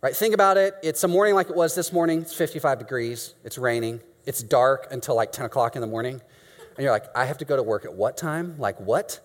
right? 0.00 0.16
Think 0.16 0.32
about 0.32 0.56
it. 0.56 0.74
It's 0.82 1.04
a 1.04 1.08
morning 1.08 1.34
like 1.34 1.50
it 1.50 1.56
was 1.56 1.74
this 1.74 1.92
morning. 1.92 2.22
It's 2.22 2.34
55 2.34 2.78
degrees. 2.78 3.34
It's 3.44 3.58
raining. 3.58 4.00
It's 4.24 4.42
dark 4.42 4.88
until 4.90 5.14
like 5.14 5.30
10 5.30 5.44
o'clock 5.44 5.76
in 5.76 5.82
the 5.82 5.86
morning. 5.86 6.14
And 6.14 6.84
you're 6.84 6.92
like, 6.92 7.04
I 7.14 7.26
have 7.26 7.38
to 7.38 7.44
go 7.44 7.56
to 7.56 7.62
work 7.62 7.84
at 7.84 7.92
what 7.92 8.16
time? 8.16 8.56
Like 8.58 8.80
what? 8.80 9.20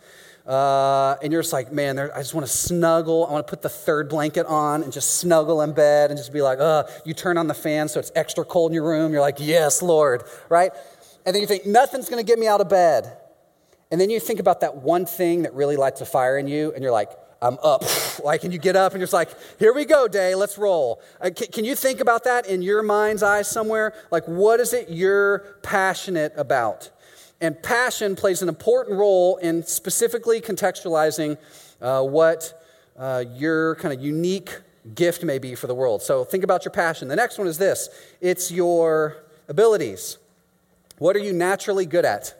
Uh, 0.45 1.15
and 1.23 1.31
you're 1.31 1.41
just 1.41 1.53
like, 1.53 1.71
man, 1.71 1.97
I 1.97 2.17
just 2.17 2.33
want 2.33 2.45
to 2.45 2.51
snuggle. 2.51 3.25
I 3.25 3.31
want 3.31 3.47
to 3.47 3.49
put 3.49 3.61
the 3.61 3.69
third 3.69 4.09
blanket 4.09 4.45
on 4.47 4.83
and 4.83 4.91
just 4.91 5.15
snuggle 5.19 5.61
in 5.61 5.71
bed 5.71 6.09
and 6.09 6.17
just 6.17 6.33
be 6.33 6.41
like, 6.41 6.59
uh, 6.59 6.83
you 7.05 7.13
turn 7.13 7.37
on 7.37 7.47
the 7.47 7.53
fan 7.53 7.87
so 7.87 7.99
it's 7.99 8.11
extra 8.15 8.43
cold 8.43 8.71
in 8.71 8.75
your 8.75 8.85
room. 8.85 9.13
You're 9.13 9.21
like, 9.21 9.37
yes, 9.39 9.81
Lord, 9.81 10.23
right? 10.49 10.73
And 11.25 11.33
then 11.33 11.41
you 11.41 11.47
think, 11.47 11.65
nothing's 11.65 12.09
going 12.09 12.23
to 12.23 12.29
get 12.29 12.37
me 12.37 12.47
out 12.47 12.59
of 12.59 12.67
bed. 12.67 13.17
And 13.91 14.01
then 14.01 14.09
you 14.09 14.19
think 14.19 14.41
about 14.41 14.61
that 14.61 14.77
one 14.77 15.05
thing 15.05 15.43
that 15.43 15.53
really 15.53 15.77
lights 15.77 16.01
a 16.01 16.05
fire 16.05 16.37
in 16.37 16.47
you, 16.47 16.73
and 16.73 16.83
you're 16.83 16.91
like, 16.91 17.11
I'm 17.43 17.57
up. 17.61 17.83
Like, 18.23 18.45
and 18.45 18.53
you 18.53 18.59
get 18.59 18.77
up 18.77 18.93
and 18.93 19.01
you're 19.01 19.05
just 19.05 19.13
like, 19.13 19.29
here 19.59 19.73
we 19.73 19.83
go, 19.83 20.07
day, 20.07 20.33
let's 20.33 20.57
roll. 20.57 21.01
Uh, 21.19 21.29
can, 21.35 21.47
can 21.47 21.65
you 21.65 21.75
think 21.75 21.99
about 21.99 22.23
that 22.23 22.47
in 22.47 22.61
your 22.61 22.81
mind's 22.81 23.21
eye 23.21 23.41
somewhere? 23.41 23.93
Like, 24.11 24.25
what 24.25 24.61
is 24.61 24.71
it 24.71 24.89
you're 24.89 25.39
passionate 25.61 26.31
about? 26.37 26.89
And 27.41 27.61
passion 27.61 28.15
plays 28.15 28.41
an 28.41 28.47
important 28.47 28.97
role 28.97 29.35
in 29.37 29.63
specifically 29.63 30.39
contextualizing 30.39 31.37
uh, 31.81 32.01
what 32.03 32.63
uh, 32.97 33.25
your 33.35 33.75
kind 33.75 33.93
of 33.93 34.01
unique 34.01 34.61
gift 34.95 35.23
may 35.23 35.37
be 35.37 35.53
for 35.53 35.67
the 35.67 35.75
world. 35.75 36.01
So 36.01 36.23
think 36.23 36.45
about 36.45 36.63
your 36.63 36.71
passion. 36.71 37.09
The 37.09 37.15
next 37.17 37.37
one 37.37 37.47
is 37.47 37.57
this 37.57 37.89
it's 38.21 38.51
your 38.51 39.17
abilities. 39.49 40.17
What 40.97 41.17
are 41.17 41.19
you 41.19 41.33
naturally 41.33 41.85
good 41.85 42.05
at? 42.05 42.33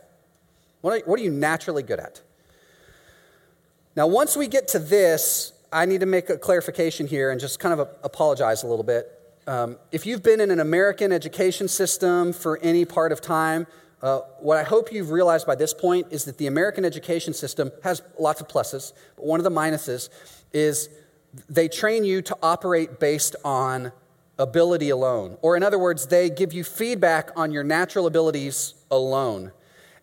What 0.80 1.02
are, 1.02 1.06
what 1.06 1.20
are 1.20 1.24
you 1.24 1.32
naturally 1.32 1.84
good 1.84 2.00
at? 2.00 2.22
Now, 3.96 4.08
once 4.08 4.36
we 4.36 4.48
get 4.48 4.68
to 4.70 4.80
this, 4.80 5.54
I 5.72 5.86
need 5.86 6.00
to 6.00 6.08
make 6.08 6.30
a 6.30 6.38
clarification 6.38 7.06
here 7.06 7.30
and 7.30 7.40
just 7.40 7.60
kind 7.60 7.80
of 7.80 7.88
apologize 8.04 8.64
a 8.64 8.68
little 8.68 8.84
bit. 8.84 9.08
Um, 9.46 9.78
if 9.92 10.08
you've 10.08 10.24
been 10.24 10.42
in 10.42 10.50
an 10.50 10.60
American 10.60 11.12
education 11.12 11.68
system 11.68 12.34
for 12.34 12.58
any 12.64 12.86
part 12.86 13.12
of 13.12 13.22
time, 13.22 13.68
uh, 14.02 14.22
what 14.40 14.58
I 14.58 14.64
hope 14.64 14.92
you've 14.92 15.12
realized 15.12 15.46
by 15.46 15.56
this 15.56 15.74
point 15.76 16.08
is 16.10 16.26
that 16.26 16.38
the 16.40 16.48
American 16.48 16.86
education 16.86 17.34
system 17.34 17.72
has 17.84 18.02
lots 18.20 18.42
of 18.42 18.48
pluses, 18.48 18.94
but 19.16 19.26
one 19.26 19.40
of 19.40 19.44
the 19.44 19.52
minuses 19.52 20.10
is 20.54 20.90
they 21.48 21.68
train 21.68 22.04
you 22.04 22.22
to 22.24 22.38
operate 22.42 23.00
based 23.00 23.36
on 23.46 23.92
ability 24.40 24.90
alone. 24.90 25.38
Or, 25.42 25.56
in 25.56 25.62
other 25.62 25.80
words, 25.80 26.08
they 26.08 26.30
give 26.30 26.52
you 26.52 26.64
feedback 26.64 27.30
on 27.36 27.52
your 27.52 27.64
natural 27.64 28.08
abilities 28.08 28.74
alone. 28.90 29.52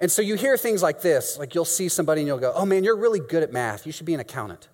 And 0.01 0.11
so 0.11 0.23
you 0.23 0.35
hear 0.35 0.57
things 0.57 0.83
like 0.83 1.03
this, 1.03 1.39
like 1.39 1.55
you'll 1.55 1.65
see 1.67 1.89
somebody 1.89 2.23
and 2.23 2.29
you'll 2.29 2.39
go, 2.39 2.53
oh 2.55 2.65
man, 2.65 2.85
you're 2.85 2.97
really 2.97 3.21
good 3.21 3.43
at 3.43 3.53
math. 3.53 3.87
You 3.87 3.93
should 3.93 4.07
be 4.07 4.15
an 4.15 4.21
accountant. 4.21 4.69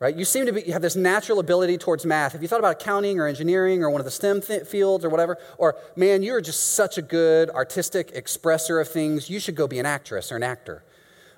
Right? 0.00 0.14
You 0.14 0.26
seem 0.26 0.44
to 0.46 0.52
be, 0.52 0.62
you 0.62 0.72
have 0.74 0.82
this 0.82 0.96
natural 0.96 1.38
ability 1.38 1.78
towards 1.78 2.04
math. 2.04 2.32
Have 2.32 2.42
you 2.42 2.48
thought 2.48 2.58
about 2.58 2.82
accounting 2.82 3.20
or 3.20 3.26
engineering 3.26 3.82
or 3.82 3.88
one 3.88 4.02
of 4.02 4.04
the 4.04 4.10
STEM 4.10 4.42
th- 4.42 4.66
fields 4.66 5.02
or 5.02 5.08
whatever? 5.08 5.38
Or, 5.56 5.76
man, 5.96 6.22
you're 6.22 6.42
just 6.42 6.72
such 6.72 6.98
a 6.98 7.02
good 7.02 7.48
artistic 7.48 8.12
expresser 8.14 8.80
of 8.80 8.88
things. 8.88 9.30
You 9.30 9.38
should 9.38 9.54
go 9.54 9.66
be 9.66 9.78
an 9.78 9.86
actress 9.86 10.30
or 10.30 10.36
an 10.36 10.42
actor. 10.42 10.84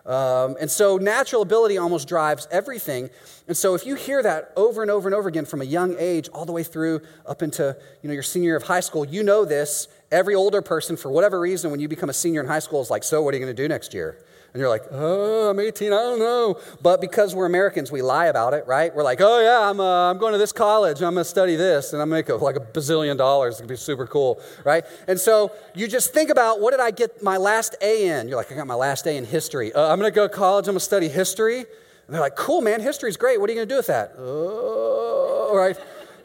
Um, 0.07 0.57
and 0.61 0.71
so 0.71 0.99
natural 0.99 1.43
ability 1.43 1.79
almost 1.79 2.07
drives 2.07 2.47
everything. 2.53 3.11
And 3.49 3.57
so 3.57 3.75
if 3.75 3.85
you 3.85 3.97
hear 3.97 4.23
that 4.23 4.53
over 4.57 4.83
and 4.83 4.91
over 4.91 5.09
and 5.09 5.15
over 5.15 5.29
again 5.29 5.45
from 5.45 5.61
a 5.61 5.65
young 5.65 5.97
age, 5.99 6.29
all 6.29 6.45
the 6.45 6.53
way 6.53 6.63
through 6.63 7.03
up 7.27 7.43
into 7.43 7.77
you 8.03 8.09
know, 8.09 8.15
your 8.15 8.23
senior 8.23 8.51
year 8.51 8.57
of 8.57 8.63
high 8.63 8.81
school, 8.81 9.05
you 9.05 9.23
know 9.23 9.45
this. 9.45 9.89
Every 10.13 10.37
older 10.37 10.63
person, 10.63 10.97
for 10.97 11.11
whatever 11.11 11.41
reason, 11.41 11.73
when 11.73 11.81
you 11.81 11.89
become 11.89 12.09
a 12.09 12.13
senior 12.15 12.41
in 12.41 12.47
high 12.47 12.61
school, 12.61 12.81
is 12.81 12.91
like, 12.91 13.03
so 13.03 13.23
what 13.23 13.35
are 13.35 13.37
you 13.37 13.45
going 13.45 13.55
to 13.55 13.63
do 13.63 13.69
next 13.69 13.93
year? 13.93 14.25
And 14.57 14.61
you're 14.63 14.71
like, 14.71 14.85
oh, 14.91 15.51
I'm 15.51 15.61
18, 15.61 15.93
I 15.93 15.97
don't 15.97 16.19
know. 16.19 16.59
But 16.81 17.03
because 17.03 17.35
we're 17.35 17.45
Americans, 17.45 17.93
we 17.93 18.01
lie 18.01 18.29
about 18.29 18.55
it, 18.55 18.67
right? 18.67 18.95
We're 18.95 19.03
like, 19.03 19.21
oh, 19.21 19.43
yeah, 19.43 19.69
I'm, 19.69 19.79
uh, 19.81 20.11
I'm 20.11 20.17
going 20.17 20.33
to 20.33 20.39
this 20.39 20.51
college, 20.51 21.03
I'm 21.03 21.13
going 21.13 21.25
to 21.25 21.29
study 21.29 21.57
this, 21.57 21.93
and 21.93 22.01
I'm 22.01 22.09
going 22.09 22.25
to 22.25 22.33
make 22.33 22.41
like 22.41 22.57
a 22.57 22.61
bazillion 22.61 23.19
dollars. 23.19 23.57
It's 23.57 23.61
going 23.61 23.69
to 23.69 23.75
be 23.75 23.77
super 23.77 24.07
cool, 24.07 24.41
right? 24.65 24.87
And 25.09 25.21
so 25.21 25.53
you 25.75 25.87
just 25.87 26.15
think 26.15 26.31
about, 26.31 26.63
what 26.63 26.71
did 26.71 26.81
I 26.81 26.91
get 26.91 27.23
my 27.23 27.37
last 27.37 27.77
A 27.83 28.09
in? 28.09 28.29
You're 28.29 28.39
like, 28.39 28.51
I 28.51 28.55
got 28.55 28.67
my 28.67 28.75
last 28.75 29.07
A 29.07 29.15
in 29.15 29.27
history. 29.27 29.75
Uh, 29.75 29.93
I'm 29.93 29.99
going 29.99 30.11
to 30.11 30.17
go 30.17 30.27
to 30.27 30.33
college, 30.33 30.69
I'm 30.69 30.73
going 30.73 30.79
to 30.79 30.85
study 30.87 31.11
history. 31.11 31.59
And 31.59 32.15
they're 32.15 32.23
like, 32.23 32.37
cool, 32.37 32.63
man, 32.63 32.81
history's 32.81 33.19
great. 33.19 33.39
What 33.39 33.51
are 33.51 33.53
you 33.53 33.59
going 33.59 33.69
to 33.69 33.73
do 33.75 33.77
with 33.77 33.89
that? 33.89 34.15
Oh, 34.17 35.53
right? 35.55 35.77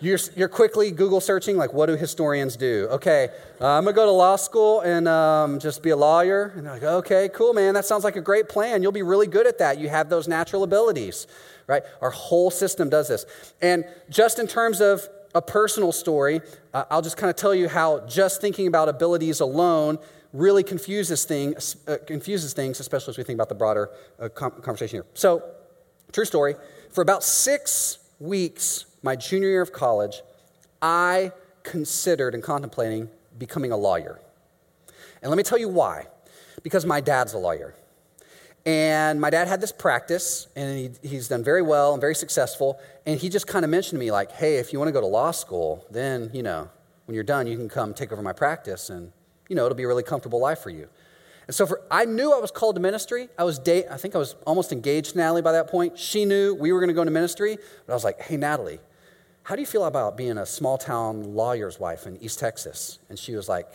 You're, 0.01 0.17
you're 0.35 0.49
quickly 0.49 0.89
Google 0.89 1.21
searching, 1.21 1.57
like, 1.57 1.73
what 1.73 1.85
do 1.85 1.95
historians 1.95 2.57
do? 2.57 2.87
Okay, 2.89 3.29
uh, 3.61 3.67
I'm 3.67 3.83
gonna 3.83 3.95
go 3.95 4.05
to 4.07 4.11
law 4.11 4.35
school 4.35 4.81
and 4.81 5.07
um, 5.07 5.59
just 5.59 5.83
be 5.83 5.91
a 5.91 5.95
lawyer. 5.95 6.53
And 6.55 6.65
they're 6.65 6.73
like, 6.73 6.83
okay, 6.83 7.29
cool, 7.29 7.53
man, 7.53 7.75
that 7.75 7.85
sounds 7.85 8.03
like 8.03 8.15
a 8.15 8.21
great 8.21 8.49
plan. 8.49 8.81
You'll 8.81 8.91
be 8.91 9.03
really 9.03 9.27
good 9.27 9.45
at 9.45 9.59
that. 9.59 9.77
You 9.77 9.89
have 9.89 10.09
those 10.09 10.27
natural 10.27 10.63
abilities, 10.63 11.27
right? 11.67 11.83
Our 12.01 12.09
whole 12.09 12.49
system 12.49 12.89
does 12.89 13.09
this. 13.09 13.27
And 13.61 13.85
just 14.09 14.39
in 14.39 14.47
terms 14.47 14.81
of 14.81 15.07
a 15.35 15.41
personal 15.41 15.91
story, 15.91 16.41
uh, 16.73 16.85
I'll 16.89 17.03
just 17.03 17.17
kind 17.17 17.29
of 17.29 17.35
tell 17.35 17.53
you 17.53 17.69
how 17.69 17.99
just 18.07 18.41
thinking 18.41 18.65
about 18.65 18.89
abilities 18.89 19.39
alone 19.39 19.99
really 20.33 20.63
confuses 20.63 21.25
things, 21.25 21.75
uh, 21.87 21.97
confuses 22.07 22.53
things, 22.53 22.79
especially 22.79 23.11
as 23.11 23.17
we 23.19 23.23
think 23.23 23.37
about 23.37 23.49
the 23.49 23.55
broader 23.55 23.91
uh, 24.19 24.29
conversation 24.29 24.97
here. 24.97 25.05
So, 25.13 25.43
true 26.11 26.25
story. 26.25 26.55
For 26.91 27.01
about 27.01 27.23
six 27.23 27.99
weeks 28.19 28.85
my 29.03 29.15
junior 29.15 29.49
year 29.49 29.61
of 29.61 29.73
college, 29.73 30.21
I 30.81 31.31
considered 31.63 32.33
and 32.33 32.43
contemplating 32.43 33.09
becoming 33.37 33.71
a 33.71 33.77
lawyer. 33.77 34.19
And 35.21 35.29
let 35.29 35.37
me 35.37 35.43
tell 35.43 35.57
you 35.57 35.69
why. 35.69 36.07
Because 36.63 36.85
my 36.85 37.01
dad's 37.01 37.33
a 37.33 37.37
lawyer. 37.37 37.73
And 38.65 39.19
my 39.19 39.31
dad 39.31 39.47
had 39.47 39.59
this 39.59 39.71
practice, 39.71 40.47
and 40.55 40.77
he, 40.77 41.07
he's 41.07 41.27
done 41.27 41.43
very 41.43 41.63
well 41.63 41.93
and 41.93 42.01
very 42.01 42.13
successful. 42.13 42.79
And 43.07 43.19
he 43.19 43.29
just 43.29 43.47
kind 43.47 43.65
of 43.65 43.71
mentioned 43.71 43.97
to 43.97 43.99
me, 43.99 44.11
like, 44.11 44.31
hey, 44.31 44.57
if 44.57 44.71
you 44.71 44.77
want 44.77 44.89
to 44.89 44.93
go 44.93 45.01
to 45.01 45.07
law 45.07 45.31
school, 45.31 45.83
then, 45.89 46.29
you 46.33 46.43
know, 46.43 46.69
when 47.05 47.15
you're 47.15 47.23
done, 47.23 47.47
you 47.47 47.57
can 47.57 47.67
come 47.67 47.95
take 47.95 48.11
over 48.11 48.21
my 48.21 48.33
practice, 48.33 48.91
and, 48.91 49.11
you 49.49 49.55
know, 49.55 49.65
it'll 49.65 49.75
be 49.75 49.83
a 49.83 49.87
really 49.87 50.03
comfortable 50.03 50.39
life 50.39 50.59
for 50.59 50.69
you. 50.69 50.87
And 51.47 51.55
so 51.55 51.65
for, 51.65 51.81
I 51.89 52.05
knew 52.05 52.31
I 52.31 52.39
was 52.39 52.51
called 52.51 52.75
to 52.75 52.81
ministry. 52.81 53.29
I 53.37 53.43
was 53.43 53.57
date, 53.57 53.85
I 53.89 53.97
think 53.97 54.13
I 54.13 54.19
was 54.19 54.35
almost 54.45 54.71
engaged 54.71 55.13
to 55.13 55.17
Natalie 55.17 55.41
by 55.41 55.53
that 55.53 55.67
point. 55.67 55.97
She 55.97 56.25
knew 56.25 56.53
we 56.53 56.71
were 56.71 56.79
going 56.79 56.89
to 56.89 56.93
go 56.93 57.01
into 57.01 57.11
ministry, 57.11 57.57
but 57.87 57.91
I 57.91 57.95
was 57.95 58.03
like, 58.03 58.21
hey, 58.21 58.37
Natalie, 58.37 58.79
how 59.43 59.55
do 59.55 59.61
you 59.61 59.67
feel 59.67 59.85
about 59.85 60.17
being 60.17 60.37
a 60.37 60.45
small 60.45 60.77
town 60.77 61.35
lawyer's 61.35 61.79
wife 61.79 62.05
in 62.05 62.17
East 62.17 62.39
Texas? 62.39 62.99
And 63.09 63.17
she 63.17 63.35
was 63.35 63.49
like, 63.49 63.67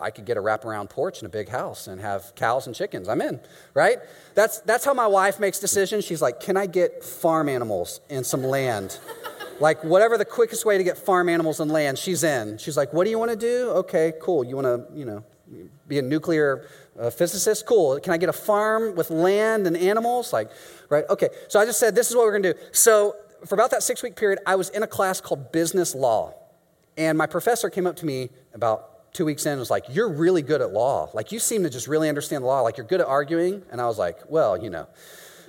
I 0.00 0.10
could 0.10 0.24
get 0.24 0.36
a 0.36 0.40
wraparound 0.40 0.90
porch 0.90 1.18
and 1.18 1.26
a 1.26 1.30
big 1.30 1.48
house 1.48 1.88
and 1.88 2.00
have 2.00 2.34
cows 2.36 2.66
and 2.66 2.76
chickens. 2.76 3.08
I'm 3.08 3.20
in, 3.20 3.40
right? 3.74 3.98
That's, 4.34 4.60
that's 4.60 4.84
how 4.84 4.94
my 4.94 5.06
wife 5.06 5.40
makes 5.40 5.58
decisions. 5.58 6.04
She's 6.04 6.22
like, 6.22 6.40
Can 6.40 6.56
I 6.56 6.66
get 6.66 7.02
farm 7.02 7.48
animals 7.48 8.00
and 8.08 8.24
some 8.24 8.44
land? 8.44 8.98
like, 9.60 9.82
whatever 9.82 10.16
the 10.16 10.24
quickest 10.24 10.64
way 10.64 10.78
to 10.78 10.84
get 10.84 10.96
farm 10.96 11.28
animals 11.28 11.60
and 11.60 11.70
land, 11.70 11.98
she's 11.98 12.22
in. 12.22 12.58
She's 12.58 12.76
like, 12.76 12.92
What 12.92 13.04
do 13.04 13.10
you 13.10 13.18
want 13.18 13.30
to 13.32 13.36
do? 13.36 13.70
Okay, 13.70 14.12
cool. 14.20 14.44
You 14.44 14.56
want 14.56 14.66
to, 14.66 14.96
you 14.96 15.04
know, 15.04 15.24
be 15.88 15.98
a 15.98 16.02
nuclear 16.02 16.68
uh, 17.00 17.10
physicist? 17.10 17.66
Cool. 17.66 17.98
Can 18.00 18.12
I 18.12 18.18
get 18.18 18.28
a 18.28 18.34
farm 18.34 18.94
with 18.94 19.10
land 19.10 19.66
and 19.66 19.76
animals? 19.76 20.32
Like, 20.32 20.50
right? 20.90 21.04
Okay. 21.10 21.30
So 21.48 21.58
I 21.58 21.64
just 21.64 21.80
said, 21.80 21.94
This 21.94 22.08
is 22.10 22.16
what 22.16 22.24
we're 22.24 22.38
going 22.38 22.44
to 22.44 22.54
do. 22.54 22.60
So 22.72 23.16
for 23.46 23.54
about 23.54 23.70
that 23.70 23.82
six 23.82 24.02
week 24.02 24.16
period, 24.16 24.38
I 24.46 24.56
was 24.56 24.68
in 24.70 24.82
a 24.82 24.86
class 24.86 25.20
called 25.20 25.52
business 25.52 25.94
law. 25.94 26.34
And 26.96 27.16
my 27.16 27.26
professor 27.26 27.70
came 27.70 27.86
up 27.86 27.96
to 27.96 28.06
me 28.06 28.30
about 28.54 29.14
two 29.14 29.24
weeks 29.24 29.46
in 29.46 29.52
and 29.52 29.60
was 29.60 29.70
like, 29.70 29.84
You're 29.88 30.08
really 30.08 30.42
good 30.42 30.60
at 30.60 30.72
law. 30.72 31.10
Like, 31.14 31.32
you 31.32 31.38
seem 31.38 31.62
to 31.62 31.70
just 31.70 31.88
really 31.88 32.08
understand 32.08 32.42
the 32.42 32.46
law. 32.46 32.60
Like, 32.60 32.76
you're 32.76 32.86
good 32.86 33.00
at 33.00 33.06
arguing. 33.06 33.62
And 33.70 33.80
I 33.80 33.86
was 33.86 33.98
like, 33.98 34.18
Well, 34.28 34.62
you 34.62 34.70
know, 34.70 34.86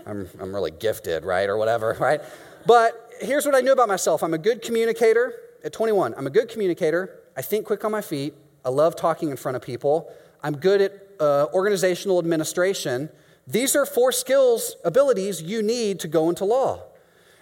I'm, 0.06 0.28
I'm 0.40 0.54
really 0.54 0.72
gifted, 0.72 1.26
right? 1.26 1.50
Or 1.50 1.58
whatever, 1.58 1.94
right? 2.00 2.22
But 2.66 3.12
here's 3.20 3.46
what 3.46 3.56
I 3.56 3.62
knew 3.62 3.72
about 3.72 3.88
myself 3.88 4.24
I'm 4.24 4.34
a 4.34 4.38
good 4.38 4.62
communicator 4.62 5.34
at 5.64 5.74
21. 5.74 6.14
I'm 6.18 6.28
a 6.28 6.32
good 6.32 6.50
communicator. 6.50 7.20
I 7.36 7.42
think 7.42 7.66
quick 7.66 7.84
on 7.86 7.92
my 7.92 8.02
feet. 8.02 8.34
I 8.64 8.70
love 8.70 8.96
talking 8.96 9.30
in 9.30 9.38
front 9.38 9.56
of 9.56 9.62
people. 9.62 10.12
I'm 10.44 10.58
good 10.58 10.82
at 10.82 11.08
uh, 11.20 11.48
organizational 11.54 12.20
administration. 12.20 13.10
These 13.48 13.76
are 13.76 13.86
four 13.86 14.12
skills, 14.12 14.76
abilities 14.84 15.42
you 15.42 15.64
need 15.64 16.00
to 16.02 16.08
go 16.08 16.30
into 16.30 16.46
law. 16.46 16.84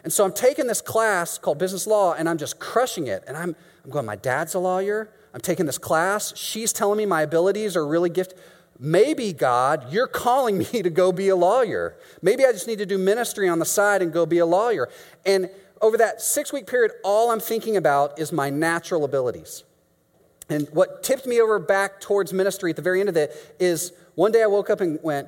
And 0.03 0.13
so 0.13 0.23
I'm 0.23 0.33
taking 0.33 0.67
this 0.67 0.81
class 0.81 1.37
called 1.37 1.57
business 1.57 1.87
law 1.87 2.13
and 2.13 2.29
I'm 2.29 2.37
just 2.37 2.59
crushing 2.59 3.07
it. 3.07 3.23
And 3.27 3.35
I'm, 3.35 3.55
I'm 3.83 3.91
going, 3.91 4.05
my 4.05 4.15
dad's 4.15 4.53
a 4.53 4.59
lawyer. 4.59 5.09
I'm 5.33 5.41
taking 5.41 5.65
this 5.65 5.77
class. 5.77 6.35
She's 6.35 6.71
telling 6.71 6.97
me 6.97 7.05
my 7.05 7.21
abilities 7.23 7.75
are 7.75 7.85
really 7.85 8.09
gifted. 8.09 8.39
Maybe, 8.79 9.33
God, 9.33 9.91
you're 9.91 10.07
calling 10.07 10.57
me 10.73 10.81
to 10.81 10.89
go 10.89 11.11
be 11.11 11.29
a 11.29 11.35
lawyer. 11.35 11.97
Maybe 12.21 12.45
I 12.45 12.51
just 12.51 12.67
need 12.67 12.77
to 12.79 12.85
do 12.85 12.97
ministry 12.97 13.49
on 13.49 13.59
the 13.59 13.65
side 13.65 14.01
and 14.01 14.13
go 14.13 14.25
be 14.25 14.37
a 14.37 14.45
lawyer. 14.45 14.89
And 15.25 15.49
over 15.81 15.97
that 15.97 16.21
six 16.21 16.53
week 16.53 16.67
period, 16.67 16.91
all 17.03 17.31
I'm 17.31 17.39
thinking 17.39 17.77
about 17.77 18.19
is 18.19 18.31
my 18.31 18.49
natural 18.49 19.03
abilities. 19.03 19.63
And 20.49 20.67
what 20.71 21.03
tipped 21.03 21.25
me 21.25 21.41
over 21.41 21.59
back 21.59 21.99
towards 21.99 22.31
ministry 22.31 22.69
at 22.69 22.75
the 22.75 22.81
very 22.81 22.99
end 22.99 23.09
of 23.09 23.17
it 23.17 23.55
is 23.59 23.91
one 24.15 24.31
day 24.31 24.43
I 24.43 24.47
woke 24.47 24.69
up 24.69 24.79
and 24.79 24.97
went, 25.03 25.27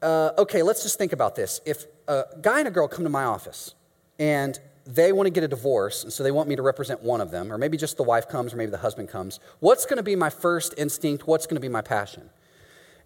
uh, 0.00 0.30
okay, 0.38 0.62
let's 0.62 0.82
just 0.82 0.96
think 0.96 1.12
about 1.12 1.34
this. 1.34 1.60
If 1.66 1.86
a 2.06 2.24
guy 2.40 2.60
and 2.60 2.68
a 2.68 2.70
girl 2.70 2.86
come 2.86 3.04
to 3.04 3.10
my 3.10 3.24
office 3.24 3.74
and 4.18 4.58
they 4.86 5.12
want 5.12 5.26
to 5.26 5.30
get 5.30 5.44
a 5.44 5.48
divorce, 5.48 6.02
and 6.02 6.12
so 6.12 6.22
they 6.22 6.30
want 6.30 6.48
me 6.48 6.56
to 6.56 6.62
represent 6.62 7.02
one 7.02 7.20
of 7.20 7.30
them, 7.30 7.52
or 7.52 7.58
maybe 7.58 7.76
just 7.76 7.98
the 7.98 8.02
wife 8.02 8.26
comes, 8.28 8.54
or 8.54 8.56
maybe 8.56 8.70
the 8.70 8.78
husband 8.78 9.08
comes. 9.10 9.38
What's 9.60 9.84
going 9.84 9.98
to 9.98 10.02
be 10.02 10.16
my 10.16 10.30
first 10.30 10.74
instinct? 10.78 11.26
What's 11.26 11.46
going 11.46 11.56
to 11.56 11.60
be 11.60 11.68
my 11.68 11.82
passion? 11.82 12.30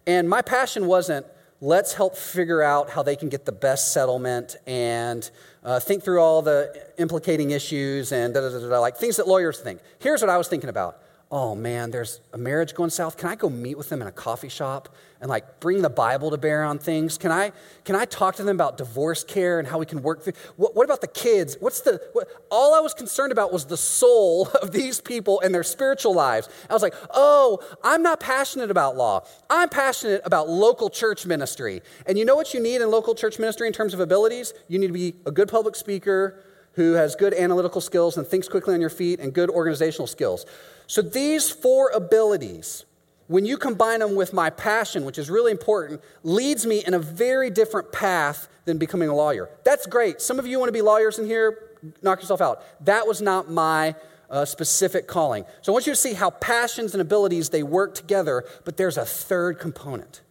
And 0.07 0.29
my 0.29 0.41
passion 0.41 0.87
wasn't, 0.87 1.25
let's 1.59 1.93
help 1.93 2.15
figure 2.15 2.61
out 2.61 2.89
how 2.89 3.03
they 3.03 3.17
can 3.17 3.27
get 3.27 3.45
the 3.45 3.51
best 3.51 3.91
settlement 3.93 4.55
and 4.65 5.29
uh, 5.63 5.79
think 5.79 6.03
through 6.03 6.21
all 6.21 6.41
the 6.41 6.89
implicating 6.97 7.51
issues 7.51 8.11
and 8.13 8.33
da 8.33 8.41
da 8.41 8.49
da 8.49 8.69
da, 8.69 8.79
like 8.79 8.95
things 8.95 9.17
that 9.17 9.27
lawyers 9.27 9.59
think. 9.59 9.81
Here's 9.99 10.21
what 10.21 10.29
I 10.29 10.37
was 10.37 10.47
thinking 10.47 10.69
about 10.69 10.99
oh 11.33 11.55
man, 11.55 11.89
there's 11.89 12.21
a 12.31 12.37
marriage 12.37 12.75
going 12.75 12.91
south. 12.91 13.17
Can 13.17 13.27
I 13.27 13.33
go 13.33 13.49
meet 13.49 13.75
with 13.75 13.89
them 13.89 14.03
in 14.03 14.07
a 14.07 14.11
coffee 14.11 14.49
shop 14.49 14.95
and 15.19 15.31
like 15.31 15.59
bring 15.59 15.81
the 15.81 15.89
Bible 15.89 16.29
to 16.29 16.37
bear 16.37 16.63
on 16.63 16.77
things? 16.77 17.17
Can 17.17 17.31
I, 17.31 17.51
can 17.85 17.95
I 17.95 18.05
talk 18.05 18.35
to 18.35 18.43
them 18.43 18.55
about 18.55 18.77
divorce 18.77 19.23
care 19.23 19.57
and 19.57 19.67
how 19.67 19.79
we 19.79 19.87
can 19.87 20.03
work 20.03 20.21
through? 20.21 20.33
What, 20.57 20.75
what 20.75 20.83
about 20.83 21.01
the 21.01 21.07
kids? 21.07 21.57
What's 21.59 21.81
the, 21.81 21.99
what, 22.13 22.27
all 22.51 22.75
I 22.75 22.81
was 22.81 22.93
concerned 22.93 23.31
about 23.31 23.51
was 23.51 23.65
the 23.65 23.77
soul 23.77 24.47
of 24.61 24.71
these 24.71 25.01
people 25.01 25.41
and 25.41 25.55
their 25.55 25.63
spiritual 25.63 26.13
lives. 26.13 26.49
I 26.69 26.73
was 26.73 26.83
like, 26.83 26.93
oh, 27.09 27.57
I'm 27.83 28.03
not 28.03 28.19
passionate 28.19 28.69
about 28.69 28.95
law. 28.95 29.25
I'm 29.49 29.69
passionate 29.69 30.21
about 30.25 30.49
local 30.49 30.91
church 30.91 31.25
ministry. 31.25 31.81
And 32.05 32.15
you 32.15 32.25
know 32.25 32.35
what 32.35 32.53
you 32.53 32.61
need 32.61 32.79
in 32.79 32.91
local 32.91 33.15
church 33.15 33.39
ministry 33.39 33.65
in 33.65 33.73
terms 33.73 33.95
of 33.95 33.99
abilities? 33.99 34.53
You 34.67 34.77
need 34.77 34.87
to 34.87 34.93
be 34.93 35.15
a 35.25 35.31
good 35.31 35.47
public 35.47 35.75
speaker 35.75 36.43
who 36.73 36.93
has 36.93 37.15
good 37.15 37.33
analytical 37.33 37.81
skills 37.81 38.17
and 38.17 38.25
thinks 38.25 38.47
quickly 38.47 38.73
on 38.73 38.81
your 38.81 38.89
feet 38.89 39.19
and 39.19 39.33
good 39.33 39.49
organizational 39.49 40.07
skills. 40.07 40.45
So 40.87 41.01
these 41.01 41.49
four 41.49 41.89
abilities, 41.89 42.85
when 43.27 43.45
you 43.45 43.57
combine 43.57 43.99
them 43.99 44.15
with 44.15 44.33
my 44.33 44.49
passion, 44.49 45.05
which 45.05 45.17
is 45.17 45.29
really 45.29 45.51
important, 45.51 46.01
leads 46.23 46.65
me 46.65 46.83
in 46.85 46.93
a 46.93 46.99
very 46.99 47.49
different 47.49 47.91
path 47.91 48.47
than 48.65 48.77
becoming 48.77 49.09
a 49.09 49.15
lawyer. 49.15 49.49
That's 49.63 49.85
great. 49.85 50.21
Some 50.21 50.39
of 50.39 50.47
you 50.47 50.59
want 50.59 50.69
to 50.69 50.73
be 50.73 50.81
lawyers 50.81 51.19
in 51.19 51.25
here, 51.25 51.71
knock 52.01 52.21
yourself 52.21 52.41
out. 52.41 52.63
That 52.85 53.07
was 53.07 53.21
not 53.21 53.49
my 53.49 53.95
uh, 54.29 54.45
specific 54.45 55.07
calling. 55.07 55.45
So 55.61 55.71
I 55.71 55.73
want 55.73 55.85
you 55.85 55.93
to 55.93 55.97
see 55.97 56.13
how 56.13 56.31
passions 56.31 56.93
and 56.93 57.01
abilities 57.01 57.49
they 57.49 57.63
work 57.63 57.93
together, 57.95 58.45
but 58.65 58.77
there's 58.77 58.97
a 58.97 59.05
third 59.05 59.59
component. 59.59 60.21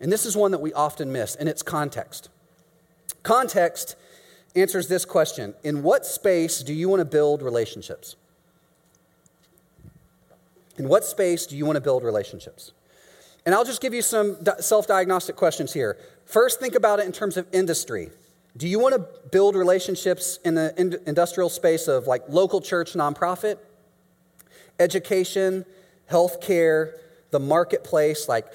And 0.00 0.10
this 0.10 0.26
is 0.26 0.36
one 0.36 0.50
that 0.50 0.60
we 0.60 0.72
often 0.72 1.12
miss, 1.12 1.36
and 1.36 1.48
it's 1.48 1.62
context. 1.62 2.28
Context 3.22 3.96
answers 4.56 4.88
this 4.88 5.04
question 5.04 5.54
In 5.62 5.82
what 5.82 6.06
space 6.06 6.62
do 6.62 6.72
you 6.72 6.88
want 6.88 7.00
to 7.00 7.04
build 7.04 7.42
relationships? 7.42 8.16
In 10.80 10.88
what 10.88 11.04
space 11.04 11.44
do 11.44 11.58
you 11.58 11.66
want 11.66 11.76
to 11.76 11.80
build 11.82 12.02
relationships? 12.02 12.72
And 13.44 13.54
I'll 13.54 13.66
just 13.66 13.82
give 13.82 13.92
you 13.92 14.00
some 14.00 14.38
self 14.60 14.86
diagnostic 14.86 15.36
questions 15.36 15.74
here. 15.74 15.98
First, 16.24 16.58
think 16.58 16.74
about 16.74 17.00
it 17.00 17.04
in 17.04 17.12
terms 17.12 17.36
of 17.36 17.46
industry. 17.52 18.08
Do 18.56 18.66
you 18.66 18.78
want 18.78 18.94
to 18.94 19.06
build 19.28 19.56
relationships 19.56 20.38
in 20.42 20.54
the 20.54 20.74
industrial 21.06 21.50
space 21.50 21.86
of 21.86 22.06
like 22.06 22.22
local 22.30 22.62
church, 22.62 22.94
nonprofit, 22.94 23.58
education, 24.78 25.66
healthcare, 26.10 26.94
the 27.30 27.40
marketplace, 27.40 28.26
like 28.26 28.46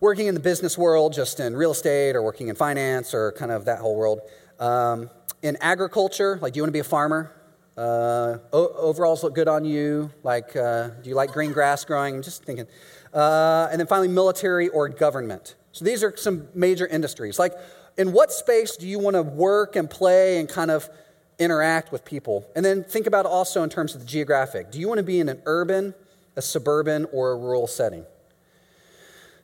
working 0.00 0.26
in 0.26 0.34
the 0.34 0.40
business 0.40 0.76
world, 0.76 1.12
just 1.12 1.38
in 1.38 1.54
real 1.54 1.70
estate 1.70 2.16
or 2.16 2.22
working 2.22 2.48
in 2.48 2.56
finance 2.56 3.14
or 3.14 3.30
kind 3.38 3.52
of 3.52 3.66
that 3.66 3.78
whole 3.78 3.94
world? 3.94 4.18
Um, 4.58 5.10
in 5.42 5.56
agriculture, 5.60 6.40
like 6.42 6.54
do 6.54 6.58
you 6.58 6.64
want 6.64 6.70
to 6.70 6.76
be 6.76 6.80
a 6.80 6.84
farmer? 6.98 7.30
Uh, 7.78 8.38
overalls 8.52 9.22
look 9.22 9.36
good 9.36 9.46
on 9.46 9.64
you. 9.64 10.10
Like, 10.24 10.56
uh, 10.56 10.88
do 10.88 11.08
you 11.08 11.14
like 11.14 11.32
green 11.32 11.52
grass 11.52 11.84
growing? 11.84 12.16
I'm 12.16 12.22
just 12.22 12.42
thinking. 12.42 12.66
Uh, 13.14 13.68
and 13.70 13.78
then 13.78 13.86
finally, 13.86 14.08
military 14.08 14.68
or 14.68 14.88
government. 14.88 15.54
So 15.70 15.84
these 15.84 16.02
are 16.02 16.16
some 16.16 16.48
major 16.54 16.88
industries. 16.88 17.38
Like, 17.38 17.52
in 17.96 18.12
what 18.12 18.32
space 18.32 18.76
do 18.76 18.88
you 18.88 18.98
want 18.98 19.14
to 19.14 19.22
work 19.22 19.76
and 19.76 19.88
play 19.88 20.40
and 20.40 20.48
kind 20.48 20.72
of 20.72 20.90
interact 21.38 21.92
with 21.92 22.04
people? 22.04 22.44
And 22.56 22.64
then 22.64 22.82
think 22.82 23.06
about 23.06 23.26
also 23.26 23.62
in 23.62 23.70
terms 23.70 23.94
of 23.94 24.00
the 24.00 24.06
geographic. 24.06 24.72
Do 24.72 24.80
you 24.80 24.88
want 24.88 24.98
to 24.98 25.04
be 25.04 25.20
in 25.20 25.28
an 25.28 25.40
urban, 25.46 25.94
a 26.34 26.42
suburban, 26.42 27.06
or 27.12 27.30
a 27.30 27.36
rural 27.36 27.68
setting? 27.68 28.04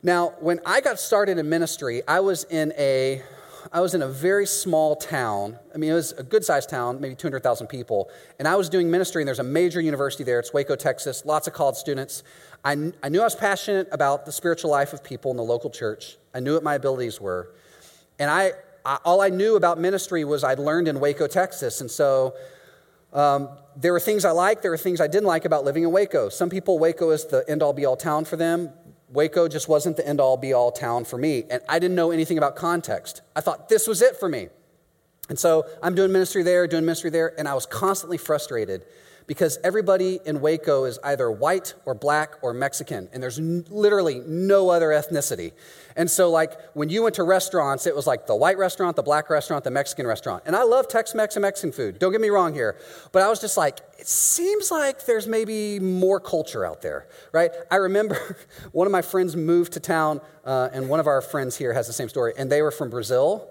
Now, 0.03 0.35
when 0.41 0.59
I 0.67 0.81
got 0.81 0.99
started 0.99 1.39
in 1.39 1.49
ministry, 1.49 2.03
I 2.09 2.19
was 2.19 2.43
in 2.45 2.73
a 2.77 3.23
I 3.75 3.81
was 3.81 3.93
in 3.93 4.03
a 4.03 4.09
very 4.09 4.47
small 4.47 4.95
town. 4.95 5.59
I 5.75 5.79
mean, 5.79 5.91
it 5.91 5.95
was 5.95 6.13
a 6.13 6.23
good 6.23 6.45
sized 6.45 6.71
town, 6.71 7.01
maybe 7.01 7.17
200,000 7.17 7.67
people. 7.67 8.09
And 8.39 8.47
I 8.47 8.55
was 8.55 8.69
doing 8.69 8.89
ministry, 8.89 9.21
and 9.21 9.27
there's 9.27 9.41
a 9.41 9.43
major 9.43 9.81
university 9.81 10.23
there. 10.23 10.39
It's 10.39 10.55
Waco, 10.55 10.77
Texas, 10.77 11.25
lots 11.25 11.49
of 11.49 11.55
college 11.55 11.75
students. 11.75 12.23
I, 12.65 12.93
I 13.03 13.09
knew 13.09 13.21
I 13.21 13.25
was 13.25 13.35
passionate 13.35 13.89
about 13.91 14.27
the 14.27 14.33
spiritual 14.33 14.71
life 14.71 14.93
of 14.93 15.03
people 15.03 15.33
in 15.33 15.37
the 15.37 15.43
local 15.43 15.71
church. 15.71 16.19
I 16.33 16.39
knew 16.39 16.55
what 16.55 16.63
my 16.63 16.77
abilities 16.77 17.21
were. 17.21 17.53
And 18.21 18.31
I, 18.31 18.53
I 18.85 18.99
all 19.05 19.21
I 19.21 19.31
knew 19.31 19.57
about 19.57 19.81
ministry 19.81 20.25
was 20.25 20.45
I'd 20.45 20.61
learned 20.61 20.87
in 20.87 21.01
Waco, 21.01 21.27
Texas. 21.27 21.81
And 21.81 21.91
so 21.91 22.37
um, 23.13 23.49
there 23.75 23.93
were 23.93 23.99
things 23.99 24.25
I 24.25 24.31
liked, 24.31 24.63
there 24.63 24.71
were 24.71 24.77
things 24.77 25.01
I 25.01 25.09
didn't 25.09 25.27
like 25.27 25.47
about 25.47 25.65
living 25.65 25.83
in 25.83 25.91
Waco. 25.91 26.29
Some 26.29 26.49
people, 26.49 26.79
Waco 26.79 27.11
is 27.11 27.25
the 27.25 27.45
end 27.49 27.61
all 27.61 27.73
be 27.73 27.87
all 27.87 27.97
town 27.97 28.25
for 28.25 28.37
them. 28.37 28.71
Waco 29.15 29.47
just 29.49 29.69
wasn't 29.69 29.97
the 29.97 30.07
end 30.07 30.21
all 30.21 30.37
be 30.37 30.53
all 30.53 30.73
town 30.73 31.05
for 31.05 31.17
me. 31.17 31.45
And 31.49 31.63
I 31.69 31.79
didn't 31.79 31.95
know 31.95 32.11
anything 32.11 32.37
about 32.37 32.57
context. 32.57 33.23
I 33.35 33.41
thought 33.41 33.69
this 33.69 33.87
was 33.87 34.03
it 34.03 34.17
for 34.17 34.29
me. 34.29 34.49
And 35.29 35.39
so 35.39 35.65
I'm 35.83 35.95
doing 35.95 36.13
ministry 36.13 36.43
there, 36.43 36.67
doing 36.67 36.85
ministry 36.85 37.11
there, 37.11 37.33
and 37.39 37.49
I 37.49 37.55
was 37.55 37.65
constantly 37.65 38.19
frustrated 38.19 38.85
because 39.27 39.59
everybody 39.65 40.21
in 40.27 40.41
Waco 40.41 40.85
is 40.85 40.99
either 41.03 41.31
white 41.31 41.75
or 41.85 41.95
black 41.95 42.35
or 42.43 42.53
Mexican, 42.53 43.09
and 43.13 43.23
there's 43.23 43.39
n- 43.39 43.65
literally 43.71 44.21
no 44.27 44.69
other 44.69 44.89
ethnicity. 44.89 45.53
And 45.97 46.11
so, 46.11 46.31
like, 46.31 46.61
when 46.75 46.89
you 46.89 47.03
went 47.03 47.15
to 47.17 47.23
restaurants, 47.23 47.87
it 47.87 47.95
was 47.95 48.07
like 48.07 48.27
the 48.27 48.35
white 48.35 48.59
restaurant, 48.59 48.97
the 48.97 49.03
black 49.03 49.31
restaurant, 49.31 49.65
the 49.65 49.71
Mexican 49.71 50.07
restaurant. 50.07 50.43
And 50.45 50.55
I 50.55 50.65
love 50.65 50.89
Tex 50.89 51.15
Mex 51.15 51.37
and 51.37 51.43
Mexican 51.43 51.73
food, 51.73 51.99
don't 51.99 52.13
get 52.13 52.21
me 52.21 52.29
wrong 52.31 52.53
here. 52.53 52.77
But 53.13 53.23
I 53.23 53.29
was 53.29 53.41
just 53.41 53.57
like, 53.57 53.81
it 53.99 54.07
seems 54.07 54.71
like 54.71 55.07
there's 55.07 55.27
maybe 55.27 55.81
more 55.81 56.21
culture 56.21 56.65
out 56.65 56.83
there, 56.83 57.07
right? 57.33 57.51
I 57.71 57.77
remember 57.77 58.37
one 58.73 58.87
of 58.87 58.93
my 58.93 59.03
friends 59.03 59.37
moved 59.37 59.73
to 59.75 59.81
town, 59.81 60.21
uh, 60.45 60.69
and 60.73 60.89
one 60.89 61.01
of 61.01 61.07
our 61.07 61.23
friends 61.23 61.57
here 61.57 61.73
has 61.73 61.87
the 61.87 61.93
same 61.93 62.09
story, 62.09 62.35
and 62.37 62.53
they 62.53 62.61
were 62.61 62.73
from 62.73 62.91
Brazil. 62.91 63.51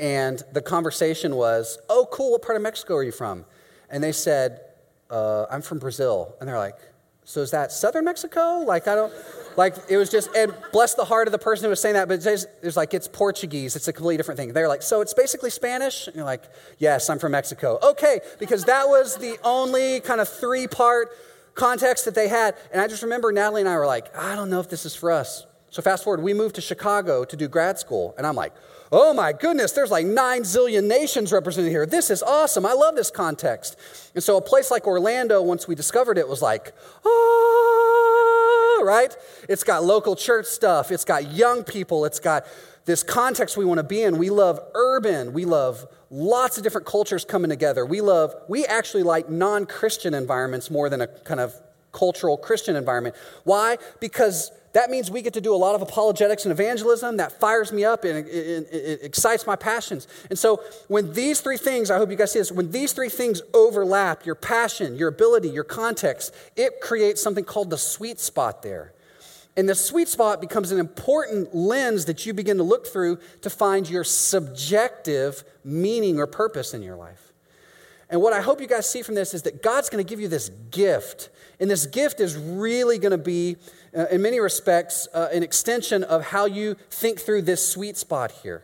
And 0.00 0.42
the 0.52 0.62
conversation 0.62 1.36
was, 1.36 1.78
oh, 1.88 2.08
cool, 2.10 2.32
what 2.32 2.42
part 2.42 2.56
of 2.56 2.62
Mexico 2.62 2.96
are 2.96 3.04
you 3.04 3.12
from? 3.12 3.44
And 3.88 4.02
they 4.02 4.10
said, 4.10 4.60
uh, 5.12 5.46
I'm 5.50 5.62
from 5.62 5.78
Brazil. 5.78 6.34
And 6.40 6.48
they're 6.48 6.58
like, 6.58 6.78
so 7.24 7.40
is 7.40 7.52
that 7.52 7.70
southern 7.70 8.04
Mexico? 8.04 8.64
Like, 8.66 8.88
I 8.88 8.96
don't, 8.96 9.12
like, 9.56 9.76
it 9.88 9.96
was 9.96 10.10
just, 10.10 10.34
and 10.34 10.52
bless 10.72 10.94
the 10.94 11.04
heart 11.04 11.28
of 11.28 11.32
the 11.32 11.38
person 11.38 11.64
who 11.64 11.70
was 11.70 11.80
saying 11.80 11.94
that, 11.94 12.08
but 12.08 12.26
it's, 12.26 12.46
it's 12.62 12.76
like, 12.76 12.94
it's 12.94 13.06
Portuguese. 13.06 13.76
It's 13.76 13.86
a 13.86 13.92
completely 13.92 14.16
different 14.16 14.38
thing. 14.40 14.52
They're 14.52 14.66
like, 14.66 14.82
so 14.82 15.02
it's 15.02 15.14
basically 15.14 15.50
Spanish? 15.50 16.08
And 16.08 16.16
you're 16.16 16.24
like, 16.24 16.42
yes, 16.78 17.08
I'm 17.08 17.20
from 17.20 17.32
Mexico. 17.32 17.78
Okay, 17.82 18.20
because 18.40 18.64
that 18.64 18.88
was 18.88 19.18
the 19.18 19.38
only 19.44 20.00
kind 20.00 20.20
of 20.20 20.28
three 20.28 20.66
part 20.66 21.10
context 21.54 22.06
that 22.06 22.14
they 22.14 22.28
had. 22.28 22.56
And 22.72 22.80
I 22.80 22.88
just 22.88 23.02
remember 23.02 23.30
Natalie 23.30 23.60
and 23.60 23.68
I 23.68 23.76
were 23.76 23.86
like, 23.86 24.16
I 24.16 24.34
don't 24.34 24.50
know 24.50 24.60
if 24.60 24.68
this 24.68 24.84
is 24.84 24.96
for 24.96 25.12
us. 25.12 25.46
So 25.70 25.80
fast 25.80 26.04
forward, 26.04 26.22
we 26.22 26.34
moved 26.34 26.56
to 26.56 26.60
Chicago 26.60 27.24
to 27.24 27.36
do 27.36 27.46
grad 27.46 27.78
school. 27.78 28.14
And 28.18 28.26
I'm 28.26 28.34
like, 28.34 28.52
oh 28.92 29.14
my 29.14 29.32
goodness, 29.32 29.72
there's 29.72 29.90
like 29.90 30.06
nine 30.06 30.42
zillion 30.42 30.84
nations 30.84 31.32
represented 31.32 31.72
here. 31.72 31.86
This 31.86 32.10
is 32.10 32.22
awesome. 32.22 32.66
I 32.66 32.74
love 32.74 32.94
this 32.94 33.10
context. 33.10 33.76
And 34.14 34.22
so 34.22 34.36
a 34.36 34.42
place 34.42 34.70
like 34.70 34.86
Orlando, 34.86 35.40
once 35.40 35.66
we 35.66 35.74
discovered 35.74 36.18
it, 36.18 36.28
was 36.28 36.42
like, 36.42 36.74
oh, 37.04 38.82
right? 38.84 39.16
It's 39.48 39.64
got 39.64 39.82
local 39.82 40.14
church 40.14 40.46
stuff, 40.46 40.92
it's 40.92 41.06
got 41.06 41.32
young 41.32 41.64
people, 41.64 42.04
it's 42.04 42.20
got 42.20 42.46
this 42.84 43.02
context 43.02 43.56
we 43.56 43.64
want 43.64 43.78
to 43.78 43.84
be 43.84 44.02
in. 44.02 44.18
We 44.18 44.28
love 44.28 44.60
urban, 44.74 45.32
we 45.32 45.46
love 45.46 45.86
lots 46.10 46.58
of 46.58 46.64
different 46.64 46.86
cultures 46.86 47.24
coming 47.24 47.48
together. 47.48 47.86
We 47.86 48.02
love, 48.02 48.34
we 48.46 48.66
actually 48.66 49.04
like 49.04 49.30
non 49.30 49.64
Christian 49.64 50.12
environments 50.12 50.70
more 50.70 50.90
than 50.90 51.00
a 51.00 51.06
kind 51.06 51.40
of 51.40 51.54
cultural 51.92 52.36
Christian 52.36 52.76
environment. 52.76 53.14
Why? 53.44 53.78
Because 54.00 54.50
that 54.72 54.90
means 54.90 55.10
we 55.10 55.20
get 55.20 55.34
to 55.34 55.40
do 55.40 55.54
a 55.54 55.56
lot 55.56 55.74
of 55.74 55.82
apologetics 55.82 56.44
and 56.44 56.52
evangelism. 56.52 57.18
That 57.18 57.38
fires 57.38 57.72
me 57.72 57.84
up 57.84 58.04
and 58.04 58.26
it, 58.26 58.30
it, 58.30 58.72
it, 58.72 59.00
excites 59.02 59.46
my 59.46 59.56
passions. 59.56 60.08
And 60.30 60.38
so, 60.38 60.62
when 60.88 61.12
these 61.12 61.40
three 61.40 61.58
things, 61.58 61.90
I 61.90 61.98
hope 61.98 62.10
you 62.10 62.16
guys 62.16 62.32
see 62.32 62.38
this, 62.38 62.50
when 62.50 62.70
these 62.70 62.92
three 62.92 63.10
things 63.10 63.42
overlap 63.52 64.24
your 64.24 64.34
passion, 64.34 64.96
your 64.96 65.08
ability, 65.08 65.50
your 65.50 65.64
context, 65.64 66.34
it 66.56 66.80
creates 66.80 67.22
something 67.22 67.44
called 67.44 67.70
the 67.70 67.78
sweet 67.78 68.18
spot 68.18 68.62
there. 68.62 68.92
And 69.56 69.68
the 69.68 69.74
sweet 69.74 70.08
spot 70.08 70.40
becomes 70.40 70.72
an 70.72 70.80
important 70.80 71.54
lens 71.54 72.06
that 72.06 72.24
you 72.24 72.32
begin 72.32 72.56
to 72.56 72.62
look 72.62 72.86
through 72.86 73.18
to 73.42 73.50
find 73.50 73.88
your 73.88 74.04
subjective 74.04 75.44
meaning 75.62 76.18
or 76.18 76.26
purpose 76.26 76.72
in 76.72 76.82
your 76.82 76.96
life. 76.96 77.32
And 78.08 78.20
what 78.20 78.32
I 78.32 78.40
hope 78.40 78.60
you 78.60 78.66
guys 78.66 78.88
see 78.88 79.02
from 79.02 79.14
this 79.14 79.34
is 79.34 79.42
that 79.42 79.62
God's 79.62 79.90
going 79.90 80.04
to 80.04 80.08
give 80.08 80.20
you 80.20 80.28
this 80.28 80.50
gift. 80.70 81.28
And 81.60 81.70
this 81.70 81.86
gift 81.86 82.20
is 82.20 82.36
really 82.36 82.98
going 82.98 83.12
to 83.12 83.18
be 83.18 83.56
uh, 83.96 84.06
in 84.10 84.22
many 84.22 84.40
respects, 84.40 85.06
uh, 85.14 85.28
an 85.32 85.42
extension 85.42 86.02
of 86.04 86.24
how 86.26 86.46
you 86.46 86.76
think 86.90 87.20
through 87.20 87.42
this 87.42 87.66
sweet 87.66 87.96
spot 87.96 88.32
here. 88.42 88.62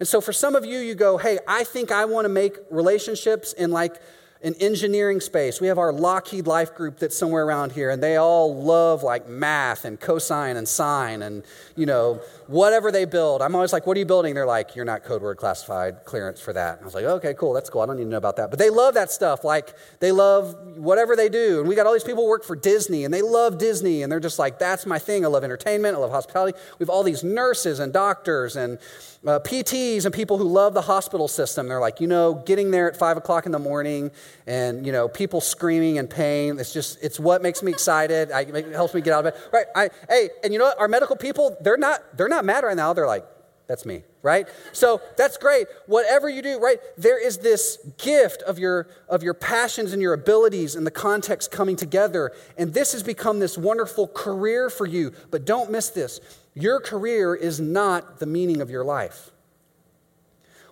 And 0.00 0.08
so 0.08 0.20
for 0.20 0.32
some 0.32 0.56
of 0.56 0.64
you, 0.64 0.78
you 0.78 0.94
go, 0.94 1.18
hey, 1.18 1.38
I 1.46 1.64
think 1.64 1.92
I 1.92 2.04
want 2.04 2.24
to 2.24 2.28
make 2.28 2.56
relationships 2.70 3.52
in 3.52 3.70
like 3.70 4.00
an 4.42 4.54
engineering 4.60 5.20
space. 5.20 5.60
We 5.60 5.68
have 5.68 5.78
our 5.78 5.92
Lockheed 5.92 6.46
Life 6.46 6.74
group 6.74 6.98
that's 6.98 7.16
somewhere 7.16 7.46
around 7.46 7.72
here, 7.72 7.88
and 7.88 8.02
they 8.02 8.16
all 8.16 8.54
love 8.54 9.02
like 9.02 9.26
math 9.26 9.86
and 9.86 9.98
cosine 9.98 10.58
and 10.58 10.68
sine 10.68 11.22
and, 11.22 11.42
you 11.76 11.86
know, 11.86 12.20
whatever 12.48 12.92
they 12.92 13.04
build. 13.04 13.42
I'm 13.42 13.54
always 13.54 13.72
like, 13.72 13.86
what 13.86 13.96
are 13.96 14.00
you 14.00 14.06
building? 14.06 14.34
They're 14.34 14.46
like, 14.46 14.74
you're 14.76 14.84
not 14.84 15.04
code 15.04 15.22
word 15.22 15.36
classified 15.36 16.04
clearance 16.04 16.40
for 16.40 16.52
that. 16.52 16.74
And 16.74 16.82
I 16.82 16.84
was 16.84 16.94
like, 16.94 17.04
okay, 17.04 17.34
cool, 17.34 17.52
that's 17.52 17.70
cool. 17.70 17.82
I 17.82 17.86
don't 17.86 17.96
need 17.96 18.04
to 18.04 18.10
know 18.10 18.16
about 18.16 18.36
that. 18.36 18.50
But 18.50 18.58
they 18.58 18.70
love 18.70 18.94
that 18.94 19.10
stuff. 19.10 19.44
Like, 19.44 19.74
they 20.00 20.12
love 20.12 20.54
whatever 20.76 21.16
they 21.16 21.28
do. 21.28 21.60
And 21.60 21.68
we 21.68 21.74
got 21.74 21.86
all 21.86 21.92
these 21.92 22.04
people 22.04 22.26
work 22.26 22.44
for 22.44 22.56
Disney, 22.56 23.04
and 23.04 23.12
they 23.12 23.22
love 23.22 23.58
Disney, 23.58 24.02
and 24.02 24.10
they're 24.10 24.20
just 24.20 24.38
like, 24.38 24.58
that's 24.58 24.86
my 24.86 24.98
thing. 24.98 25.24
I 25.24 25.28
love 25.28 25.44
entertainment, 25.44 25.96
I 25.96 25.98
love 25.98 26.10
hospitality. 26.10 26.58
We 26.78 26.84
have 26.84 26.90
all 26.90 27.02
these 27.02 27.24
nurses 27.24 27.78
and 27.78 27.92
doctors 27.92 28.56
and 28.56 28.78
uh, 29.26 29.38
PTs 29.38 30.04
and 30.04 30.12
people 30.12 30.36
who 30.36 30.44
love 30.44 30.74
the 30.74 30.82
hospital 30.82 31.28
system. 31.28 31.68
They're 31.68 31.80
like, 31.80 32.00
you 32.00 32.06
know, 32.06 32.34
getting 32.34 32.70
there 32.70 32.90
at 32.90 32.96
five 32.96 33.16
o'clock 33.16 33.46
in 33.46 33.52
the 33.52 33.58
morning 33.58 34.10
and, 34.46 34.84
you 34.84 34.92
know, 34.92 35.08
people 35.08 35.40
screaming 35.40 35.96
in 35.96 36.08
pain. 36.08 36.58
It's 36.58 36.72
just, 36.72 37.02
it's 37.02 37.18
what 37.18 37.40
makes 37.40 37.62
me 37.62 37.72
excited. 37.72 38.30
I, 38.30 38.42
it 38.42 38.72
helps 38.72 38.92
me 38.92 39.00
get 39.00 39.14
out 39.14 39.26
of 39.26 39.32
bed. 39.32 39.42
Right. 39.52 39.66
I, 39.74 39.90
hey, 40.08 40.28
and 40.42 40.52
you 40.52 40.58
know 40.58 40.66
what? 40.66 40.78
Our 40.78 40.88
medical 40.88 41.16
people, 41.16 41.56
they're 41.60 41.78
not, 41.78 42.02
they're 42.16 42.28
not 42.28 42.33
mad 42.42 42.64
right 42.64 42.76
now. 42.76 42.92
They're 42.92 43.06
like, 43.06 43.24
that's 43.66 43.86
me, 43.86 44.02
right? 44.22 44.46
So 44.72 45.00
that's 45.16 45.38
great. 45.38 45.68
Whatever 45.86 46.28
you 46.28 46.42
do, 46.42 46.58
right? 46.58 46.78
There 46.98 47.24
is 47.24 47.38
this 47.38 47.78
gift 47.96 48.42
of 48.42 48.58
your 48.58 48.88
of 49.08 49.22
your 49.22 49.32
passions 49.32 49.92
and 49.92 50.02
your 50.02 50.12
abilities 50.12 50.74
and 50.74 50.86
the 50.86 50.90
context 50.90 51.50
coming 51.50 51.76
together. 51.76 52.32
And 52.58 52.74
this 52.74 52.92
has 52.92 53.02
become 53.02 53.38
this 53.38 53.56
wonderful 53.56 54.08
career 54.08 54.68
for 54.68 54.86
you. 54.86 55.12
But 55.30 55.46
don't 55.46 55.70
miss 55.70 55.90
this. 55.90 56.20
Your 56.54 56.78
career 56.78 57.34
is 57.34 57.58
not 57.58 58.18
the 58.18 58.26
meaning 58.26 58.60
of 58.60 58.70
your 58.70 58.84
life. 58.84 59.30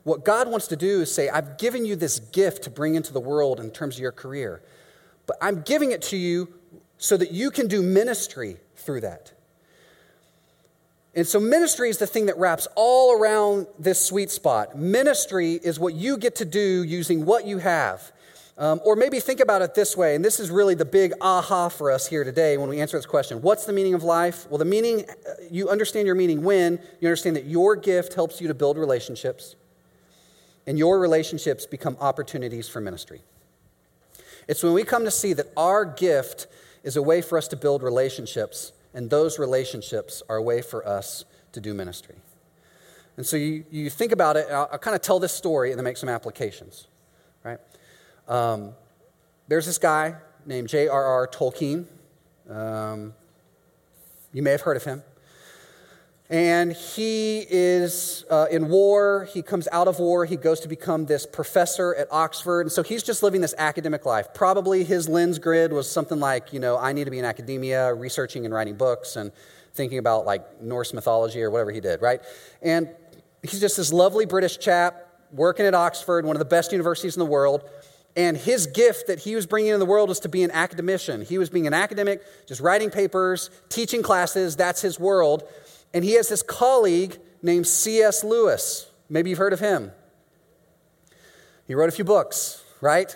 What 0.04 0.24
God 0.24 0.48
wants 0.48 0.66
to 0.68 0.76
do 0.76 1.02
is 1.02 1.14
say, 1.14 1.28
I've 1.28 1.58
given 1.58 1.84
you 1.84 1.96
this 1.96 2.18
gift 2.18 2.64
to 2.64 2.70
bring 2.70 2.94
into 2.94 3.12
the 3.12 3.20
world 3.20 3.60
in 3.60 3.70
terms 3.70 3.96
of 3.96 4.00
your 4.00 4.12
career, 4.12 4.62
but 5.26 5.36
I'm 5.40 5.62
giving 5.62 5.92
it 5.92 6.02
to 6.02 6.16
you 6.16 6.52
so 6.98 7.16
that 7.16 7.30
you 7.30 7.50
can 7.50 7.68
do 7.68 7.82
ministry 7.82 8.56
through 8.76 9.02
that. 9.02 9.32
And 11.14 11.26
so, 11.26 11.38
ministry 11.38 11.90
is 11.90 11.98
the 11.98 12.06
thing 12.06 12.26
that 12.26 12.38
wraps 12.38 12.66
all 12.74 13.18
around 13.18 13.66
this 13.78 14.04
sweet 14.04 14.30
spot. 14.30 14.78
Ministry 14.78 15.54
is 15.54 15.78
what 15.78 15.94
you 15.94 16.16
get 16.16 16.36
to 16.36 16.46
do 16.46 16.82
using 16.82 17.26
what 17.26 17.46
you 17.46 17.58
have. 17.58 18.12
Um, 18.58 18.80
or 18.84 18.96
maybe 18.96 19.18
think 19.18 19.40
about 19.40 19.62
it 19.62 19.74
this 19.74 19.96
way, 19.96 20.14
and 20.14 20.24
this 20.24 20.38
is 20.38 20.50
really 20.50 20.74
the 20.74 20.84
big 20.84 21.14
aha 21.22 21.70
for 21.70 21.90
us 21.90 22.06
here 22.06 22.22
today 22.22 22.58
when 22.58 22.68
we 22.68 22.80
answer 22.80 22.98
this 22.98 23.06
question 23.06 23.40
What's 23.42 23.64
the 23.64 23.72
meaning 23.72 23.94
of 23.94 24.04
life? 24.04 24.46
Well, 24.50 24.58
the 24.58 24.64
meaning, 24.64 25.04
uh, 25.08 25.32
you 25.50 25.68
understand 25.68 26.06
your 26.06 26.14
meaning 26.14 26.42
when 26.42 26.78
you 27.00 27.08
understand 27.08 27.36
that 27.36 27.46
your 27.46 27.76
gift 27.76 28.14
helps 28.14 28.40
you 28.40 28.48
to 28.48 28.54
build 28.54 28.76
relationships, 28.76 29.56
and 30.66 30.78
your 30.78 30.98
relationships 30.98 31.66
become 31.66 31.96
opportunities 32.00 32.68
for 32.68 32.80
ministry. 32.80 33.22
It's 34.48 34.62
when 34.62 34.74
we 34.74 34.84
come 34.84 35.04
to 35.04 35.10
see 35.10 35.32
that 35.32 35.46
our 35.56 35.84
gift 35.84 36.46
is 36.82 36.96
a 36.96 37.02
way 37.02 37.22
for 37.22 37.38
us 37.38 37.48
to 37.48 37.56
build 37.56 37.82
relationships, 37.82 38.72
and 38.94 39.10
those 39.10 39.38
relationships 39.38 40.22
are 40.28 40.36
a 40.36 40.42
way 40.42 40.62
for 40.62 40.86
us 40.86 41.24
to 41.52 41.60
do 41.60 41.74
ministry. 41.74 42.16
And 43.16 43.26
so 43.26 43.36
you, 43.36 43.64
you 43.70 43.90
think 43.90 44.12
about 44.12 44.36
it, 44.36 44.46
I'll, 44.50 44.68
I'll 44.72 44.78
kind 44.78 44.94
of 44.94 45.02
tell 45.02 45.18
this 45.18 45.32
story 45.32 45.70
and 45.70 45.78
then 45.78 45.84
make 45.84 45.96
some 45.96 46.08
applications, 46.08 46.86
right? 47.44 47.58
Um, 48.28 48.72
there's 49.48 49.66
this 49.66 49.78
guy 49.78 50.16
named 50.46 50.68
J.R.R. 50.68 51.28
Tolkien. 51.28 51.86
Um, 52.48 53.14
you 54.32 54.42
may 54.42 54.50
have 54.52 54.62
heard 54.62 54.76
of 54.76 54.84
him. 54.84 55.02
And 56.30 56.72
he 56.72 57.46
is 57.50 58.24
uh, 58.30 58.46
in 58.50 58.68
war. 58.68 59.28
He 59.32 59.42
comes 59.42 59.68
out 59.70 59.86
of 59.86 59.98
war. 59.98 60.24
He 60.24 60.36
goes 60.36 60.60
to 60.60 60.68
become 60.68 61.04
this 61.04 61.26
professor 61.26 61.94
at 61.94 62.08
Oxford. 62.10 62.62
And 62.62 62.72
so 62.72 62.82
he's 62.82 63.02
just 63.02 63.22
living 63.22 63.40
this 63.42 63.54
academic 63.58 64.06
life. 64.06 64.32
Probably 64.32 64.82
his 64.82 65.08
lens 65.08 65.38
grid 65.38 65.72
was 65.72 65.90
something 65.90 66.20
like, 66.20 66.52
you 66.52 66.60
know, 66.60 66.78
I 66.78 66.92
need 66.92 67.04
to 67.04 67.10
be 67.10 67.18
in 67.18 67.24
academia, 67.24 67.92
researching 67.92 68.46
and 68.46 68.54
writing 68.54 68.76
books 68.76 69.16
and 69.16 69.30
thinking 69.74 69.98
about 69.98 70.24
like 70.24 70.62
Norse 70.62 70.94
mythology 70.94 71.42
or 71.42 71.50
whatever 71.50 71.70
he 71.70 71.80
did, 71.80 72.00
right? 72.00 72.20
And 72.62 72.88
he's 73.42 73.60
just 73.60 73.76
this 73.76 73.92
lovely 73.92 74.24
British 74.24 74.58
chap 74.58 75.08
working 75.32 75.66
at 75.66 75.74
Oxford, 75.74 76.24
one 76.24 76.36
of 76.36 76.40
the 76.40 76.44
best 76.46 76.72
universities 76.72 77.14
in 77.14 77.20
the 77.20 77.26
world. 77.26 77.68
And 78.16 78.36
his 78.36 78.66
gift 78.66 79.06
that 79.06 79.20
he 79.20 79.34
was 79.34 79.46
bringing 79.46 79.72
in 79.72 79.80
the 79.80 79.86
world 79.86 80.08
was 80.10 80.20
to 80.20 80.28
be 80.28 80.42
an 80.42 80.50
academician. 80.50 81.22
He 81.22 81.38
was 81.38 81.48
being 81.48 81.66
an 81.66 81.72
academic, 81.72 82.22
just 82.46 82.60
writing 82.60 82.90
papers, 82.90 83.48
teaching 83.70 84.02
classes. 84.02 84.54
That's 84.56 84.82
his 84.82 85.00
world. 85.00 85.44
And 85.94 86.04
he 86.04 86.12
has 86.14 86.28
this 86.28 86.42
colleague 86.42 87.18
named 87.42 87.66
C.S. 87.66 88.24
Lewis. 88.24 88.90
Maybe 89.08 89.30
you've 89.30 89.38
heard 89.38 89.52
of 89.52 89.60
him. 89.60 89.92
He 91.66 91.74
wrote 91.74 91.88
a 91.88 91.92
few 91.92 92.04
books, 92.04 92.64
right? 92.80 93.14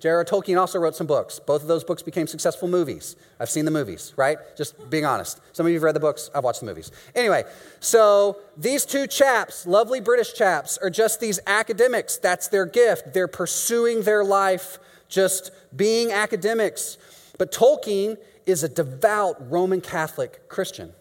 J.R.R. 0.00 0.24
Tolkien 0.24 0.60
also 0.60 0.78
wrote 0.78 0.94
some 0.94 1.08
books. 1.08 1.40
Both 1.40 1.62
of 1.62 1.68
those 1.68 1.82
books 1.82 2.02
became 2.02 2.28
successful 2.28 2.68
movies. 2.68 3.16
I've 3.40 3.50
seen 3.50 3.64
the 3.64 3.72
movies, 3.72 4.14
right? 4.16 4.38
Just 4.56 4.88
being 4.90 5.04
honest. 5.04 5.40
Some 5.52 5.66
of 5.66 5.70
you 5.70 5.76
have 5.76 5.82
read 5.82 5.96
the 5.96 6.00
books, 6.00 6.30
I've 6.34 6.44
watched 6.44 6.60
the 6.60 6.66
movies. 6.66 6.92
Anyway, 7.16 7.44
so 7.80 8.36
these 8.56 8.84
two 8.84 9.08
chaps, 9.08 9.66
lovely 9.66 10.00
British 10.00 10.34
chaps, 10.34 10.78
are 10.78 10.90
just 10.90 11.18
these 11.18 11.40
academics. 11.48 12.16
That's 12.16 12.46
their 12.46 12.64
gift. 12.64 13.12
They're 13.12 13.26
pursuing 13.26 14.02
their 14.02 14.22
life, 14.22 14.78
just 15.08 15.50
being 15.74 16.12
academics. 16.12 16.96
But 17.36 17.50
Tolkien 17.50 18.18
is 18.46 18.62
a 18.62 18.68
devout 18.68 19.50
Roman 19.50 19.80
Catholic 19.80 20.48
Christian. 20.48 20.92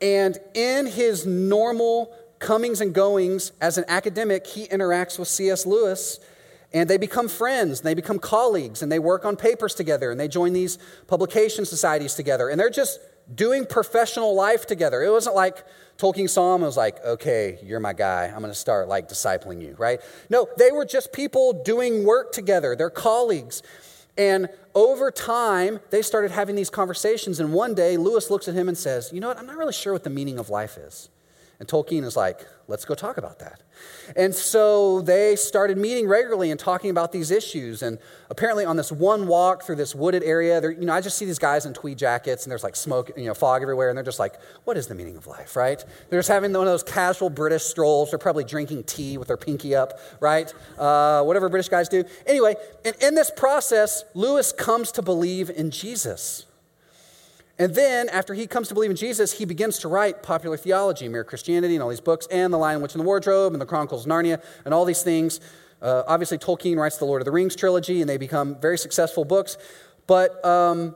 And 0.00 0.38
in 0.54 0.86
his 0.86 1.26
normal 1.26 2.14
comings 2.38 2.80
and 2.80 2.94
goings 2.94 3.52
as 3.60 3.78
an 3.78 3.84
academic, 3.88 4.46
he 4.46 4.66
interacts 4.68 5.18
with 5.18 5.28
C.S. 5.28 5.64
Lewis 5.66 6.20
And 6.72 6.90
they 6.90 6.98
become 6.98 7.28
friends, 7.28 7.80
and 7.80 7.86
they 7.86 7.94
become 7.94 8.18
colleagues, 8.18 8.82
and 8.82 8.90
they 8.90 8.98
work 8.98 9.24
on 9.24 9.36
papers 9.36 9.74
together, 9.74 10.10
and 10.10 10.18
they 10.18 10.28
join 10.28 10.52
these 10.52 10.78
publication 11.06 11.64
societies 11.64 12.14
together. 12.14 12.48
And 12.48 12.58
they're 12.58 12.70
just 12.70 13.00
doing 13.34 13.64
professional 13.66 14.34
life 14.34 14.66
together. 14.66 15.02
It 15.02 15.10
wasn't 15.10 15.36
like 15.36 15.64
Tolkien 15.98 16.28
saw 16.28 16.54
him 16.54 16.60
was 16.60 16.76
like, 16.76 17.02
okay, 17.04 17.58
you're 17.62 17.80
my 17.80 17.92
guy. 17.92 18.26
I'm 18.26 18.40
going 18.40 18.52
to 18.52 18.54
start 18.54 18.88
like 18.88 19.08
discipling 19.08 19.62
you, 19.62 19.74
right? 19.78 20.00
No, 20.28 20.48
they 20.58 20.70
were 20.70 20.84
just 20.84 21.12
people 21.12 21.62
doing 21.64 22.04
work 22.04 22.32
together. 22.32 22.76
They're 22.76 22.90
colleagues. 22.90 23.62
And 24.18 24.48
over 24.74 25.10
time, 25.10 25.80
they 25.90 26.02
started 26.02 26.30
having 26.30 26.56
these 26.56 26.70
conversations. 26.70 27.40
And 27.40 27.52
one 27.52 27.74
day, 27.74 27.96
Lewis 27.96 28.30
looks 28.30 28.48
at 28.48 28.54
him 28.54 28.68
and 28.68 28.76
says, 28.76 29.10
You 29.12 29.20
know 29.20 29.28
what? 29.28 29.38
I'm 29.38 29.46
not 29.46 29.56
really 29.56 29.72
sure 29.72 29.92
what 29.92 30.04
the 30.04 30.10
meaning 30.10 30.38
of 30.38 30.50
life 30.50 30.78
is. 30.78 31.10
And 31.58 31.66
Tolkien 31.66 32.04
is 32.04 32.16
like, 32.16 32.46
let's 32.68 32.84
go 32.84 32.94
talk 32.94 33.16
about 33.16 33.38
that. 33.38 33.62
And 34.14 34.34
so 34.34 35.00
they 35.00 35.36
started 35.36 35.78
meeting 35.78 36.06
regularly 36.06 36.50
and 36.50 36.60
talking 36.60 36.90
about 36.90 37.12
these 37.12 37.30
issues. 37.30 37.82
And 37.82 37.98
apparently, 38.28 38.66
on 38.66 38.76
this 38.76 38.92
one 38.92 39.26
walk 39.26 39.62
through 39.62 39.76
this 39.76 39.94
wooded 39.94 40.22
area, 40.22 40.60
you 40.62 40.84
know, 40.84 40.92
I 40.92 41.00
just 41.00 41.16
see 41.16 41.24
these 41.24 41.38
guys 41.38 41.64
in 41.64 41.72
tweed 41.72 41.96
jackets 41.96 42.44
and 42.44 42.50
there's 42.50 42.62
like 42.62 42.76
smoke, 42.76 43.10
you 43.16 43.24
know, 43.24 43.34
fog 43.34 43.62
everywhere. 43.62 43.88
And 43.88 43.96
they're 43.96 44.04
just 44.04 44.18
like, 44.18 44.34
what 44.64 44.76
is 44.76 44.86
the 44.86 44.94
meaning 44.94 45.16
of 45.16 45.26
life, 45.26 45.56
right? 45.56 45.82
They're 46.10 46.18
just 46.18 46.28
having 46.28 46.52
one 46.52 46.66
of 46.66 46.72
those 46.72 46.82
casual 46.82 47.30
British 47.30 47.62
strolls. 47.62 48.10
They're 48.10 48.18
probably 48.18 48.44
drinking 48.44 48.84
tea 48.84 49.16
with 49.16 49.28
their 49.28 49.38
pinky 49.38 49.74
up, 49.74 49.98
right? 50.20 50.52
Uh, 50.78 51.22
whatever 51.22 51.48
British 51.48 51.70
guys 51.70 51.88
do. 51.88 52.04
Anyway, 52.26 52.56
and 52.84 52.94
in 53.00 53.14
this 53.14 53.30
process, 53.30 54.04
Lewis 54.14 54.52
comes 54.52 54.92
to 54.92 55.02
believe 55.02 55.48
in 55.48 55.70
Jesus. 55.70 56.44
And 57.58 57.74
then, 57.74 58.08
after 58.10 58.34
he 58.34 58.46
comes 58.46 58.68
to 58.68 58.74
believe 58.74 58.90
in 58.90 58.96
Jesus, 58.96 59.32
he 59.32 59.46
begins 59.46 59.78
to 59.78 59.88
write 59.88 60.22
popular 60.22 60.58
theology, 60.58 61.08
Mere 61.08 61.24
Christianity, 61.24 61.74
and 61.74 61.82
all 61.82 61.88
these 61.88 62.00
books, 62.00 62.26
and 62.30 62.52
The 62.52 62.58
Lion, 62.58 62.82
Witch, 62.82 62.94
and 62.94 63.00
the 63.00 63.06
Wardrobe, 63.06 63.54
and 63.54 63.62
The 63.62 63.66
Chronicles 63.66 64.04
of 64.04 64.12
Narnia, 64.12 64.42
and 64.64 64.74
all 64.74 64.84
these 64.84 65.02
things. 65.02 65.40
Uh, 65.80 66.02
obviously, 66.06 66.36
Tolkien 66.36 66.76
writes 66.76 66.98
the 66.98 67.06
Lord 67.06 67.22
of 67.22 67.24
the 67.24 67.32
Rings 67.32 67.56
trilogy, 67.56 68.00
and 68.02 68.10
they 68.10 68.18
become 68.18 68.56
very 68.60 68.76
successful 68.76 69.24
books. 69.24 69.56
But 70.06 70.44
um, 70.44 70.94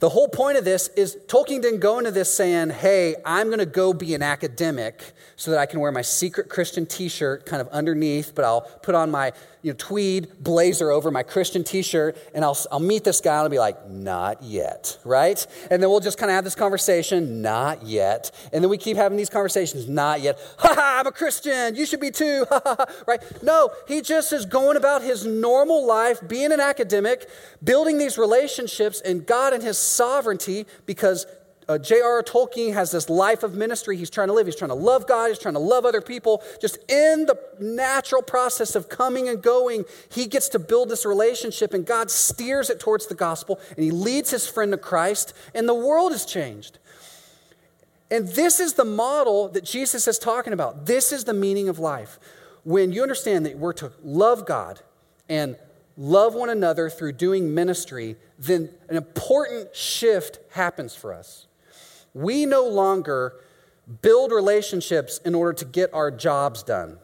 the 0.00 0.08
whole 0.08 0.28
point 0.28 0.58
of 0.58 0.64
this 0.64 0.88
is 0.88 1.16
Tolkien 1.26 1.60
didn't 1.60 1.80
go 1.80 1.98
into 1.98 2.12
this 2.12 2.32
saying, 2.32 2.70
hey, 2.70 3.16
I'm 3.24 3.48
going 3.48 3.58
to 3.58 3.66
go 3.66 3.92
be 3.92 4.14
an 4.14 4.22
academic 4.22 5.12
so 5.34 5.50
that 5.50 5.58
I 5.58 5.66
can 5.66 5.80
wear 5.80 5.90
my 5.90 6.02
secret 6.02 6.48
Christian 6.48 6.86
t 6.86 7.08
shirt 7.08 7.46
kind 7.46 7.60
of 7.60 7.68
underneath, 7.68 8.34
but 8.34 8.44
I'll 8.44 8.60
put 8.60 8.94
on 8.94 9.10
my 9.10 9.32
you 9.68 9.74
know, 9.74 9.76
tweed 9.76 10.28
blazer 10.42 10.90
over 10.90 11.10
my 11.10 11.22
Christian 11.22 11.62
t 11.62 11.82
shirt 11.82 12.16
and 12.32 12.42
I'll, 12.42 12.56
I'll 12.72 12.80
meet 12.80 13.04
this 13.04 13.20
guy 13.20 13.34
and 13.34 13.42
I'll 13.42 13.48
be 13.50 13.58
like, 13.58 13.86
not 13.90 14.42
yet, 14.42 14.96
right? 15.04 15.46
And 15.70 15.82
then 15.82 15.90
we'll 15.90 16.00
just 16.00 16.16
kind 16.16 16.30
of 16.30 16.36
have 16.36 16.44
this 16.44 16.54
conversation, 16.54 17.42
not 17.42 17.82
yet. 17.82 18.30
And 18.50 18.64
then 18.64 18.70
we 18.70 18.78
keep 18.78 18.96
having 18.96 19.18
these 19.18 19.28
conversations, 19.28 19.86
not 19.86 20.22
yet. 20.22 20.38
Ha 20.58 20.74
ha, 20.74 20.96
I'm 21.00 21.06
a 21.06 21.12
Christian, 21.12 21.76
you 21.76 21.84
should 21.84 22.00
be 22.00 22.10
too, 22.10 22.46
ha 22.50 22.60
ha, 22.64 22.86
right? 23.06 23.22
No, 23.42 23.70
he 23.86 24.00
just 24.00 24.32
is 24.32 24.46
going 24.46 24.76
about 24.78 25.02
his 25.02 25.26
normal 25.26 25.86
life, 25.86 26.26
being 26.26 26.50
an 26.50 26.60
academic, 26.60 27.28
building 27.62 27.98
these 27.98 28.16
relationships, 28.16 29.00
and 29.02 29.26
God 29.26 29.52
and 29.52 29.62
his 29.62 29.78
sovereignty 29.78 30.66
because 30.86 31.26
uh, 31.68 31.76
J.R.R. 31.76 32.22
Tolkien 32.22 32.72
has 32.72 32.90
this 32.90 33.10
life 33.10 33.42
of 33.42 33.54
ministry 33.54 33.96
he's 33.96 34.08
trying 34.08 34.28
to 34.28 34.34
live. 34.34 34.46
He's 34.46 34.56
trying 34.56 34.70
to 34.70 34.74
love 34.74 35.06
God, 35.06 35.28
he's 35.28 35.38
trying 35.38 35.54
to 35.54 35.60
love 35.60 35.84
other 35.84 36.00
people. 36.00 36.42
Just 36.60 36.78
in 36.90 37.26
the 37.26 37.38
natural 37.60 38.22
process 38.22 38.74
of 38.74 38.88
coming 38.88 39.28
and 39.28 39.42
going, 39.42 39.84
he 40.10 40.26
gets 40.26 40.48
to 40.50 40.58
build 40.58 40.88
this 40.88 41.04
relationship, 41.04 41.74
and 41.74 41.84
God 41.84 42.10
steers 42.10 42.70
it 42.70 42.80
towards 42.80 43.06
the 43.06 43.14
gospel, 43.14 43.60
and 43.76 43.84
he 43.84 43.90
leads 43.90 44.30
his 44.30 44.48
friend 44.48 44.72
to 44.72 44.78
Christ, 44.78 45.34
and 45.54 45.68
the 45.68 45.74
world 45.74 46.12
is 46.12 46.24
changed. 46.24 46.78
And 48.10 48.26
this 48.28 48.58
is 48.58 48.72
the 48.72 48.86
model 48.86 49.48
that 49.50 49.64
Jesus 49.64 50.08
is 50.08 50.18
talking 50.18 50.54
about. 50.54 50.86
This 50.86 51.12
is 51.12 51.24
the 51.24 51.34
meaning 51.34 51.68
of 51.68 51.78
life. 51.78 52.18
When 52.64 52.92
you 52.92 53.02
understand 53.02 53.44
that 53.44 53.58
we're 53.58 53.74
to 53.74 53.92
love 54.02 54.46
God 54.46 54.80
and 55.28 55.56
love 55.98 56.34
one 56.34 56.48
another 56.48 56.88
through 56.88 57.12
doing 57.12 57.54
ministry, 57.54 58.16
then 58.38 58.70
an 58.88 58.96
important 58.96 59.76
shift 59.76 60.38
happens 60.52 60.94
for 60.94 61.12
us. 61.12 61.47
We 62.18 62.46
no 62.46 62.66
longer 62.66 63.36
build 64.02 64.32
relationships 64.32 65.18
in 65.24 65.36
order 65.36 65.52
to 65.52 65.64
get 65.64 65.94
our 65.94 66.10
jobs 66.10 66.64
done. 66.64 66.98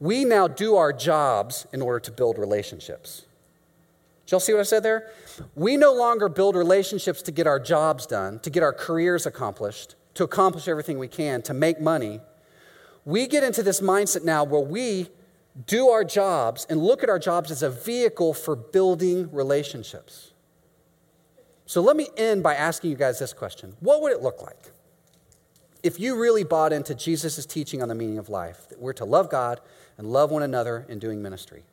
We 0.00 0.24
now 0.24 0.48
do 0.48 0.74
our 0.74 0.92
jobs 0.92 1.68
in 1.72 1.80
order 1.80 2.00
to 2.00 2.10
build 2.10 2.36
relationships. 2.36 3.26
Did 4.24 4.32
y'all 4.32 4.40
see 4.40 4.52
what 4.52 4.58
I 4.58 4.64
said 4.64 4.82
there? 4.82 5.12
We 5.54 5.76
no 5.76 5.94
longer 5.94 6.28
build 6.28 6.56
relationships 6.56 7.22
to 7.22 7.30
get 7.30 7.46
our 7.46 7.60
jobs 7.60 8.06
done, 8.06 8.40
to 8.40 8.50
get 8.50 8.64
our 8.64 8.72
careers 8.72 9.24
accomplished, 9.24 9.94
to 10.14 10.24
accomplish 10.24 10.66
everything 10.66 10.98
we 10.98 11.06
can, 11.06 11.40
to 11.42 11.54
make 11.54 11.80
money. 11.80 12.18
We 13.04 13.28
get 13.28 13.44
into 13.44 13.62
this 13.62 13.80
mindset 13.80 14.24
now 14.24 14.42
where 14.42 14.60
we 14.60 15.10
do 15.64 15.90
our 15.90 16.02
jobs 16.02 16.66
and 16.68 16.82
look 16.82 17.04
at 17.04 17.08
our 17.08 17.20
jobs 17.20 17.52
as 17.52 17.62
a 17.62 17.70
vehicle 17.70 18.34
for 18.34 18.56
building 18.56 19.30
relationships. 19.30 20.32
So 21.66 21.80
let 21.80 21.96
me 21.96 22.08
end 22.16 22.44
by 22.44 22.54
asking 22.54 22.90
you 22.90 22.96
guys 22.96 23.18
this 23.18 23.32
question 23.32 23.74
What 23.80 24.00
would 24.02 24.12
it 24.12 24.22
look 24.22 24.42
like 24.42 24.72
if 25.82 26.00
you 26.00 26.18
really 26.20 26.44
bought 26.44 26.72
into 26.72 26.94
Jesus' 26.94 27.44
teaching 27.44 27.82
on 27.82 27.88
the 27.88 27.94
meaning 27.94 28.18
of 28.18 28.28
life, 28.28 28.68
that 28.70 28.80
we're 28.80 28.92
to 28.94 29.04
love 29.04 29.30
God 29.30 29.60
and 29.98 30.06
love 30.06 30.30
one 30.30 30.42
another 30.42 30.86
in 30.88 30.98
doing 30.98 31.22
ministry? 31.22 31.64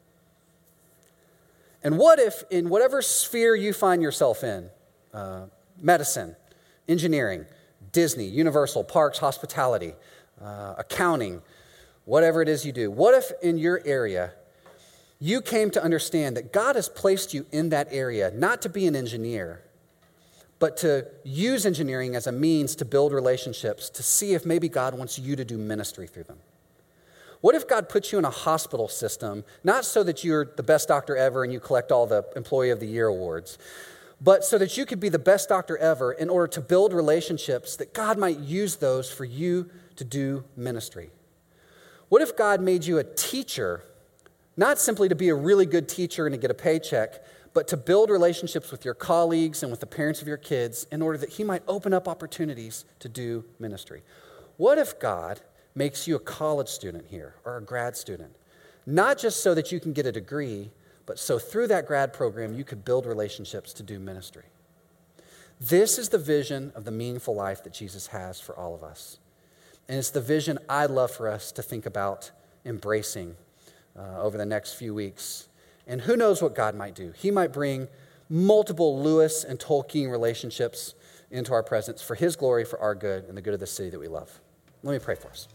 And 1.83 1.97
what 1.97 2.19
if, 2.19 2.43
in 2.49 2.69
whatever 2.69 3.01
sphere 3.01 3.55
you 3.55 3.73
find 3.73 4.01
yourself 4.01 4.43
in, 4.43 4.69
uh, 5.13 5.47
medicine, 5.81 6.35
engineering, 6.87 7.45
Disney, 7.91 8.25
Universal, 8.25 8.85
parks, 8.85 9.19
hospitality, 9.19 9.93
uh, 10.41 10.75
accounting, 10.77 11.41
whatever 12.05 12.41
it 12.41 12.47
is 12.47 12.65
you 12.65 12.71
do, 12.71 12.89
what 12.89 13.13
if 13.13 13.31
in 13.41 13.57
your 13.57 13.81
area 13.85 14.31
you 15.19 15.41
came 15.41 15.69
to 15.71 15.83
understand 15.83 16.37
that 16.37 16.53
God 16.53 16.75
has 16.75 16.87
placed 16.87 17.33
you 17.33 17.45
in 17.51 17.69
that 17.69 17.87
area 17.91 18.31
not 18.33 18.61
to 18.61 18.69
be 18.69 18.87
an 18.87 18.95
engineer, 18.95 19.61
but 20.63 20.77
to 20.77 21.05
use 21.25 21.65
engineering 21.65 22.15
as 22.15 22.25
a 22.25 22.31
means 22.31 22.73
to 22.73 22.85
build 22.85 23.11
relationships, 23.11 23.89
to 23.89 24.01
see 24.01 24.33
if 24.33 24.45
maybe 24.45 24.69
God 24.69 24.97
wants 24.97 25.19
you 25.19 25.35
to 25.35 25.43
do 25.43 25.57
ministry 25.57 26.07
through 26.07 26.23
them. 26.23 26.37
What 27.41 27.53
if 27.53 27.67
God 27.67 27.89
put 27.89 28.13
you 28.13 28.17
in 28.17 28.23
a 28.23 28.29
hospital 28.29 28.87
system, 28.87 29.43
not 29.65 29.83
so 29.83 30.03
that 30.03 30.23
you're 30.23 30.45
the 30.45 30.63
best 30.63 30.87
doctor 30.87 31.17
ever 31.17 31.43
and 31.43 31.51
you 31.51 31.59
collect 31.59 31.91
all 31.91 32.07
the 32.07 32.23
Employee 32.37 32.69
of 32.69 32.79
the 32.79 32.85
Year 32.85 33.07
awards, 33.07 33.57
but 34.21 34.45
so 34.45 34.57
that 34.57 34.77
you 34.77 34.85
could 34.85 35.01
be 35.01 35.09
the 35.09 35.19
best 35.19 35.49
doctor 35.49 35.77
ever 35.79 36.13
in 36.13 36.29
order 36.29 36.47
to 36.47 36.61
build 36.61 36.93
relationships 36.93 37.75
that 37.75 37.93
God 37.93 38.17
might 38.17 38.39
use 38.39 38.77
those 38.77 39.11
for 39.11 39.25
you 39.25 39.69
to 39.97 40.05
do 40.05 40.45
ministry? 40.55 41.09
What 42.07 42.21
if 42.21 42.37
God 42.37 42.61
made 42.61 42.85
you 42.85 42.99
a 42.99 43.03
teacher, 43.03 43.83
not 44.55 44.79
simply 44.79 45.09
to 45.09 45.15
be 45.15 45.27
a 45.27 45.35
really 45.35 45.65
good 45.65 45.89
teacher 45.89 46.25
and 46.25 46.33
to 46.33 46.39
get 46.39 46.51
a 46.51 46.53
paycheck, 46.53 47.21
but 47.53 47.67
to 47.67 47.77
build 47.77 48.09
relationships 48.09 48.71
with 48.71 48.83
your 48.83 48.93
colleagues 48.93 49.61
and 49.63 49.71
with 49.71 49.79
the 49.79 49.85
parents 49.85 50.21
of 50.21 50.27
your 50.27 50.37
kids 50.37 50.87
in 50.91 51.01
order 51.01 51.17
that 51.17 51.29
He 51.29 51.43
might 51.43 51.63
open 51.67 51.93
up 51.93 52.07
opportunities 52.07 52.85
to 52.99 53.09
do 53.09 53.45
ministry. 53.59 54.01
What 54.57 54.77
if 54.77 54.99
God 54.99 55.41
makes 55.75 56.07
you 56.07 56.15
a 56.15 56.19
college 56.19 56.69
student 56.69 57.05
here 57.07 57.35
or 57.45 57.57
a 57.57 57.61
grad 57.61 57.95
student? 57.95 58.35
Not 58.85 59.17
just 59.17 59.41
so 59.41 59.53
that 59.53 59.71
you 59.71 59.79
can 59.79 59.93
get 59.93 60.05
a 60.05 60.11
degree, 60.11 60.71
but 61.05 61.19
so 61.19 61.39
through 61.39 61.67
that 61.67 61.87
grad 61.87 62.13
program 62.13 62.53
you 62.53 62.63
could 62.63 62.83
build 62.83 63.05
relationships 63.05 63.73
to 63.73 63.83
do 63.83 63.99
ministry. 63.99 64.45
This 65.59 65.97
is 65.97 66.09
the 66.09 66.17
vision 66.17 66.71
of 66.75 66.83
the 66.83 66.91
meaningful 66.91 67.35
life 67.35 67.63
that 67.63 67.73
Jesus 67.73 68.07
has 68.07 68.39
for 68.39 68.57
all 68.57 68.75
of 68.75 68.83
us. 68.83 69.19
And 69.87 69.97
it's 69.97 70.09
the 70.09 70.21
vision 70.21 70.59
I'd 70.67 70.89
love 70.89 71.11
for 71.11 71.27
us 71.27 71.51
to 71.53 71.61
think 71.61 71.85
about 71.85 72.31
embracing 72.65 73.35
uh, 73.97 74.21
over 74.21 74.37
the 74.37 74.45
next 74.45 74.73
few 74.73 74.93
weeks 74.93 75.47
and 75.87 76.01
who 76.01 76.15
knows 76.15 76.41
what 76.41 76.55
God 76.55 76.75
might 76.75 76.95
do? 76.95 77.13
He 77.15 77.31
might 77.31 77.51
bring 77.51 77.87
multiple 78.29 79.01
Lewis 79.01 79.43
and 79.43 79.59
Tolkien 79.59 80.09
relationships 80.09 80.95
into 81.29 81.53
our 81.53 81.63
presence 81.63 82.01
for 82.01 82.15
His 82.15 82.35
glory, 82.35 82.63
for 82.65 82.79
our 82.79 82.95
good, 82.95 83.25
and 83.25 83.37
the 83.37 83.41
good 83.41 83.53
of 83.53 83.59
the 83.59 83.67
city 83.67 83.89
that 83.89 83.99
we 83.99 84.07
love. 84.07 84.39
Let 84.83 84.93
me 84.93 84.99
pray 84.99 85.15
for 85.15 85.29
us. 85.29 85.47